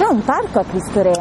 c'è 0.00 0.06
un 0.10 0.24
parco 0.24 0.60
a 0.60 0.64
Cristo 0.64 1.02
Re. 1.02 1.12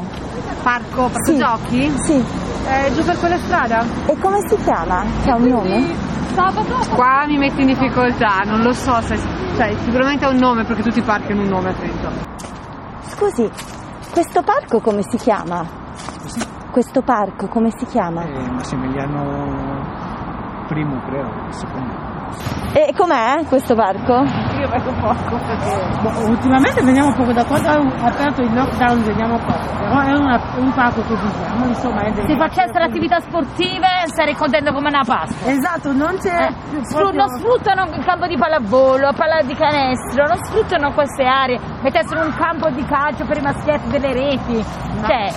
Parco, 0.64 1.10
parco 1.10 1.26
Sì. 1.26 1.36
giochi? 1.38 1.92
Sì. 1.98 2.14
Eh, 2.14 2.94
giù 2.94 3.04
per 3.04 3.20
quella 3.20 3.38
strada? 3.40 3.84
E 4.06 4.18
come 4.20 4.40
si 4.48 4.56
chiama? 4.64 5.04
C'è 5.22 5.34
un 5.34 5.44
nome? 5.48 5.86
Qua 6.96 7.26
mi 7.28 7.38
metti 7.38 7.60
in 7.60 7.68
difficoltà, 7.68 8.44
non 8.46 8.62
lo 8.62 8.72
so 8.72 9.02
se. 9.02 9.18
Cioè, 9.58 9.76
sicuramente 9.84 10.24
ha 10.24 10.30
un 10.30 10.38
nome 10.38 10.64
perché 10.64 10.82
tutti 10.82 11.00
i 11.00 11.02
parchi 11.02 11.34
hanno 11.34 11.42
un 11.42 11.50
nome, 11.50 11.74
penso. 11.74 12.10
Scusi, 13.02 13.50
questo 14.14 14.44
parco 14.44 14.80
come 14.80 15.02
si 15.10 15.18
chiama? 15.18 15.66
Questo 16.72 17.02
parco 17.02 17.48
come 17.50 17.72
si 17.78 17.86
chiama? 17.86 18.24
Eh, 18.24 18.50
Massimiliano 18.52 19.84
primo 20.70 21.02
credo, 21.06 21.30
secondo. 21.50 21.94
E 22.72 22.94
com'è 22.96 23.44
questo 23.50 23.76
parco? 23.76 24.24
Io 24.60 24.68
vengo 24.68 24.92
poco 25.00 25.38
perché. 25.46 26.00
Boh, 26.02 26.30
ultimamente 26.30 26.82
veniamo 26.84 27.14
poco 27.14 27.32
da 27.32 27.46
quando 27.46 27.70
ha 27.70 28.08
aperto 28.08 28.42
il 28.42 28.54
lockdown 28.54 29.04
veniamo 29.04 29.38
poco, 29.40 29.68
però 29.78 30.00
è 30.02 30.12
una- 30.18 30.42
un 30.58 30.72
parco 30.74 31.02
che 31.02 31.16
viviamo, 31.16 31.66
insomma 31.68 32.02
è 32.02 32.12
del- 32.12 32.28
Se 32.28 32.36
facessero 32.38 32.84
attività 32.84 33.20
sportive 33.22 33.88
sarei 34.14 34.36
contento 34.36 34.74
come 34.74 34.90
una 34.90 35.04
pasta. 35.06 35.50
Esatto, 35.50 35.94
non 35.94 36.18
c'è 36.20 36.48
Eh, 36.48 36.54
più 36.70 36.82
proprio- 36.92 37.26
non 37.26 37.30
sfruttano 37.40 37.84
il 37.96 38.04
campo 38.04 38.28
di 38.28 38.38
pallavolo, 38.38 39.12
palla 39.16 39.42
di 39.44 39.56
canestro, 39.56 40.28
non 40.28 40.38
sfruttano 40.44 40.92
queste 40.92 41.24
aree, 41.24 41.60
mettessero 41.82 42.22
un 42.26 42.34
campo 42.36 42.70
di 42.70 42.84
calcio 42.86 43.26
per 43.26 43.38
i 43.38 43.42
maschietti 43.42 43.90
delle 43.90 44.14
reti. 44.14 44.66
Cioè, 45.06 45.32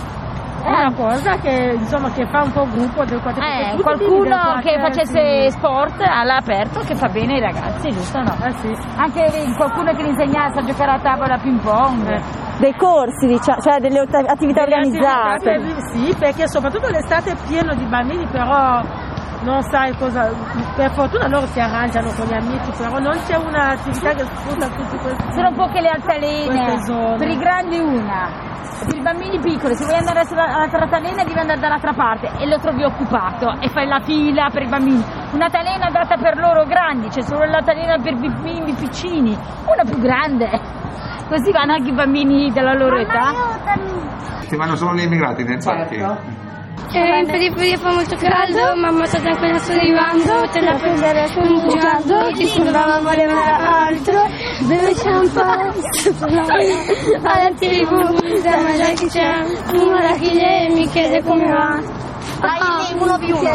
è 0.62 0.69
una 0.69 0.93
cosa 0.95 1.37
che 1.37 1.75
insomma 1.77 2.11
che 2.12 2.25
fa 2.27 2.43
un 2.43 2.52
po' 2.52 2.66
gruppo 2.71 3.05
del 3.05 3.21
quattro 3.21 3.43
eh, 3.43 3.75
tutti 3.75 3.75
vivi 3.75 3.83
qualcuno 3.83 4.61
che 4.62 4.79
facesse 4.80 5.51
sì. 5.51 5.59
sport 5.59 6.01
all'aperto 6.01 6.80
che 6.80 6.95
fa 6.95 7.09
bene 7.09 7.35
ai 7.35 7.41
ragazzi, 7.41 7.91
giusto 7.91 8.21
no? 8.21 8.37
Eh 8.45 8.52
sì. 8.59 8.73
Anche 8.97 9.29
qualcuno 9.57 9.93
che 9.93 10.02
li 10.02 10.09
insegnasse 10.11 10.61
a 10.61 10.65
giocare 10.65 10.93
a 10.93 10.98
tavola 11.01 11.35
a 11.35 11.38
ping 11.38 11.61
pong. 11.61 12.09
Eh. 12.09 12.21
Dei 12.59 12.75
corsi, 12.77 13.27
diciamo, 13.27 13.61
cioè 13.61 13.80
delle 13.80 14.01
attività 14.01 14.65
Delle 14.65 14.77
organizzate. 14.77 15.51
attività, 15.51 15.80
Sì, 15.91 16.15
perché 16.16 16.47
soprattutto 16.47 16.88
l'estate 16.91 17.33
è 17.33 17.37
pieno 17.49 17.74
di 17.74 17.85
bambini, 17.87 18.24
però 18.30 18.80
non 19.43 19.62
sai 19.62 19.96
cosa. 19.96 20.30
Per 20.76 20.90
fortuna 20.93 21.29
loro 21.29 21.46
si 21.46 21.60
arrangiano 21.60 22.10
con 22.12 22.26
gli 22.26 22.35
amici, 22.35 22.71
però 22.76 22.98
non 22.98 23.16
c'è 23.26 23.37
un'attività 23.37 24.10
che 24.15 24.24
sfrutta 24.24 24.66
tutti 24.68 24.96
questi. 24.99 25.32
Sono 25.32 25.52
poche 25.52 25.80
le 25.80 25.88
altalene, 25.88 26.49
per 27.18 27.29
i 27.29 27.37
grandi 27.37 27.79
una. 27.79 28.51
Per 28.87 28.96
i 28.96 29.01
bambini 29.01 29.38
piccoli, 29.38 29.74
se 29.76 29.84
vuoi 29.84 29.99
andare 29.99 30.24
sulla- 30.24 30.46
all'altra 30.54 30.80
altalena 30.82 31.23
devi 31.23 31.38
andare 31.38 31.60
dall'altra 31.60 31.93
parte 31.93 32.30
e 32.38 32.49
lo 32.49 32.59
trovi 32.59 32.82
occupato 32.82 33.52
e 33.60 33.68
fai 33.68 33.87
la 33.87 34.01
fila 34.01 34.49
per 34.51 34.62
i 34.62 34.68
bambini. 34.68 35.04
Un'altalena 35.32 35.88
data 35.90 36.16
per 36.16 36.37
loro 36.37 36.65
grandi, 36.65 37.06
c'è 37.09 37.21
solo 37.21 37.45
l'altalena 37.45 37.96
per 38.02 38.15
i 38.15 38.16
bimbi 38.16 38.74
piccini, 38.74 39.37
una 39.66 39.84
più 39.84 39.99
grande. 40.01 40.49
Così 41.29 41.52
vanno 41.52 41.74
anche 41.74 41.90
i 41.90 41.95
bambini 41.95 42.51
della 42.51 42.73
loro 42.74 42.96
età. 42.99 43.30
Ci 44.49 44.56
vanno 44.56 44.74
solo 44.74 44.95
gli 44.95 45.02
immigrati 45.04 45.45
nel 45.45 45.60
parchi? 45.62 45.96
Eh, 46.91 47.19
in 47.21 47.27
periferia 47.27 47.79
fa 47.79 47.93
molto 47.93 48.16
caldo, 48.16 48.77
mamma 48.77 49.07
sta 49.07 49.19
appena 49.19 49.59
sto 49.59 49.73
arrivando, 49.73 50.49
te 50.51 50.61
la 50.61 50.75
prendere 50.75 51.27
un 51.37 51.69
giallo, 51.69 52.35
ci 52.37 52.47
sembrava 52.47 53.01
voleva 53.01 53.87
altro, 53.87 54.29
beve 54.61 54.95
champagne, 54.95 55.83
alla 57.23 57.51
tv, 57.57 58.43
da 58.43 58.61
mangiare 58.61 58.95
che 58.95 59.07
c'è, 59.07 59.45
una 59.73 60.13
che 60.19 60.69
mi 60.71 60.87
chiede 60.89 61.23
come 61.23 61.47
va. 61.51 62.11
Dai, 62.41 62.95
uno 62.99 63.19
più 63.19 63.37
uno. 63.37 63.51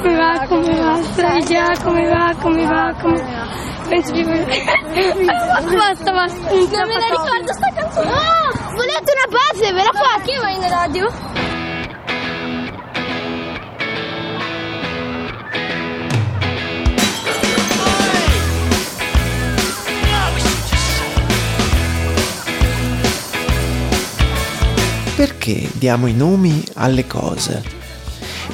Come 0.00 0.16
va, 0.16 0.46
come 0.46 0.80
va, 0.80 1.02
stai 1.02 1.44
già, 1.44 1.72
come 1.82 2.08
va, 2.08 2.34
come 2.40 2.64
va, 2.64 2.94
come 3.00 3.20
va. 3.20 3.68
Penso 3.88 4.12
di 4.12 4.22
Basta, 4.24 6.12
basta. 6.12 6.50
Non 6.50 6.86
me 6.86 6.98
la 6.98 7.06
ricordo 7.08 7.52
sta 7.52 7.72
canzone. 7.74 8.10
Oh, 8.10 8.72
volete 8.74 9.12
una 9.12 9.38
base? 9.38 9.72
Ve 9.72 9.82
la 9.82 9.92
fa? 9.92 10.20
Chi 10.22 10.38
va 10.38 10.50
in 10.50 10.68
radio? 10.68 11.47
Perché 25.18 25.68
diamo 25.72 26.06
i 26.06 26.14
nomi 26.14 26.64
alle 26.74 27.04
cose? 27.04 27.60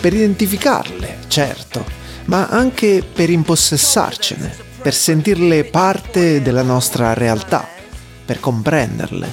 Per 0.01 0.15
identificarle, 0.15 1.19
certo, 1.29 1.85
ma 2.25 2.47
anche 2.47 3.05
per 3.05 3.29
impossessarcene, 3.29 4.51
per 4.81 4.95
sentirle 4.95 5.65
parte 5.65 6.41
della 6.41 6.63
nostra 6.63 7.13
realtà, 7.13 7.69
per 8.25 8.41
comprenderle. 8.41 9.31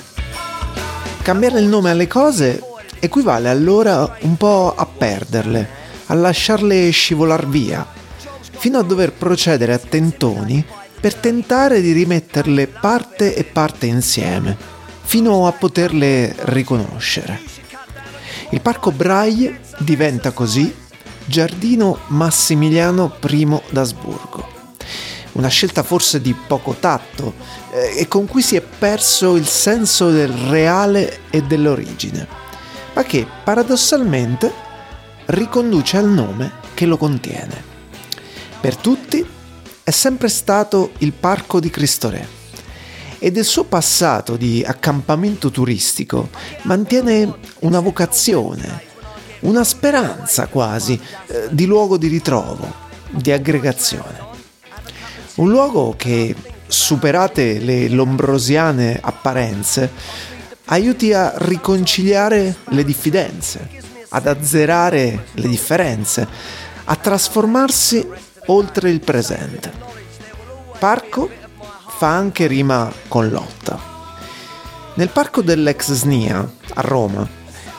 Cambiare 1.22 1.62
il 1.62 1.68
nome 1.68 1.92
alle 1.92 2.08
cose 2.08 2.62
equivale 3.00 3.48
allora 3.48 4.18
un 4.24 4.36
po' 4.36 4.75
a 4.75 4.86
perderle, 4.86 5.69
a 6.08 6.13
lasciarle 6.13 6.90
scivolar 6.90 7.48
via, 7.48 7.88
fino 8.58 8.78
a 8.78 8.84
dover 8.84 9.13
procedere 9.13 9.72
a 9.72 9.80
tentoni 9.80 10.66
per 11.00 11.16
tentare 11.16 11.80
di 11.80 11.94
rimetterle 11.94 12.68
parte 12.68 13.34
e 13.34 13.46
parte 13.46 13.86
insieme, 13.86 14.71
fino 15.12 15.46
a 15.46 15.52
poterle 15.52 16.34
riconoscere. 16.38 17.42
Il 18.52 18.62
parco 18.62 18.94
Braille 18.94 19.60
diventa 19.80 20.32
così 20.32 20.74
Giardino 21.26 22.00
Massimiliano 22.08 23.18
I 23.22 23.62
d'Asburgo. 23.72 24.48
Una 25.34 25.50
scelta 25.50 25.84
forse 25.84 26.22
di 26.22 26.34
poco 26.34 26.78
tatto 26.80 27.34
eh, 27.74 27.98
e 27.98 28.08
con 28.08 28.26
cui 28.26 28.42
si 28.42 28.56
è 28.56 28.62
perso 28.62 29.36
il 29.36 29.46
senso 29.46 30.12
del 30.12 30.30
reale 30.30 31.24
e 31.30 31.42
dell'origine, 31.42 32.26
ma 32.94 33.04
che 33.04 33.28
paradossalmente 33.44 34.50
riconduce 35.26 35.98
al 35.98 36.08
nome 36.08 36.54
che 36.74 36.86
lo 36.86 36.96
contiene. 36.96 37.62
Per 38.62 38.78
tutti 38.78 39.28
è 39.84 39.92
sempre 39.92 40.30
stato 40.30 40.92
il 41.00 41.12
Parco 41.12 41.60
di 41.60 41.70
Cristo 41.70 42.10
Re 42.10 42.40
e 43.24 43.30
del 43.30 43.46
suo 43.46 43.66
passato 43.66 44.36
di 44.36 44.64
accampamento 44.66 45.52
turistico 45.52 46.30
mantiene 46.64 47.32
una 47.59 47.80
vocazione, 47.80 48.82
una 49.42 49.64
speranza 49.64 50.48
quasi 50.48 51.00
eh, 51.28 51.48
di 51.52 51.68
luogo 51.68 51.98
di 51.98 52.08
ritrovo, 52.08 52.68
di 53.12 53.31
aggregazione. 53.31 54.30
Un 55.36 55.52
luogo 55.52 55.94
che, 55.96 56.36
superate 56.66 57.60
le 57.60 57.90
lombrosiane 57.90 58.98
apparenze, 59.00 59.92
aiuti 60.66 61.14
a 61.14 61.34
riconciliare 61.36 62.56
le 62.70 62.84
diffidenze, 62.84 63.70
ad 64.10 64.26
azzerare 64.26 65.28
le 65.34 65.48
differenze, 65.48 66.28
a 66.86 66.96
trasformarsi 66.96 68.08
oltre 68.48 68.90
il 68.90 69.00
presente. 69.00 69.72
Parco 70.80 71.41
fa 72.01 72.16
anche 72.16 72.47
rima 72.47 72.91
con 73.07 73.29
lotta. 73.29 73.79
Nel 74.95 75.09
parco 75.09 75.44
dell'ex 75.44 75.91
SNIA, 75.91 76.51
a 76.73 76.81
Roma, 76.81 77.29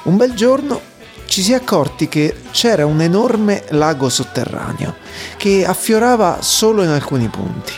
un 0.04 0.16
bel 0.16 0.34
giorno 0.34 0.80
ci 1.24 1.42
si 1.42 1.50
è 1.50 1.56
accorti 1.56 2.06
che 2.06 2.36
c'era 2.52 2.86
un 2.86 3.00
enorme 3.00 3.64
lago 3.70 4.08
sotterraneo 4.08 4.94
che 5.36 5.66
affiorava 5.66 6.40
solo 6.40 6.84
in 6.84 6.90
alcuni 6.90 7.26
punti. 7.26 7.72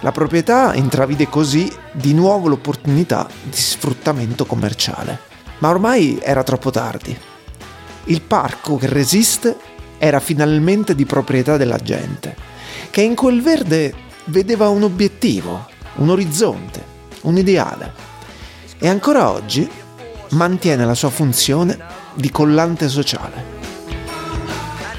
La 0.00 0.12
proprietà 0.12 0.74
intravide 0.74 1.26
così 1.30 1.74
di 1.90 2.12
nuovo 2.12 2.48
l'opportunità 2.48 3.26
di 3.42 3.56
sfruttamento 3.56 4.44
commerciale. 4.44 5.20
Ma 5.60 5.70
ormai 5.70 6.18
era 6.22 6.42
troppo 6.42 6.70
tardi. 6.70 7.18
Il 8.04 8.20
parco 8.20 8.76
che 8.76 8.88
resiste 8.88 9.56
era 9.96 10.20
finalmente 10.20 10.94
di 10.94 11.06
proprietà 11.06 11.56
della 11.56 11.78
gente, 11.78 12.36
che 12.90 13.00
in 13.00 13.14
quel 13.14 13.40
verde 13.40 14.04
vedeva 14.26 14.68
un 14.68 14.82
obiettivo, 14.82 15.66
un 15.96 16.10
orizzonte, 16.10 16.84
un 17.22 17.36
ideale. 17.36 17.92
E 18.78 18.88
ancora 18.88 19.30
oggi 19.30 19.68
mantiene 20.30 20.84
la 20.84 20.94
sua 20.94 21.10
funzione 21.10 21.78
di 22.14 22.30
collante 22.30 22.88
sociale. 22.88 23.54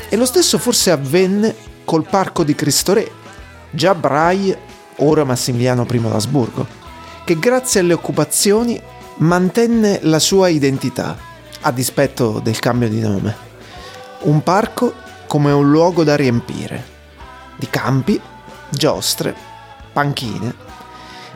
E 0.09 0.15
lo 0.15 0.25
stesso 0.25 0.57
forse 0.57 0.91
avvenne 0.91 1.55
col 1.83 2.07
parco 2.07 2.43
di 2.43 2.55
Cristo 2.55 2.93
Re, 2.93 3.11
già 3.71 3.93
Braille, 3.93 4.57
ora 4.97 5.23
Massimiliano 5.23 5.85
I 5.89 5.99
d'Asburgo, 5.99 6.65
che 7.23 7.37
grazie 7.37 7.81
alle 7.81 7.93
occupazioni 7.93 8.81
mantenne 9.17 9.99
la 10.03 10.19
sua 10.19 10.47
identità, 10.47 11.17
a 11.61 11.71
dispetto 11.71 12.39
del 12.39 12.59
cambio 12.59 12.87
di 12.87 13.01
nome. 13.01 13.35
Un 14.21 14.41
parco 14.43 14.93
come 15.27 15.51
un 15.51 15.69
luogo 15.69 16.03
da 16.03 16.15
riempire, 16.15 16.85
di 17.57 17.67
campi, 17.69 18.19
giostre, 18.69 19.35
panchine, 19.93 20.53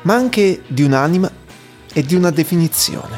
ma 0.04 0.16
anche 0.16 0.64
di 0.68 0.84
un'anima 0.84 1.32
e 1.94 2.04
di 2.04 2.16
una 2.16 2.32
definizione. 2.32 3.18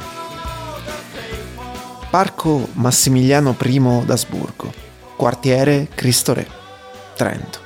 Parco 2.10 2.70
Massimiliano 2.74 3.56
I 3.60 4.02
d'Asburgo, 4.06 4.72
quartiere 5.16 5.88
Cristo 5.96 6.34
Re, 6.34 6.48
Trento. 7.16 7.60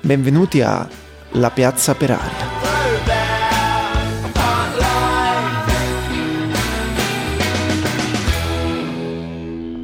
Benvenuti 0.00 0.62
a 0.62 0.88
La 1.32 1.50
Piazza 1.50 1.94
per 1.94 2.10
Aria. 2.10 2.60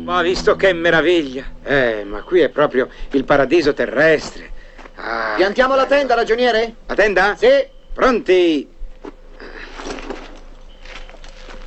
Ma 0.05 0.23
visto 0.23 0.56
che 0.56 0.73
meraviglia! 0.73 1.44
Eh, 1.62 2.05
ma 2.05 2.23
qui 2.23 2.41
è 2.41 2.49
proprio 2.49 2.88
il 3.11 3.25
paradiso 3.25 3.75
terrestre. 3.75 4.56
Piantiamo 5.37 5.77
la 5.77 5.87
tenda, 5.87 6.15
ragioniere? 6.15 6.75
La 6.87 6.95
tenda? 6.95 7.37
Sì. 7.37 7.47
Pronti? 7.95 8.69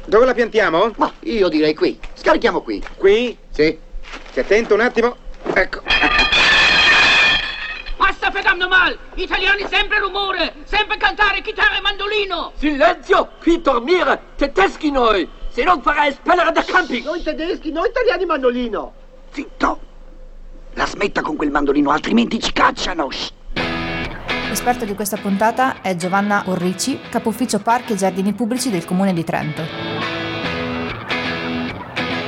Dove 0.03 0.25
la 0.25 0.33
piantiamo? 0.33 0.91
Ma 0.97 1.13
io 1.21 1.47
direi 1.47 1.73
qui. 1.73 1.97
Scarichiamo 2.13 2.61
qui. 2.61 2.83
Qui? 2.97 3.37
Sì. 3.49 3.79
Stai 4.31 4.43
attento 4.43 4.73
un 4.73 4.81
attimo. 4.81 5.15
Ecco. 5.53 5.81
Basta 7.97 8.29
verdammt 8.31 8.67
mal! 8.67 8.97
Italiani 9.15 9.65
sempre 9.69 9.99
rumore, 9.99 10.53
sempre 10.65 10.97
cantare 10.97 11.41
chitarra 11.41 11.77
e 11.77 11.81
mandolino! 11.81 12.51
Silenzio! 12.57 13.29
Qui 13.39 13.61
dormire! 13.61 14.21
Tedeschi 14.35 14.91
noi! 14.91 15.27
Se 15.49 15.63
non 15.63 15.81
farai 15.81 16.09
espellere 16.09 16.51
da 16.51 16.63
campi! 16.63 17.01
Noi 17.01 17.23
tedeschi, 17.23 17.71
noi 17.71 17.87
italiani 17.87 18.25
mandolino! 18.25 18.93
Zitto! 19.31 19.90
La 20.75 20.85
smetta 20.85 21.21
con 21.21 21.35
quel 21.35 21.51
mandolino, 21.51 21.91
altrimenti 21.91 22.39
ci 22.39 22.53
cacciano! 22.53 23.09
L'esperto 24.47 24.85
di 24.85 24.95
questa 24.95 25.17
puntata 25.17 25.81
è 25.81 25.95
Giovanna 25.97 26.43
Orrici, 26.47 26.97
capo 27.09 27.29
ufficio 27.29 27.59
parchi 27.59 27.93
e 27.93 27.95
giardini 27.97 28.33
pubblici 28.33 28.69
del 28.69 28.85
comune 28.85 29.13
di 29.13 29.23
Trento. 29.23 29.63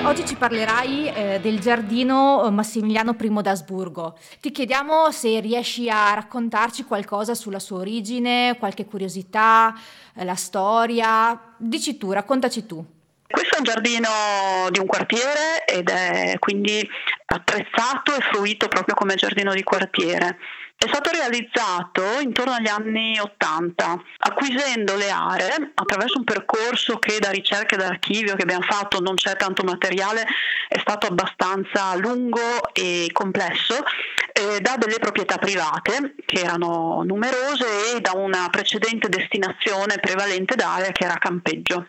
Oggi 0.04 0.26
ci 0.26 0.36
parlerai 0.36 1.08
eh, 1.08 1.40
del 1.42 1.62
giardino 1.62 2.50
Massimiliano 2.52 3.16
I 3.18 3.42
d'Asburgo. 3.42 4.18
Ti 4.42 4.52
chiediamo 4.52 5.10
se 5.12 5.40
riesci 5.40 5.90
a 5.90 6.14
raccontarci 6.14 6.84
qualcosa 6.84 7.36
sulla 7.36 7.60
sua 7.60 7.78
origine, 7.78 8.58
qualche 8.60 8.86
curiosità, 8.86 9.74
eh, 10.14 10.26
la 10.26 10.36
storia. 10.36 11.56
Dici 11.58 11.98
tu, 11.98 12.12
raccontaci 12.12 12.66
tu. 12.66 12.86
Questo 13.34 13.56
è 13.56 13.58
un 13.58 13.64
giardino 13.64 14.10
di 14.70 14.78
un 14.78 14.86
quartiere 14.86 15.66
ed 15.66 15.90
è 15.90 16.36
quindi 16.38 16.88
attrezzato 17.26 18.16
e 18.16 18.22
fruito 18.32 18.68
proprio 18.68 18.94
come 18.94 19.16
giardino 19.16 19.56
di 19.56 19.64
quartiere. 19.64 20.38
È 20.78 20.88
stato 20.88 21.10
realizzato 21.10 22.20
intorno 22.22 22.52
agli 22.52 22.68
anni 22.68 23.20
80, 23.20 24.04
acquisendo 24.20 24.96
le 24.96 25.10
aree 25.10 25.72
attraverso 25.74 26.20
un 26.20 26.26
percorso 26.26 27.00
che 27.00 27.18
da 27.18 27.32
ricerca 27.32 27.74
e 27.74 27.80
da 27.80 27.88
archivio 27.88 28.36
che 28.36 28.44
abbiamo 28.44 28.66
fatto 28.70 29.00
non 29.00 29.16
c'è 29.16 29.36
tanto 29.36 29.64
materiale, 29.64 30.28
è 30.68 30.78
stato 30.78 31.08
abbastanza 31.08 31.96
lungo 31.96 32.72
e 32.72 33.10
complesso, 33.14 33.84
eh, 34.44 34.60
da 34.60 34.76
delle 34.78 35.00
proprietà 35.00 35.38
private 35.38 36.16
che 36.26 36.42
erano 36.42 37.04
numerose 37.06 37.96
e 37.96 38.02
da 38.02 38.12
una 38.16 38.50
precedente 38.50 39.08
destinazione 39.08 40.00
prevalente 40.00 40.56
d'area 40.56 40.92
che 40.92 41.06
era 41.06 41.18
campeggio. 41.18 41.88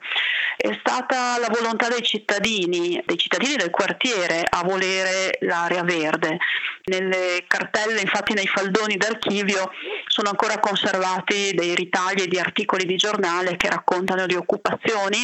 È 0.56 0.70
stata 0.78 1.36
la 1.38 1.48
volontà 1.50 1.88
dei 1.88 2.02
cittadini, 2.02 3.02
dei 3.04 3.18
cittadini 3.18 3.56
del 3.56 3.70
quartiere 3.70 4.42
a 4.48 4.62
volere 4.62 5.36
l'area 5.40 5.82
verde. 5.82 6.38
Nelle 6.84 7.44
cartelle, 7.46 8.00
infatti 8.00 8.34
nei 8.34 8.46
faldoni 8.46 8.96
d'archivio, 8.96 9.72
sono 10.06 10.28
ancora 10.28 10.60
conservati 10.60 11.52
dei 11.54 11.74
ritagli 11.74 12.26
di 12.26 12.38
articoli 12.38 12.84
di 12.84 12.96
giornale 12.96 13.56
che 13.56 13.68
raccontano 13.68 14.26
di 14.26 14.34
occupazioni 14.34 15.18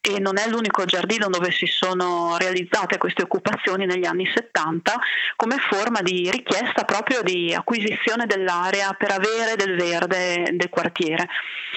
e 0.00 0.18
non 0.18 0.38
è 0.38 0.48
l'unico 0.48 0.84
giardino 0.84 1.28
dove 1.28 1.50
si 1.50 1.66
sono 1.66 2.36
realizzate 2.38 2.98
queste 2.98 3.22
occupazioni 3.22 3.86
negli 3.86 4.06
anni 4.06 4.30
70 4.34 4.98
come 5.36 5.56
forma 5.58 6.02
di 6.02 6.30
richiesta 6.30 6.63
proprio 6.84 7.22
di 7.22 7.54
acquisizione 7.54 8.26
dell'area 8.26 8.92
per 8.94 9.10
avere 9.10 9.56
del 9.56 9.76
verde 9.76 10.50
del 10.52 10.68
quartiere. 10.68 11.28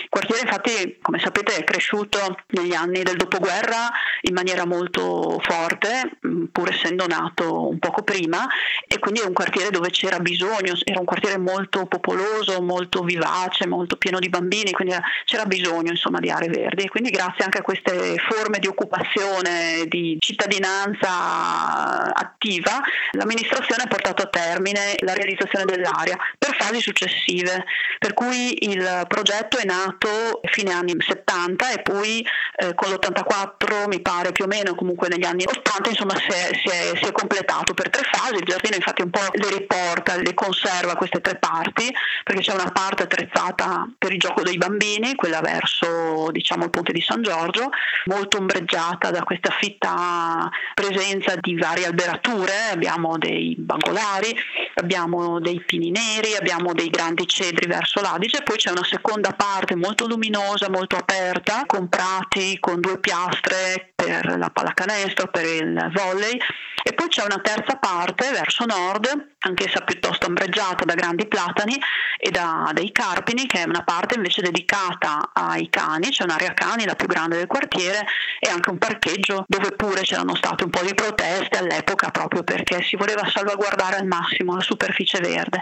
Il 0.01 0.09
quartiere 0.09 0.41
infatti, 0.41 0.97
come 1.01 1.19
sapete, 1.19 1.55
è 1.55 1.63
cresciuto 1.63 2.37
negli 2.49 2.73
anni 2.73 3.03
del 3.03 3.15
dopoguerra 3.15 3.89
in 4.21 4.33
maniera 4.33 4.65
molto 4.65 5.39
forte, 5.41 6.19
pur 6.51 6.69
essendo 6.69 7.07
nato 7.07 7.67
un 7.67 7.79
poco 7.79 8.03
prima, 8.03 8.47
e 8.87 8.99
quindi 8.99 9.21
è 9.21 9.25
un 9.25 9.33
quartiere 9.33 9.71
dove 9.71 9.89
c'era 9.89 10.19
bisogno, 10.19 10.73
era 10.83 10.99
un 10.99 11.05
quartiere 11.05 11.37
molto 11.37 11.85
popoloso, 11.87 12.61
molto 12.61 13.01
vivace, 13.01 13.67
molto 13.67 13.95
pieno 13.97 14.19
di 14.19 14.29
bambini, 14.29 14.71
quindi 14.71 14.95
c'era 15.25 15.45
bisogno 15.45 15.91
insomma 15.91 16.19
di 16.19 16.29
aree 16.29 16.49
verdi 16.49 16.83
e 16.83 16.89
quindi 16.89 17.09
grazie 17.09 17.43
anche 17.43 17.59
a 17.59 17.61
queste 17.61 18.17
forme 18.29 18.59
di 18.59 18.67
occupazione, 18.67 19.85
di 19.87 20.17
cittadinanza 20.19 22.13
attiva, 22.13 22.81
l'amministrazione 23.11 23.83
ha 23.83 23.87
portato 23.87 24.23
a 24.23 24.27
termine 24.27 24.66
la 24.73 25.13
realizzazione 25.13 25.65
dell'area 25.65 26.17
per 26.37 26.55
fasi 26.57 26.79
successive, 26.79 27.65
per 27.99 28.13
cui 28.13 28.69
il 28.69 29.05
progetto 29.07 29.57
è 29.57 29.65
nato 29.65 30.39
fine 30.43 30.73
anni 30.73 30.95
70 30.97 31.71
e 31.71 31.81
poi 31.81 32.25
eh, 32.57 32.73
con 32.73 32.89
l'84 32.89 33.87
mi 33.87 34.01
pare 34.01 34.31
più 34.31 34.45
o 34.45 34.47
meno 34.47 34.75
comunque 34.75 35.07
negli 35.07 35.25
anni 35.25 35.43
80 35.45 35.89
insomma 35.89 36.15
si 36.15 36.27
è, 36.27 36.49
si, 36.53 36.67
è, 36.67 36.97
si 36.97 37.09
è 37.09 37.11
completato 37.11 37.73
per 37.73 37.89
tre 37.89 38.03
fasi, 38.11 38.35
il 38.35 38.45
giardino 38.45 38.75
infatti 38.75 39.01
un 39.01 39.09
po' 39.09 39.27
le 39.33 39.49
riporta, 39.49 40.15
le 40.17 40.33
conserva 40.33 40.95
queste 40.95 41.21
tre 41.21 41.35
parti 41.37 41.93
perché 42.23 42.41
c'è 42.41 42.53
una 42.53 42.71
parte 42.71 43.03
attrezzata 43.03 43.87
per 43.97 44.11
il 44.11 44.19
gioco 44.19 44.41
dei 44.41 44.57
bambini, 44.57 45.15
quella 45.15 45.41
verso 45.41 46.29
diciamo 46.31 46.65
il 46.65 46.69
ponte 46.69 46.91
di 46.91 47.01
San 47.01 47.21
Giorgio, 47.21 47.69
molto 48.05 48.37
ombreggiata 48.37 49.11
da 49.11 49.23
questa 49.23 49.51
fitta 49.51 50.49
presenza 50.73 51.35
di 51.39 51.55
varie 51.55 51.85
alberature, 51.85 52.69
abbiamo 52.71 53.17
dei 53.17 53.55
bangolari, 53.57 54.35
abbiamo 54.77 55.39
dei 55.39 55.61
pini 55.61 55.91
neri, 55.91 56.35
abbiamo 56.35 56.73
dei 56.73 56.89
grandi 56.89 57.27
cedri 57.27 57.67
verso 57.67 58.01
l'Adige, 58.01 58.43
poi 58.43 58.57
c'è 58.57 58.71
una 58.71 58.83
seconda 58.83 59.33
parte 59.33 59.75
molto 59.75 60.07
luminosa, 60.07 60.69
molto 60.69 60.95
aperta, 60.95 61.63
con 61.65 61.89
prati, 61.89 62.57
con 62.59 62.79
due 62.79 62.99
piastre 62.99 63.93
per 63.95 64.37
la 64.37 64.49
pallacanestro, 64.49 65.27
per 65.27 65.45
il 65.45 65.91
volley. 65.93 66.37
E 66.83 66.93
poi 66.93 67.09
c'è 67.09 67.23
una 67.23 67.41
terza 67.41 67.75
parte 67.75 68.31
verso 68.31 68.63
nord, 68.63 69.33
anch'essa 69.39 69.81
piuttosto 69.81 70.27
ombreggiata 70.27 70.85
da 70.85 70.93
grandi 70.93 71.27
platani 71.27 71.75
e 72.17 72.31
da 72.31 72.71
dei 72.73 72.93
carpini, 72.93 73.45
che 73.45 73.63
è 73.63 73.67
una 73.67 73.83
parte 73.83 74.15
invece 74.15 74.41
dedicata 74.41 75.31
ai 75.33 75.69
cani, 75.69 76.09
c'è 76.09 76.23
un'area 76.23 76.53
cani, 76.53 76.85
la 76.85 76.95
più 76.95 77.07
grande 77.07 77.35
del 77.35 77.47
quartiere, 77.47 78.05
e 78.39 78.49
anche 78.49 78.69
un 78.69 78.77
parcheggio 78.77 79.43
dove 79.47 79.71
pure 79.71 80.01
c'erano 80.01 80.35
state 80.35 80.63
un 80.63 80.69
po' 80.69 80.81
di 80.83 80.93
proteste 80.93 81.57
all'epoca 81.57 82.09
proprio 82.09 82.43
perché 82.43 82.81
si 82.81 82.95
voleva 82.95 83.27
salvaguardare 83.27 83.97
al 83.97 84.05
massimo 84.05 84.55
la 84.55 84.61
superficie 84.67 85.19
verde. 85.19 85.61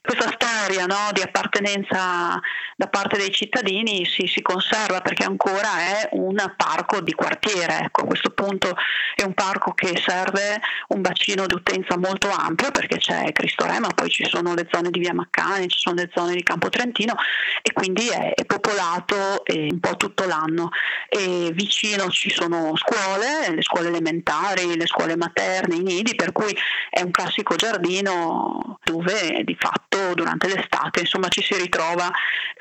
Questa 0.00 0.32
storia 0.32 0.86
no, 0.86 1.10
di 1.12 1.20
appartenenza 1.20 2.40
da 2.76 2.88
parte 2.88 3.18
dei 3.18 3.30
cittadini 3.30 4.06
si, 4.06 4.26
si 4.26 4.40
conserva 4.40 5.00
perché 5.00 5.24
ancora 5.24 5.78
è 5.78 6.08
un 6.12 6.36
parco 6.56 7.00
di 7.00 7.12
quartiere, 7.12 7.80
ecco, 7.84 8.02
a 8.02 8.06
questo 8.06 8.30
punto 8.30 8.74
è 9.14 9.22
un 9.22 9.34
parco 9.34 9.72
che 9.72 10.00
serve 10.02 10.60
un 10.88 11.00
bacino 11.00 11.46
di 11.46 11.54
utenza 11.54 11.96
molto 11.98 12.30
ampio 12.30 12.70
perché 12.70 12.98
c'è 12.98 13.32
Cristo 13.32 13.66
Re, 13.66 13.80
ma 13.80 13.88
poi 13.88 14.08
ci 14.10 14.24
sono 14.24 14.54
le 14.54 14.68
zone 14.70 14.90
di 14.90 15.00
Via 15.00 15.14
Maccani, 15.14 15.68
ci 15.68 15.78
sono 15.78 15.96
le 15.96 16.10
zone 16.14 16.34
di 16.34 16.42
Campo 16.42 16.68
Trentino 16.68 17.14
e 17.62 17.72
quindi 17.72 18.08
è, 18.08 18.34
è 18.34 18.44
popolato 18.44 19.44
eh, 19.44 19.68
un 19.70 19.80
po' 19.80 19.96
tutto 19.96 20.24
l'anno. 20.26 20.68
E 21.08 21.50
vicino 21.52 22.08
ci 22.10 22.30
sono 22.30 22.72
scuole, 22.76 23.54
le 23.54 23.62
scuole 23.62 23.88
elementari, 23.88 24.76
le 24.76 24.86
scuole 24.86 25.16
materne, 25.16 25.76
i 25.76 25.82
nidi, 25.82 26.14
per 26.14 26.32
cui 26.32 26.56
è 26.90 27.00
un 27.00 27.10
classico 27.10 27.54
giardino 27.56 28.45
dove 28.84 29.42
di 29.44 29.56
fatto 29.58 30.14
durante 30.14 30.48
l'estate 30.48 31.00
insomma 31.00 31.28
ci 31.28 31.42
si 31.42 31.54
ritrova 31.54 32.10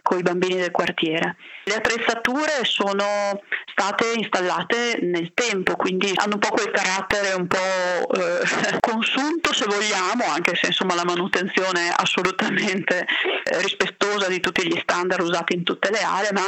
con 0.06 0.20
i 0.20 0.22
bambini 0.22 0.58
del 0.58 0.70
quartiere. 0.70 1.36
Le 1.64 1.74
attrezzature 1.74 2.64
sono 2.64 3.42
state 3.66 4.14
installate 4.16 5.00
nel 5.02 5.32
tempo, 5.34 5.76
quindi 5.76 6.12
hanno 6.14 6.36
un 6.36 6.40
po' 6.40 6.50
quel 6.50 6.70
carattere 6.70 7.34
un 7.34 7.48
po' 7.48 7.58
eh, 7.58 8.78
consunto 8.80 9.52
se 9.52 9.66
vogliamo, 9.66 10.24
anche 10.32 10.56
se 10.56 10.68
insomma 10.68 10.94
la 10.94 11.06
manutenzione 11.06 11.88
è 11.88 11.94
assolutamente 11.96 13.00
eh, 13.00 13.62
rispettosa 13.62 14.28
di 14.28 14.40
tutti 14.40 14.68
gli 14.68 14.78
standard 14.80 15.24
usati 15.24 15.56
in 15.56 15.64
tutte 15.64 15.90
le 15.90 16.02
aree, 16.02 16.32
ma 16.34 16.46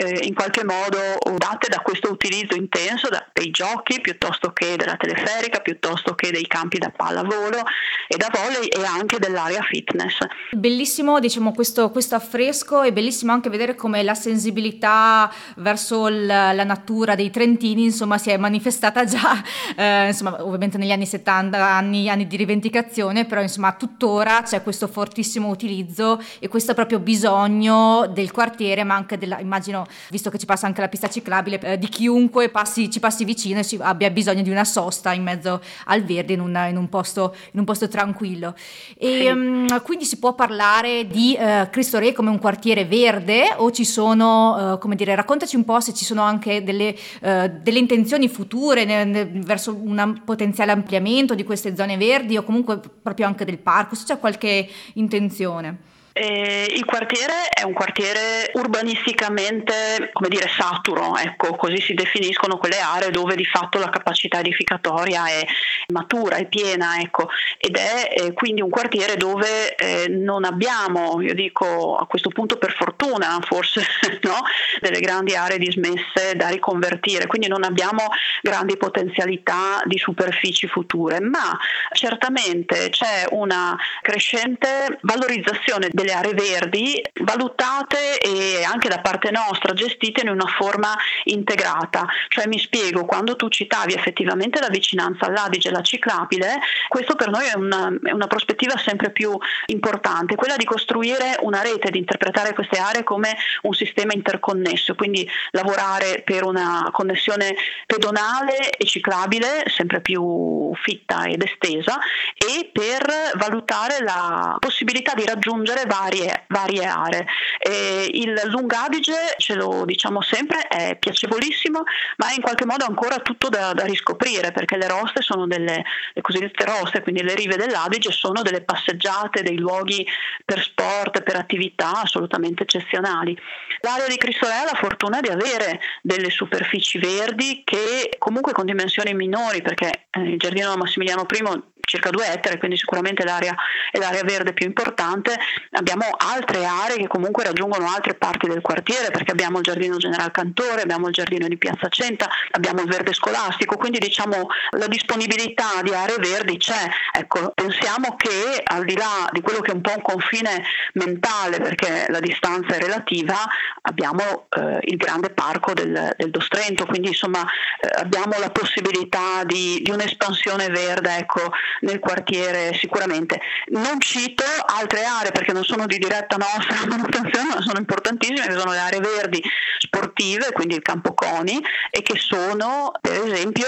eh, 0.00 0.20
in 0.22 0.34
qualche 0.34 0.64
modo 0.64 0.96
date 1.36 1.68
da 1.68 1.80
questo 1.80 2.10
utilizzo 2.10 2.54
intenso 2.56 3.08
da, 3.08 3.26
dei 3.34 3.50
giochi 3.50 4.00
piuttosto 4.00 4.50
che 4.52 4.76
della 4.76 4.96
teleferica, 4.96 5.60
piuttosto 5.60 6.14
che 6.14 6.30
dei 6.30 6.46
campi 6.46 6.78
da 6.78 6.90
pallavolo 6.90 7.62
e 8.08 8.16
da 8.16 8.30
volley 8.32 8.66
e 8.68 8.82
anche 8.82 9.18
dell'area 9.18 9.60
fitness. 9.62 10.16
Bellissimo 10.52 11.20
diciamo 11.20 11.52
questo, 11.52 11.90
questo 11.90 12.14
affresco 12.14 12.80
è 12.82 12.92
bellissimo 12.92 13.32
anche 13.32 13.50
vedere 13.50 13.74
come 13.74 14.02
la 14.02 14.14
sensibilità 14.14 15.30
verso 15.56 16.08
la, 16.08 16.52
la 16.52 16.64
natura 16.64 17.14
dei 17.14 17.30
trentini 17.30 17.84
insomma 17.84 18.16
si 18.16 18.30
è 18.30 18.38
manifestata 18.38 19.04
già 19.04 19.42
eh, 19.76 20.06
insomma 20.06 20.42
ovviamente 20.42 20.78
negli 20.78 20.92
anni 20.92 21.06
70 21.06 21.62
anni, 21.62 22.08
anni 22.08 22.26
di 22.26 22.36
rivendicazione 22.36 23.26
però 23.26 23.42
insomma 23.42 23.74
tuttora 23.74 24.42
c'è 24.42 24.62
questo 24.62 24.88
fortissimo 24.88 25.48
utilizzo 25.48 26.22
e 26.38 26.48
questo 26.48 26.72
proprio 26.72 27.00
bisogno 27.00 28.06
del 28.10 28.32
quartiere 28.32 28.82
ma 28.82 28.94
anche 28.94 29.18
della 29.18 29.38
immagino 29.40 29.86
visto 30.10 30.30
che 30.30 30.38
ci 30.38 30.46
passa 30.46 30.66
anche 30.66 30.80
la 30.80 30.88
pista 30.88 31.08
ciclabile 31.08 31.60
eh, 31.60 31.78
di 31.78 31.88
chiunque 31.88 32.48
passi, 32.48 32.90
ci 32.90 33.00
passi 33.00 33.24
vicino 33.24 33.60
e 33.60 33.64
ci, 33.64 33.78
abbia 33.80 34.10
bisogno 34.10 34.42
di 34.42 34.50
una 34.50 34.64
sosta 34.64 35.12
in 35.12 35.22
mezzo 35.22 35.60
al 35.86 36.02
verde 36.02 36.32
in, 36.32 36.40
una, 36.40 36.66
in, 36.66 36.76
un, 36.76 36.88
posto, 36.88 37.34
in 37.52 37.58
un 37.60 37.64
posto 37.64 37.88
tranquillo 37.88 38.54
e 38.96 39.20
sì. 39.20 39.26
um, 39.26 39.82
quindi 39.82 40.04
si 40.04 40.18
può 40.18 40.34
parlare 40.34 41.06
di 41.06 41.34
eh, 41.34 41.68
Cristo 41.70 41.98
Re 41.98 42.12
come 42.12 42.30
un 42.30 42.38
quartiere 42.38 42.84
verde 42.84 43.54
o 43.56 43.70
ci 43.70 43.84
sono, 43.84 44.74
eh, 44.74 44.78
come 44.78 44.94
dire, 44.94 45.14
raccontaci 45.14 45.56
un 45.56 45.64
po' 45.64 45.80
se 45.80 45.94
ci 45.94 46.04
sono 46.04 46.22
anche 46.22 46.62
delle, 46.62 46.94
eh, 47.20 47.50
delle 47.50 47.78
intenzioni 47.78 48.28
future 48.28 48.84
ne, 48.84 49.04
ne, 49.04 49.24
verso 49.24 49.74
un 49.74 50.22
potenziale 50.24 50.72
ampliamento 50.72 51.34
di 51.34 51.44
queste 51.44 51.74
zone 51.76 51.96
verdi 51.96 52.36
o 52.36 52.42
comunque 52.42 52.80
proprio 53.02 53.26
anche 53.26 53.44
del 53.44 53.58
parco, 53.58 53.94
se 53.94 54.04
c'è 54.04 54.18
qualche 54.18 54.68
intenzione. 54.94 55.89
Eh, 56.12 56.66
il 56.74 56.84
quartiere 56.84 57.48
è 57.48 57.62
un 57.62 57.72
quartiere 57.72 58.50
urbanisticamente, 58.54 60.10
come 60.12 60.28
dire, 60.28 60.48
saturo, 60.48 61.16
ecco, 61.16 61.54
così 61.54 61.80
si 61.80 61.94
definiscono 61.94 62.58
quelle 62.58 62.80
aree 62.80 63.10
dove 63.10 63.36
di 63.36 63.44
fatto 63.44 63.78
la 63.78 63.90
capacità 63.90 64.40
edificatoria 64.40 65.28
è 65.28 65.46
matura, 65.92 66.36
è 66.36 66.46
piena, 66.46 66.98
ecco, 66.98 67.28
ed 67.58 67.76
è 67.76 68.12
eh, 68.12 68.32
quindi 68.32 68.60
un 68.60 68.70
quartiere 68.70 69.16
dove 69.16 69.74
eh, 69.76 70.08
non 70.08 70.44
abbiamo, 70.44 71.20
io 71.20 71.34
dico 71.34 71.94
a 71.94 72.06
questo 72.06 72.30
punto 72.30 72.56
per 72.58 72.74
fortuna, 72.74 73.38
forse, 73.46 73.82
no? 74.22 74.42
delle 74.80 74.98
grandi 74.98 75.36
aree 75.36 75.58
dismesse 75.58 76.34
da 76.34 76.48
riconvertire, 76.48 77.28
quindi 77.28 77.46
non 77.46 77.62
abbiamo 77.62 78.08
grandi 78.42 78.76
potenzialità 78.76 79.80
di 79.84 79.96
superfici 79.96 80.66
future, 80.66 81.20
ma 81.20 81.56
certamente 81.92 82.88
c'è 82.88 83.26
una 83.30 83.78
crescente 84.02 84.98
valorizzazione 85.02 85.88
delle 86.00 86.12
aree 86.12 86.34
verdi 86.34 87.02
valutate 87.22 88.18
e 88.18 88.64
anche 88.64 88.88
da 88.88 89.00
parte 89.00 89.30
nostra 89.30 89.72
gestite 89.74 90.22
in 90.22 90.28
una 90.28 90.46
forma 90.46 90.96
integrata. 91.24 92.06
Cioè 92.28 92.46
mi 92.46 92.58
spiego, 92.58 93.04
quando 93.04 93.36
tu 93.36 93.48
citavi 93.48 93.94
effettivamente 93.94 94.60
la 94.60 94.68
vicinanza 94.68 95.26
all'Adige 95.26 95.68
e 95.68 95.72
la 95.72 95.82
ciclabile, 95.82 96.58
questo 96.88 97.14
per 97.14 97.30
noi 97.30 97.46
è 97.46 97.56
una, 97.56 97.92
è 98.02 98.12
una 98.12 98.26
prospettiva 98.26 98.76
sempre 98.76 99.10
più 99.10 99.36
importante, 99.66 100.34
quella 100.34 100.56
di 100.56 100.64
costruire 100.64 101.36
una 101.40 101.62
rete, 101.62 101.90
di 101.90 101.98
interpretare 101.98 102.54
queste 102.54 102.78
aree 102.78 103.04
come 103.04 103.36
un 103.62 103.74
sistema 103.74 104.12
interconnesso, 104.14 104.94
quindi 104.94 105.28
lavorare 105.50 106.22
per 106.24 106.44
una 106.44 106.88
connessione 106.92 107.54
pedonale 107.86 108.70
e 108.70 108.84
ciclabile 108.86 109.64
sempre 109.66 110.00
più 110.00 110.72
fitta 110.82 111.24
ed 111.24 111.42
estesa 111.42 111.98
e 112.34 112.70
per 112.72 113.32
valutare 113.36 113.98
la 114.00 114.56
possibilità 114.58 115.14
di 115.14 115.24
raggiungere 115.24 115.84
varie, 115.90 116.44
varie 116.48 116.84
aree. 116.84 117.26
E 117.58 118.08
il 118.12 118.40
Lungo 118.44 118.76
Adige, 118.76 119.34
ce 119.38 119.54
lo 119.54 119.84
diciamo 119.84 120.22
sempre, 120.22 120.66
è 120.68 120.96
piacevolissimo, 120.96 121.82
ma 122.16 122.30
è 122.30 122.34
in 122.34 122.42
qualche 122.42 122.64
modo 122.64 122.84
ancora 122.84 123.16
tutto 123.18 123.48
da, 123.48 123.72
da 123.72 123.84
riscoprire 123.84 124.52
perché 124.52 124.76
le 124.76 124.88
roste 124.88 125.20
sono 125.20 125.46
delle 125.46 125.82
le 126.12 126.20
cosiddette 126.20 126.64
roste, 126.64 127.02
quindi 127.02 127.22
le 127.22 127.34
rive 127.34 127.56
dell'Adige, 127.56 128.10
sono 128.10 128.42
delle 128.42 128.62
passeggiate, 128.62 129.42
dei 129.42 129.56
luoghi 129.56 130.06
per 130.44 130.62
sport, 130.62 131.22
per 131.22 131.36
attività 131.36 132.02
assolutamente 132.02 132.62
eccezionali. 132.62 133.36
L'area 133.80 134.06
di 134.06 134.16
Cristorea 134.16 134.62
ha 134.62 134.64
la 134.64 134.78
fortuna 134.78 135.20
di 135.20 135.28
avere 135.28 135.80
delle 136.02 136.30
superfici 136.30 136.98
verdi 136.98 137.62
che 137.64 138.10
comunque 138.18 138.52
con 138.52 138.66
dimensioni 138.66 139.14
minori, 139.14 139.62
perché 139.62 140.06
eh, 140.10 140.20
il 140.20 140.38
giardino 140.38 140.76
Massimiliano 140.76 141.26
I 141.30 141.62
circa 141.80 142.10
due 142.10 142.30
ettari, 142.30 142.58
quindi 142.58 142.76
sicuramente 142.76 143.24
l'area 143.24 143.54
è 143.90 143.98
l'area 143.98 144.22
verde 144.22 144.52
più 144.52 144.66
importante. 144.66 145.36
Abbiamo 145.80 146.04
altre 146.14 146.66
aree 146.66 146.98
che 146.98 147.06
comunque 147.06 147.42
raggiungono 147.42 147.88
altre 147.88 148.12
parti 148.14 148.46
del 148.46 148.60
quartiere, 148.60 149.10
perché 149.10 149.32
abbiamo 149.32 149.58
il 149.58 149.64
giardino 149.64 149.96
General 149.96 150.30
Cantore, 150.30 150.82
abbiamo 150.82 151.06
il 151.06 151.14
giardino 151.14 151.48
di 151.48 151.56
Piazza 151.56 151.88
Centa, 151.88 152.28
abbiamo 152.50 152.82
il 152.82 152.88
verde 152.88 153.14
scolastico, 153.14 153.78
quindi 153.78 153.98
diciamo 153.98 154.46
la 154.76 154.86
disponibilità 154.88 155.80
di 155.82 155.94
aree 155.94 156.18
verdi 156.18 156.58
c'è. 156.58 156.86
Ecco, 157.16 157.52
pensiamo 157.54 158.14
che 158.16 158.60
al 158.62 158.84
di 158.84 158.94
là 158.94 159.26
di 159.32 159.40
quello 159.40 159.60
che 159.60 159.70
è 159.70 159.74
un 159.74 159.80
po' 159.80 159.94
un 159.96 160.02
confine 160.02 160.62
mentale, 160.92 161.58
perché 161.60 162.04
la 162.08 162.20
distanza 162.20 162.74
è 162.74 162.78
relativa, 162.78 163.36
abbiamo 163.80 164.48
eh, 164.50 164.80
il 164.82 164.98
grande 164.98 165.30
parco 165.30 165.72
del, 165.72 166.12
del 166.14 166.30
Dostrento, 166.30 166.84
quindi 166.84 167.08
insomma 167.08 167.42
eh, 167.42 167.88
abbiamo 168.00 168.38
la 168.38 168.50
possibilità 168.50 169.44
di, 169.44 169.80
di 169.82 169.90
un'espansione 169.90 170.68
verde 170.68 171.16
ecco, 171.16 171.50
nel 171.80 172.00
quartiere 172.00 172.74
sicuramente. 172.74 173.40
Non 173.68 173.98
cito 173.98 174.44
altre 174.66 175.04
aree 175.04 175.32
perché 175.32 175.54
non 175.54 175.68
sono 175.70 175.86
di 175.86 175.98
diretta 175.98 176.36
nostra 176.36 176.84
manutenzione, 176.90 177.54
ma 177.54 177.60
sono 177.60 177.78
importantissime, 177.78 178.48
che 178.48 178.58
sono 178.58 178.72
le 178.72 178.78
aree 178.78 179.00
verdi 179.00 179.42
sportive, 179.78 180.52
quindi 180.52 180.74
il 180.74 180.82
campo 180.82 181.14
Coni, 181.14 181.62
e 181.90 182.02
che 182.02 182.18
sono 182.18 182.92
per 183.00 183.24
esempio 183.24 183.66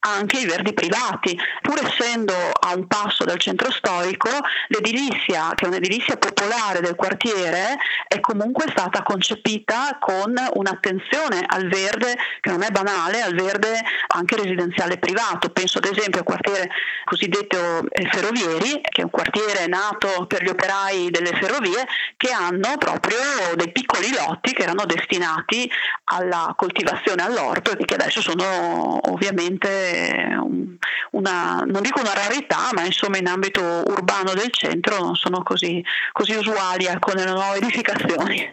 anche 0.00 0.40
i 0.40 0.46
verdi 0.46 0.74
privati. 0.74 1.38
Pur 1.62 1.80
essendo 1.84 2.34
a 2.34 2.74
un 2.74 2.86
passo 2.86 3.24
dal 3.24 3.38
centro 3.38 3.70
storico, 3.70 4.28
l'edilizia, 4.68 5.52
che 5.54 5.64
è 5.64 5.68
un'edilizia 5.68 6.16
popolare 6.16 6.80
del 6.80 6.94
quartiere, 6.94 7.76
è 8.08 8.20
comunque 8.20 8.66
stata 8.68 9.02
concepita 9.02 9.98
con 10.00 10.34
un'attenzione 10.54 11.44
al 11.46 11.68
verde 11.68 12.16
che 12.40 12.50
non 12.50 12.62
è 12.62 12.70
banale, 12.70 13.22
al 13.22 13.34
verde 13.34 13.80
anche 14.08 14.36
residenziale 14.36 14.98
privato. 14.98 15.50
Penso 15.50 15.78
ad 15.78 15.86
esempio 15.86 16.20
al 16.20 16.26
quartiere 16.26 16.68
cosiddetto 17.04 17.56
eh, 17.88 18.08
Ferrovieri, 18.10 18.80
che 18.82 19.00
è 19.00 19.04
un 19.04 19.10
quartiere 19.10 19.66
nato 19.66 20.26
per 20.26 20.42
gli 20.42 20.48
operai 20.48 21.10
delle 21.10 21.32
ferrovie, 21.32 21.43
che 22.16 22.32
hanno 22.32 22.76
proprio 22.78 23.18
dei 23.56 23.70
piccoli 23.72 24.10
lotti 24.10 24.52
che 24.52 24.62
erano 24.62 24.84
destinati 24.86 25.70
alla 26.04 26.54
coltivazione 26.56 27.22
all'orto 27.22 27.76
e 27.76 27.84
che 27.84 27.94
adesso 27.94 28.20
sono 28.20 29.00
ovviamente 29.10 30.38
una, 31.10 31.62
non 31.66 31.82
dico 31.82 32.00
una 32.00 32.14
rarità, 32.14 32.68
ma 32.72 32.84
insomma 32.84 33.18
in 33.18 33.26
ambito 33.26 33.60
urbano 33.62 34.32
del 34.34 34.50
centro 34.50 34.98
non 34.98 35.14
sono 35.14 35.42
così, 35.42 35.84
così 36.12 36.34
usuali 36.34 36.86
ecco, 36.86 37.12
nelle 37.12 37.32
nuove 37.32 37.58
edificazioni. 37.58 38.52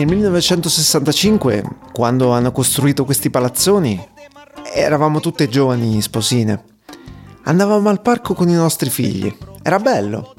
Nel 0.00 0.08
1965, 0.08 1.62
quando 1.92 2.30
hanno 2.30 2.52
costruito 2.52 3.04
questi 3.04 3.28
palazzoni, 3.28 4.02
eravamo 4.72 5.20
tutte 5.20 5.46
giovani 5.46 6.00
sposine. 6.00 6.64
Andavamo 7.42 7.90
al 7.90 8.00
parco 8.00 8.32
con 8.32 8.48
i 8.48 8.54
nostri 8.54 8.88
figli. 8.88 9.30
Era 9.62 9.78
bello. 9.78 10.34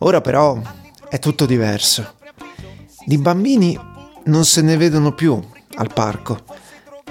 Ora 0.00 0.20
però 0.20 0.60
è 1.08 1.18
tutto 1.18 1.46
diverso. 1.46 2.16
Di 3.06 3.16
bambini 3.16 3.74
non 4.24 4.44
se 4.44 4.60
ne 4.60 4.76
vedono 4.76 5.14
più 5.14 5.42
al 5.76 5.90
parco 5.90 6.40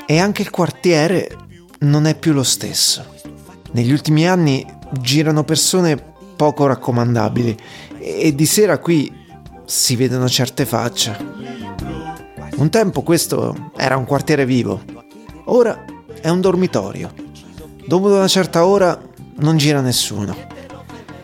e 0.05 0.19
anche 0.19 0.43
il 0.43 0.51
quartiere 0.51 1.35
non 1.79 2.05
è 2.05 2.13
più 2.13 2.33
lo 2.33 2.43
stesso. 2.43 3.03
Negli 3.71 3.91
ultimi 3.91 4.27
anni 4.27 4.63
girano 4.91 5.43
persone 5.43 6.13
poco 6.35 6.67
raccomandabili 6.67 7.57
e 7.97 8.35
di 8.35 8.45
sera 8.45 8.77
qui 8.77 9.11
si 9.65 9.95
vedono 9.95 10.29
certe 10.29 10.65
facce. 10.65 11.30
Un 12.61 12.69
tempo 12.69 13.01
questo 13.01 13.71
era 13.75 13.97
un 13.97 14.05
quartiere 14.05 14.45
vivo, 14.45 14.83
ora 15.45 15.83
è 16.21 16.29
un 16.29 16.41
dormitorio. 16.41 17.11
Dopo 17.87 18.05
una 18.05 18.27
certa 18.27 18.67
ora 18.67 19.01
non 19.37 19.57
gira 19.57 19.81
nessuno. 19.81 20.35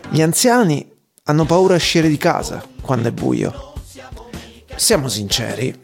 Gli 0.10 0.24
anziani 0.24 0.92
hanno 1.26 1.46
paura 1.46 1.76
a 1.76 1.78
uscire 1.78 2.08
di 2.08 2.18
casa 2.18 2.66
quando 2.82 3.10
è 3.10 3.12
buio. 3.12 3.74
Siamo 4.76 5.10
sinceri, 5.10 5.80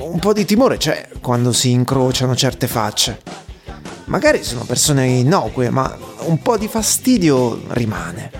un 0.00 0.18
po' 0.18 0.34
di 0.34 0.44
timore 0.44 0.76
c'è 0.76 1.08
quando 1.22 1.54
si 1.54 1.70
incrociano 1.70 2.36
certe 2.36 2.66
facce. 2.66 3.22
Magari 4.08 4.44
sono 4.44 4.64
persone 4.64 5.06
innocue, 5.06 5.70
ma 5.70 5.96
un 6.26 6.42
po' 6.42 6.58
di 6.58 6.68
fastidio 6.68 7.62
rimane. 7.68 8.30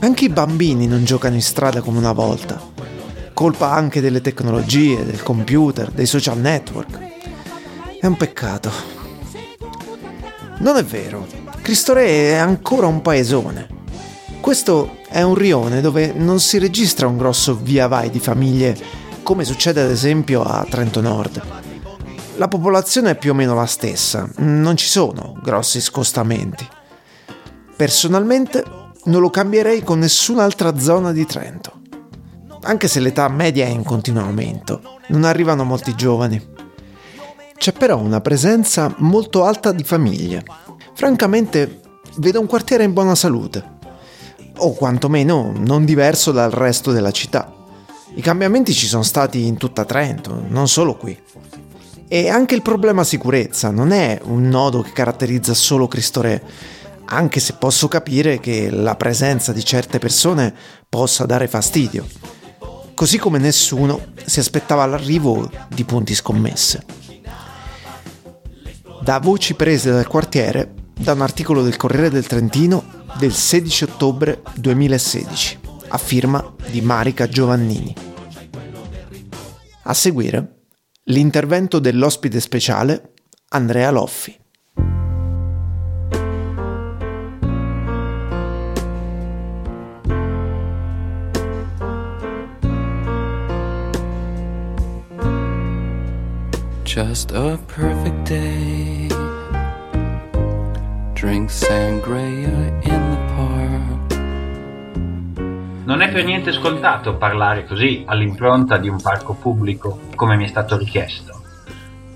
Anche 0.00 0.24
i 0.24 0.30
bambini 0.30 0.88
non 0.88 1.04
giocano 1.04 1.36
in 1.36 1.42
strada 1.42 1.80
come 1.80 1.98
una 1.98 2.12
volta 2.12 2.74
colpa 3.36 3.70
anche 3.70 4.00
delle 4.00 4.22
tecnologie, 4.22 5.04
del 5.04 5.22
computer, 5.22 5.90
dei 5.90 6.06
social 6.06 6.38
network. 6.38 6.98
È 8.00 8.06
un 8.06 8.16
peccato. 8.16 8.72
Non 10.60 10.78
è 10.78 10.82
vero, 10.82 11.26
Cristore 11.60 12.30
è 12.30 12.36
ancora 12.36 12.86
un 12.86 13.02
paesone. 13.02 13.68
Questo 14.40 15.00
è 15.10 15.20
un 15.20 15.34
rione 15.34 15.82
dove 15.82 16.14
non 16.14 16.40
si 16.40 16.56
registra 16.56 17.08
un 17.08 17.18
grosso 17.18 17.54
via 17.54 17.88
vai 17.88 18.08
di 18.08 18.20
famiglie 18.20 18.74
come 19.22 19.44
succede 19.44 19.82
ad 19.82 19.90
esempio 19.90 20.42
a 20.42 20.66
Trento 20.66 21.02
Nord. 21.02 21.42
La 22.36 22.48
popolazione 22.48 23.10
è 23.10 23.18
più 23.18 23.32
o 23.32 23.34
meno 23.34 23.54
la 23.54 23.66
stessa, 23.66 24.26
non 24.36 24.78
ci 24.78 24.86
sono 24.86 25.38
grossi 25.42 25.82
scostamenti. 25.82 26.66
Personalmente 27.76 28.64
non 29.04 29.20
lo 29.20 29.28
cambierei 29.28 29.82
con 29.82 29.98
nessun'altra 29.98 30.78
zona 30.78 31.12
di 31.12 31.26
Trento 31.26 31.84
anche 32.66 32.88
se 32.88 32.98
l'età 32.98 33.28
media 33.28 33.64
è 33.64 33.68
in 33.68 33.84
continuo 33.84 34.24
aumento, 34.24 34.80
non 35.08 35.24
arrivano 35.24 35.62
molti 35.62 35.94
giovani. 35.94 36.54
C'è 37.56 37.72
però 37.72 37.98
una 37.98 38.20
presenza 38.20 38.92
molto 38.98 39.44
alta 39.44 39.70
di 39.70 39.84
famiglie. 39.84 40.44
Francamente, 40.94 41.80
vedo 42.16 42.40
un 42.40 42.46
quartiere 42.46 42.84
in 42.84 42.92
buona 42.92 43.14
salute, 43.14 43.78
o 44.58 44.74
quantomeno 44.74 45.52
non 45.56 45.84
diverso 45.84 46.32
dal 46.32 46.50
resto 46.50 46.90
della 46.90 47.12
città. 47.12 47.54
I 48.14 48.20
cambiamenti 48.20 48.72
ci 48.72 48.86
sono 48.86 49.04
stati 49.04 49.46
in 49.46 49.56
tutta 49.56 49.84
Trento, 49.84 50.42
non 50.48 50.68
solo 50.68 50.96
qui. 50.96 51.16
E 52.08 52.28
anche 52.28 52.54
il 52.54 52.62
problema 52.62 53.04
sicurezza 53.04 53.70
non 53.70 53.92
è 53.92 54.20
un 54.24 54.48
nodo 54.48 54.82
che 54.82 54.92
caratterizza 54.92 55.54
solo 55.54 55.86
Cristo 55.86 56.20
Re, 56.20 56.42
anche 57.04 57.38
se 57.38 57.54
posso 57.54 57.86
capire 57.86 58.40
che 58.40 58.70
la 58.70 58.96
presenza 58.96 59.52
di 59.52 59.64
certe 59.64 59.98
persone 59.98 60.52
possa 60.88 61.26
dare 61.26 61.46
fastidio, 61.46 62.04
così 62.96 63.18
come 63.18 63.38
nessuno 63.38 64.06
si 64.24 64.40
aspettava 64.40 64.86
l'arrivo 64.86 65.50
di 65.68 65.84
punti 65.84 66.14
scommesse. 66.14 66.82
Da 69.02 69.18
voci 69.18 69.52
prese 69.52 69.90
dal 69.90 70.06
quartiere, 70.06 70.72
da 70.98 71.12
un 71.12 71.20
articolo 71.20 71.62
del 71.62 71.76
Corriere 71.76 72.08
del 72.08 72.26
Trentino 72.26 73.04
del 73.18 73.34
16 73.34 73.84
ottobre 73.84 74.40
2016, 74.54 75.58
a 75.88 75.98
firma 75.98 76.54
di 76.70 76.80
Marica 76.80 77.28
Giovannini. 77.28 77.94
A 79.82 79.92
seguire 79.92 80.62
l'intervento 81.04 81.78
dell'ospite 81.78 82.40
speciale 82.40 83.12
Andrea 83.50 83.90
Loffi. 83.90 84.34
Just 96.96 97.32
a 97.32 97.58
perfect 97.66 98.26
day. 98.26 99.06
Drink 101.12 101.50
sangria 101.50 102.48
in 102.84 103.10
the 103.10 103.18
park. 103.34 104.16
Non 105.84 106.00
è 106.00 106.10
per 106.10 106.24
niente 106.24 106.52
scontato 106.52 107.16
parlare 107.16 107.66
così 107.66 108.02
all'impronta 108.06 108.78
di 108.78 108.88
un 108.88 108.98
parco 108.98 109.34
pubblico, 109.34 110.08
come 110.14 110.36
mi 110.36 110.44
è 110.44 110.48
stato 110.48 110.78
richiesto. 110.78 111.38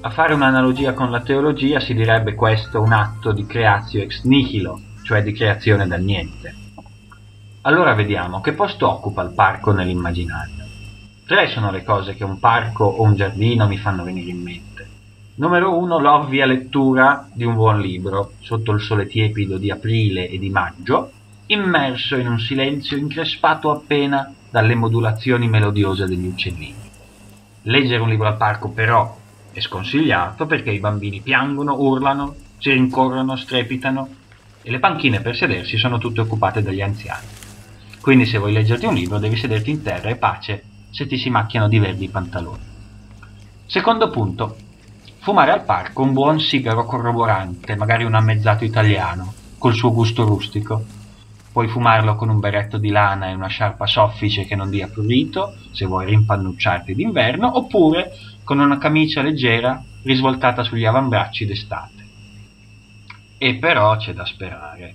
A 0.00 0.08
fare 0.08 0.32
un'analogia 0.32 0.94
con 0.94 1.10
la 1.10 1.20
teologia 1.20 1.78
si 1.78 1.92
direbbe 1.92 2.34
questo 2.34 2.80
un 2.80 2.92
atto 2.92 3.32
di 3.32 3.44
creatio 3.44 4.00
ex 4.00 4.22
nihilo, 4.22 4.80
cioè 5.02 5.22
di 5.22 5.34
creazione 5.34 5.86
dal 5.86 6.00
niente. 6.00 6.54
Allora 7.60 7.92
vediamo 7.92 8.40
che 8.40 8.54
posto 8.54 8.88
occupa 8.88 9.20
il 9.20 9.34
parco 9.34 9.72
nell'immaginario. 9.72 10.69
Tre 11.30 11.46
sono 11.46 11.70
le 11.70 11.84
cose 11.84 12.16
che 12.16 12.24
un 12.24 12.40
parco 12.40 12.84
o 12.84 13.02
un 13.02 13.14
giardino 13.14 13.68
mi 13.68 13.78
fanno 13.78 14.02
venire 14.02 14.30
in 14.30 14.42
mente. 14.42 14.88
Numero 15.36 15.78
uno, 15.78 16.00
l'ovvia 16.00 16.44
lettura 16.44 17.28
di 17.32 17.44
un 17.44 17.54
buon 17.54 17.80
libro, 17.80 18.32
sotto 18.40 18.72
il 18.72 18.80
sole 18.80 19.06
tiepido 19.06 19.56
di 19.56 19.70
aprile 19.70 20.28
e 20.28 20.40
di 20.40 20.50
maggio, 20.50 21.12
immerso 21.46 22.16
in 22.16 22.26
un 22.26 22.40
silenzio 22.40 22.96
increspato 22.96 23.70
appena 23.70 24.34
dalle 24.50 24.74
modulazioni 24.74 25.46
melodiose 25.46 26.06
degli 26.06 26.26
uccellini. 26.26 26.90
Leggere 27.62 28.02
un 28.02 28.08
libro 28.08 28.26
al 28.26 28.36
parco 28.36 28.70
però 28.70 29.16
è 29.52 29.60
sconsigliato 29.60 30.46
perché 30.46 30.72
i 30.72 30.80
bambini 30.80 31.20
piangono, 31.20 31.78
urlano, 31.78 32.34
si 32.58 32.72
rincorrono, 32.72 33.36
strepitano 33.36 34.08
e 34.62 34.68
le 34.68 34.80
panchine 34.80 35.20
per 35.20 35.36
sedersi 35.36 35.78
sono 35.78 35.98
tutte 35.98 36.22
occupate 36.22 36.60
dagli 36.60 36.82
anziani. 36.82 37.26
Quindi 38.00 38.26
se 38.26 38.38
vuoi 38.38 38.52
leggerti 38.52 38.86
un 38.86 38.94
libro 38.94 39.18
devi 39.18 39.36
sederti 39.36 39.70
in 39.70 39.82
terra 39.82 40.08
e 40.08 40.16
pace 40.16 40.64
se 40.90 41.06
ti 41.06 41.16
si 41.16 41.30
macchiano 41.30 41.68
di 41.68 41.78
verdi 41.78 42.04
i 42.04 42.08
pantaloni. 42.08 42.68
Secondo 43.66 44.10
punto, 44.10 44.56
fumare 45.20 45.52
al 45.52 45.64
parco 45.64 46.02
un 46.02 46.12
buon 46.12 46.40
sigaro 46.40 46.84
corroborante, 46.84 47.76
magari 47.76 48.04
un 48.04 48.14
ammezzato 48.14 48.64
italiano, 48.64 49.32
col 49.58 49.74
suo 49.74 49.92
gusto 49.92 50.24
rustico. 50.24 50.84
Puoi 51.52 51.68
fumarlo 51.68 52.14
con 52.16 52.28
un 52.28 52.40
berretto 52.40 52.78
di 52.78 52.90
lana 52.90 53.28
e 53.28 53.34
una 53.34 53.48
sciarpa 53.48 53.86
soffice 53.86 54.44
che 54.44 54.56
non 54.56 54.70
dia 54.70 54.88
prurito, 54.88 55.54
se 55.72 55.86
vuoi 55.86 56.06
rimpannucciarti 56.06 56.94
d'inverno, 56.94 57.56
oppure 57.56 58.12
con 58.44 58.58
una 58.58 58.78
camicia 58.78 59.22
leggera 59.22 59.82
risvoltata 60.02 60.62
sugli 60.62 60.84
avambracci 60.84 61.46
d'estate. 61.46 62.08
E 63.38 63.54
però 63.56 63.96
c'è 63.96 64.12
da 64.12 64.24
sperare 64.24 64.94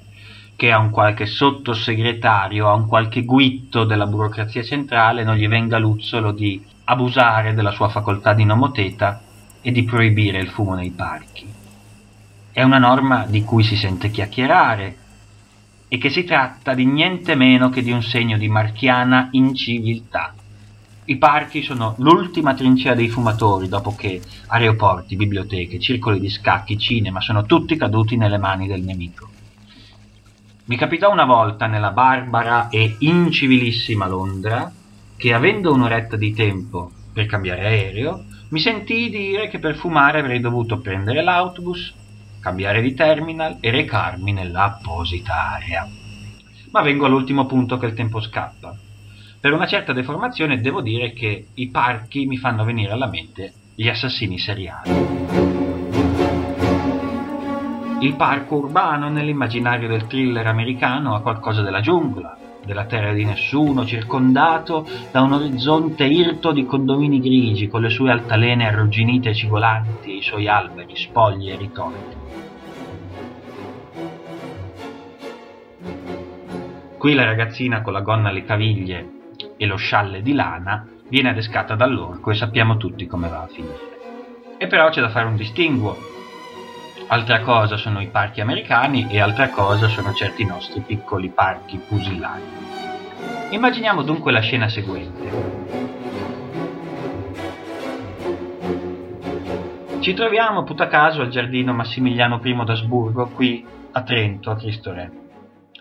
che 0.55 0.71
a 0.71 0.79
un 0.79 0.89
qualche 0.89 1.25
sottosegretario, 1.25 2.69
a 2.69 2.73
un 2.73 2.87
qualche 2.87 3.23
guitto 3.23 3.83
della 3.83 4.05
burocrazia 4.05 4.63
centrale 4.63 5.23
non 5.23 5.35
gli 5.35 5.47
venga 5.47 5.77
luzzolo 5.77 6.31
di 6.31 6.63
abusare 6.85 7.53
della 7.53 7.71
sua 7.71 7.89
facoltà 7.89 8.33
di 8.33 8.45
nomoteta 8.45 9.21
e 9.61 9.71
di 9.71 9.83
proibire 9.83 10.39
il 10.39 10.49
fumo 10.49 10.75
nei 10.75 10.91
parchi. 10.91 11.51
È 12.51 12.63
una 12.63 12.77
norma 12.77 13.25
di 13.25 13.43
cui 13.43 13.63
si 13.63 13.75
sente 13.75 14.09
chiacchierare 14.09 14.97
e 15.87 15.97
che 15.97 16.09
si 16.09 16.23
tratta 16.23 16.73
di 16.73 16.85
niente 16.85 17.35
meno 17.35 17.69
che 17.69 17.81
di 17.81 17.91
un 17.91 18.01
segno 18.01 18.37
di 18.37 18.47
marchiana 18.47 19.27
inciviltà. 19.31 20.33
I 21.07 21.17
parchi 21.17 21.61
sono 21.61 21.95
l'ultima 21.99 22.53
trincea 22.53 22.95
dei 22.95 23.09
fumatori 23.09 23.67
dopo 23.67 23.93
che 23.93 24.21
aeroporti, 24.47 25.15
biblioteche, 25.15 25.79
circoli 25.79 26.19
di 26.19 26.29
scacchi, 26.29 26.79
cinema 26.79 27.19
sono 27.21 27.43
tutti 27.43 27.75
caduti 27.75 28.15
nelle 28.15 28.37
mani 28.37 28.67
del 28.67 28.81
nemico. 28.81 29.34
Mi 30.67 30.77
capitò 30.77 31.11
una 31.11 31.25
volta 31.25 31.67
nella 31.67 31.91
barbara 31.91 32.69
e 32.69 32.95
incivilissima 32.97 34.07
Londra 34.07 34.71
che 35.15 35.31
avendo 35.31 35.71
un'oretta 35.71 36.15
di 36.15 36.33
tempo 36.33 36.89
per 37.13 37.27
cambiare 37.27 37.67
aereo 37.67 38.25
mi 38.49 38.59
sentii 38.59 39.11
dire 39.11 39.47
che 39.47 39.59
per 39.59 39.75
fumare 39.75 40.17
avrei 40.17 40.39
dovuto 40.39 40.79
prendere 40.79 41.21
l'autobus, 41.21 41.93
cambiare 42.39 42.81
di 42.81 42.95
terminal 42.95 43.57
e 43.59 43.69
recarmi 43.69 44.33
nella 44.33 44.63
apposita 44.63 45.51
area. 45.53 45.87
Ma 46.71 46.81
vengo 46.81 47.05
all'ultimo 47.05 47.45
punto 47.45 47.77
che 47.77 47.85
il 47.85 47.93
tempo 47.93 48.19
scappa. 48.19 48.75
Per 49.39 49.53
una 49.53 49.67
certa 49.67 49.93
deformazione 49.93 50.61
devo 50.61 50.81
dire 50.81 51.13
che 51.13 51.49
i 51.53 51.69
parchi 51.69 52.25
mi 52.25 52.37
fanno 52.37 52.63
venire 52.63 52.91
alla 52.91 53.07
mente 53.07 53.53
gli 53.75 53.87
assassini 53.87 54.39
seriali. 54.39 55.44
Il 58.05 58.13
parco 58.13 58.57
urbano 58.57 59.09
nell'immaginario 59.09 59.87
del 59.87 60.05
thriller 60.05 60.45
americano 60.45 61.15
ha 61.15 61.21
qualcosa 61.21 61.63
della 61.63 61.81
giungla, 61.81 62.37
della 62.63 62.85
terra 62.85 63.11
di 63.13 63.25
nessuno, 63.25 63.83
circondato 63.83 64.87
da 65.09 65.23
un 65.23 65.33
orizzonte 65.33 66.03
irto 66.03 66.51
di 66.51 66.67
condomini 66.67 67.19
grigi, 67.19 67.67
con 67.67 67.81
le 67.81 67.89
sue 67.89 68.11
altalene 68.11 68.67
arrugginite 68.67 69.29
e 69.29 69.33
cigolanti, 69.33 70.17
i 70.17 70.21
suoi 70.21 70.47
alberi 70.47 70.95
spogli 70.95 71.49
e 71.49 71.55
ritorti. 71.55 72.15
Qui 76.99 77.13
la 77.15 77.25
ragazzina 77.25 77.81
con 77.81 77.93
la 77.93 78.01
gonna 78.01 78.29
alle 78.29 78.45
caviglie 78.45 79.09
e 79.57 79.65
lo 79.65 79.77
scialle 79.77 80.21
di 80.21 80.33
lana 80.33 80.87
viene 81.09 81.29
adescata 81.29 81.73
dall'orco 81.73 82.29
e 82.29 82.35
sappiamo 82.35 82.77
tutti 82.77 83.07
come 83.07 83.29
va 83.29 83.41
a 83.41 83.47
finire. 83.47 83.97
E 84.59 84.67
però 84.67 84.89
c'è 84.89 85.01
da 85.01 85.09
fare 85.09 85.25
un 85.25 85.35
distinguo. 85.35 86.13
Altra 87.07 87.41
cosa 87.41 87.77
sono 87.77 88.01
i 88.01 88.07
parchi 88.07 88.41
americani 88.41 89.07
e 89.07 89.19
altra 89.19 89.49
cosa 89.49 89.87
sono 89.87 90.11
certi 90.13 90.43
nostri 90.43 90.81
piccoli 90.81 91.29
parchi 91.29 91.77
pusilani. 91.77 92.43
Immaginiamo 93.51 94.01
dunque 94.01 94.31
la 94.31 94.39
scena 94.39 94.67
seguente. 94.67 95.83
Ci 99.99 100.13
troviamo 100.15 100.63
putacaso 100.63 101.21
al 101.21 101.29
giardino 101.29 101.73
Massimiliano 101.73 102.41
I 102.43 102.63
d'Asburgo, 102.65 103.27
qui 103.27 103.63
a 103.91 104.01
Trento, 104.01 104.49
a 104.49 104.55
Cristo 104.55 104.91
Re. 104.91 105.11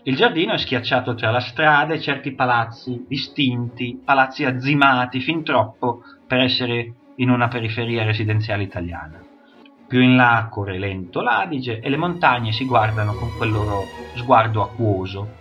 Il 0.03 0.17
giardino 0.17 0.53
è 0.53 0.59
schiacciato 0.59 1.15
tra 1.15 1.31
la 1.31 1.41
strada 1.41 1.95
e 1.95 2.01
certi 2.01 2.35
palazzi 2.35 3.07
distinti, 3.09 3.99
palazzi 4.05 4.45
azzimati 4.45 5.21
fin 5.21 5.43
troppo 5.43 6.03
per 6.27 6.41
essere 6.41 6.93
in 7.17 7.31
una 7.31 7.49
periferia 7.49 8.05
residenziale 8.05 8.63
italiana. 8.63 9.33
Più 9.95 10.03
in 10.03 10.17
là 10.17 10.49
corre 10.51 10.77
lento 10.77 11.21
l'Adige 11.21 11.79
e 11.79 11.89
le 11.89 11.97
montagne 11.97 12.51
si 12.51 12.65
guardano 12.65 13.15
con 13.15 13.31
quel 13.37 13.53
loro 13.53 13.85
sguardo 14.17 14.61
acquoso. 14.61 15.35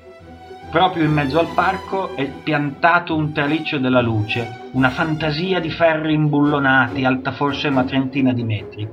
Proprio 0.70 1.06
in 1.06 1.12
mezzo 1.12 1.40
al 1.40 1.48
parco 1.56 2.16
è 2.16 2.30
piantato 2.30 3.16
un 3.16 3.34
traliccio 3.34 3.80
della 3.80 4.00
luce, 4.00 4.70
una 4.74 4.92
fantasia 4.92 5.60
di 5.60 5.72
ferri 5.72 6.14
imbullonati, 6.14 7.04
alta 7.04 7.32
forse 7.32 7.70
una 7.70 7.84
trentina 7.84 8.32
di 8.32 8.44
metri, 8.44 8.88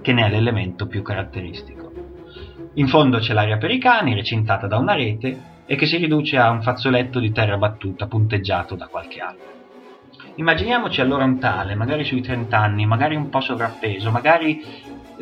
che 0.00 0.12
ne 0.12 0.26
è 0.26 0.30
l'elemento 0.30 0.86
più 0.86 1.02
caratteristico. 1.02 1.90
In 2.74 2.86
fondo 2.86 3.18
c'è 3.18 3.32
l'area 3.34 3.58
per 3.58 3.72
i 3.72 3.78
cani, 3.78 4.14
recintata 4.14 4.68
da 4.68 4.78
una 4.78 4.94
rete, 4.94 5.36
e 5.66 5.74
che 5.74 5.86
si 5.86 5.96
riduce 5.96 6.38
a 6.38 6.48
un 6.50 6.62
fazzoletto 6.62 7.18
di 7.18 7.32
terra 7.32 7.56
battuta 7.56 8.06
punteggiato 8.06 8.76
da 8.76 8.86
qualche 8.86 9.18
albero. 9.18 9.50
Immaginiamoci 10.36 11.00
allora 11.00 11.24
un 11.24 11.38
tale, 11.38 11.74
magari 11.74 12.04
sui 12.04 12.22
30 12.22 12.58
anni, 12.58 12.86
magari 12.86 13.16
un 13.16 13.28
po' 13.28 13.40
sovrappeso, 13.40 14.10
magari 14.10 14.64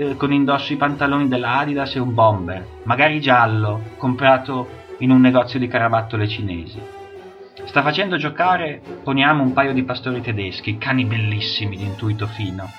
eh, 0.01 0.17
con 0.17 0.33
indosso 0.33 0.73
i 0.73 0.77
pantaloni 0.77 1.29
della 1.29 1.59
Adidas 1.59 1.95
e 1.95 1.99
un 1.99 2.15
bomber, 2.15 2.67
magari 2.85 3.21
giallo, 3.21 3.83
comprato 3.99 4.67
in 5.01 5.11
un 5.11 5.21
negozio 5.21 5.59
di 5.59 5.69
carabattole 5.69 6.27
cinesi. 6.27 6.81
Sta 7.65 7.83
facendo 7.83 8.17
giocare, 8.17 8.81
poniamo, 9.03 9.43
un 9.43 9.53
paio 9.53 9.75
di 9.75 9.85
pastori 9.85 10.23
tedeschi, 10.23 10.79
cani 10.79 11.05
bellissimi 11.05 11.77
di 11.77 11.85
intuito 11.85 12.27
fino. 12.27 12.71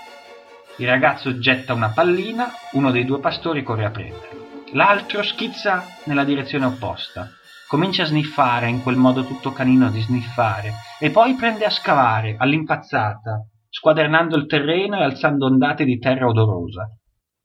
Il 0.78 0.88
ragazzo 0.88 1.38
getta 1.38 1.76
una 1.76 1.90
pallina, 1.90 2.52
uno 2.72 2.90
dei 2.90 3.06
due 3.06 3.20
pastori 3.20 3.62
corre 3.62 3.86
a 3.86 3.92
prenderlo. 3.92 4.48
L'altro 4.72 5.22
schizza 5.22 5.86
nella 6.06 6.24
direzione 6.24 6.66
opposta, 6.66 7.30
comincia 7.68 8.02
a 8.02 8.08
sniffare 8.08 8.68
in 8.68 8.82
quel 8.82 8.96
modo 8.96 9.26
tutto 9.26 9.52
canino 9.52 9.92
di 9.92 10.02
sniffare 10.02 10.74
e 11.00 11.12
poi 11.12 11.36
prende 11.36 11.66
a 11.66 11.70
scavare 11.70 12.36
all'impazzata, 12.40 13.46
squadernando 13.70 14.36
il 14.38 14.48
terreno 14.48 14.98
e 14.98 15.04
alzando 15.04 15.46
ondate 15.46 15.86
di 15.86 16.00
terra 16.00 16.26
odorosa, 16.26 16.90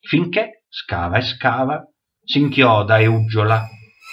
finché 0.07 0.65
scava 0.69 1.19
e 1.19 1.23
scava, 1.23 1.85
si 2.25 2.39
inchioda 2.39 2.99
e 2.99 3.07
uggiola. 3.07 3.67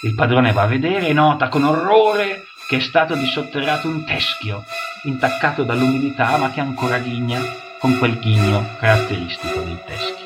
Il 0.04 0.14
padrone 0.14 0.52
va 0.52 0.62
a 0.62 0.66
vedere 0.66 1.08
e 1.08 1.12
nota 1.12 1.48
con 1.48 1.64
orrore 1.64 2.42
che 2.68 2.76
è 2.76 2.80
stato 2.80 3.14
dissotterrato 3.14 3.88
un 3.88 4.04
teschio, 4.04 4.62
intaccato 5.04 5.64
dall'umidità 5.64 6.36
ma 6.38 6.50
che 6.50 6.60
ancora 6.60 6.98
ghigna 6.98 7.40
con 7.78 7.96
quel 7.98 8.18
ghigno 8.18 8.76
caratteristico 8.78 9.60
dei 9.60 9.78
teschi. 9.86 10.22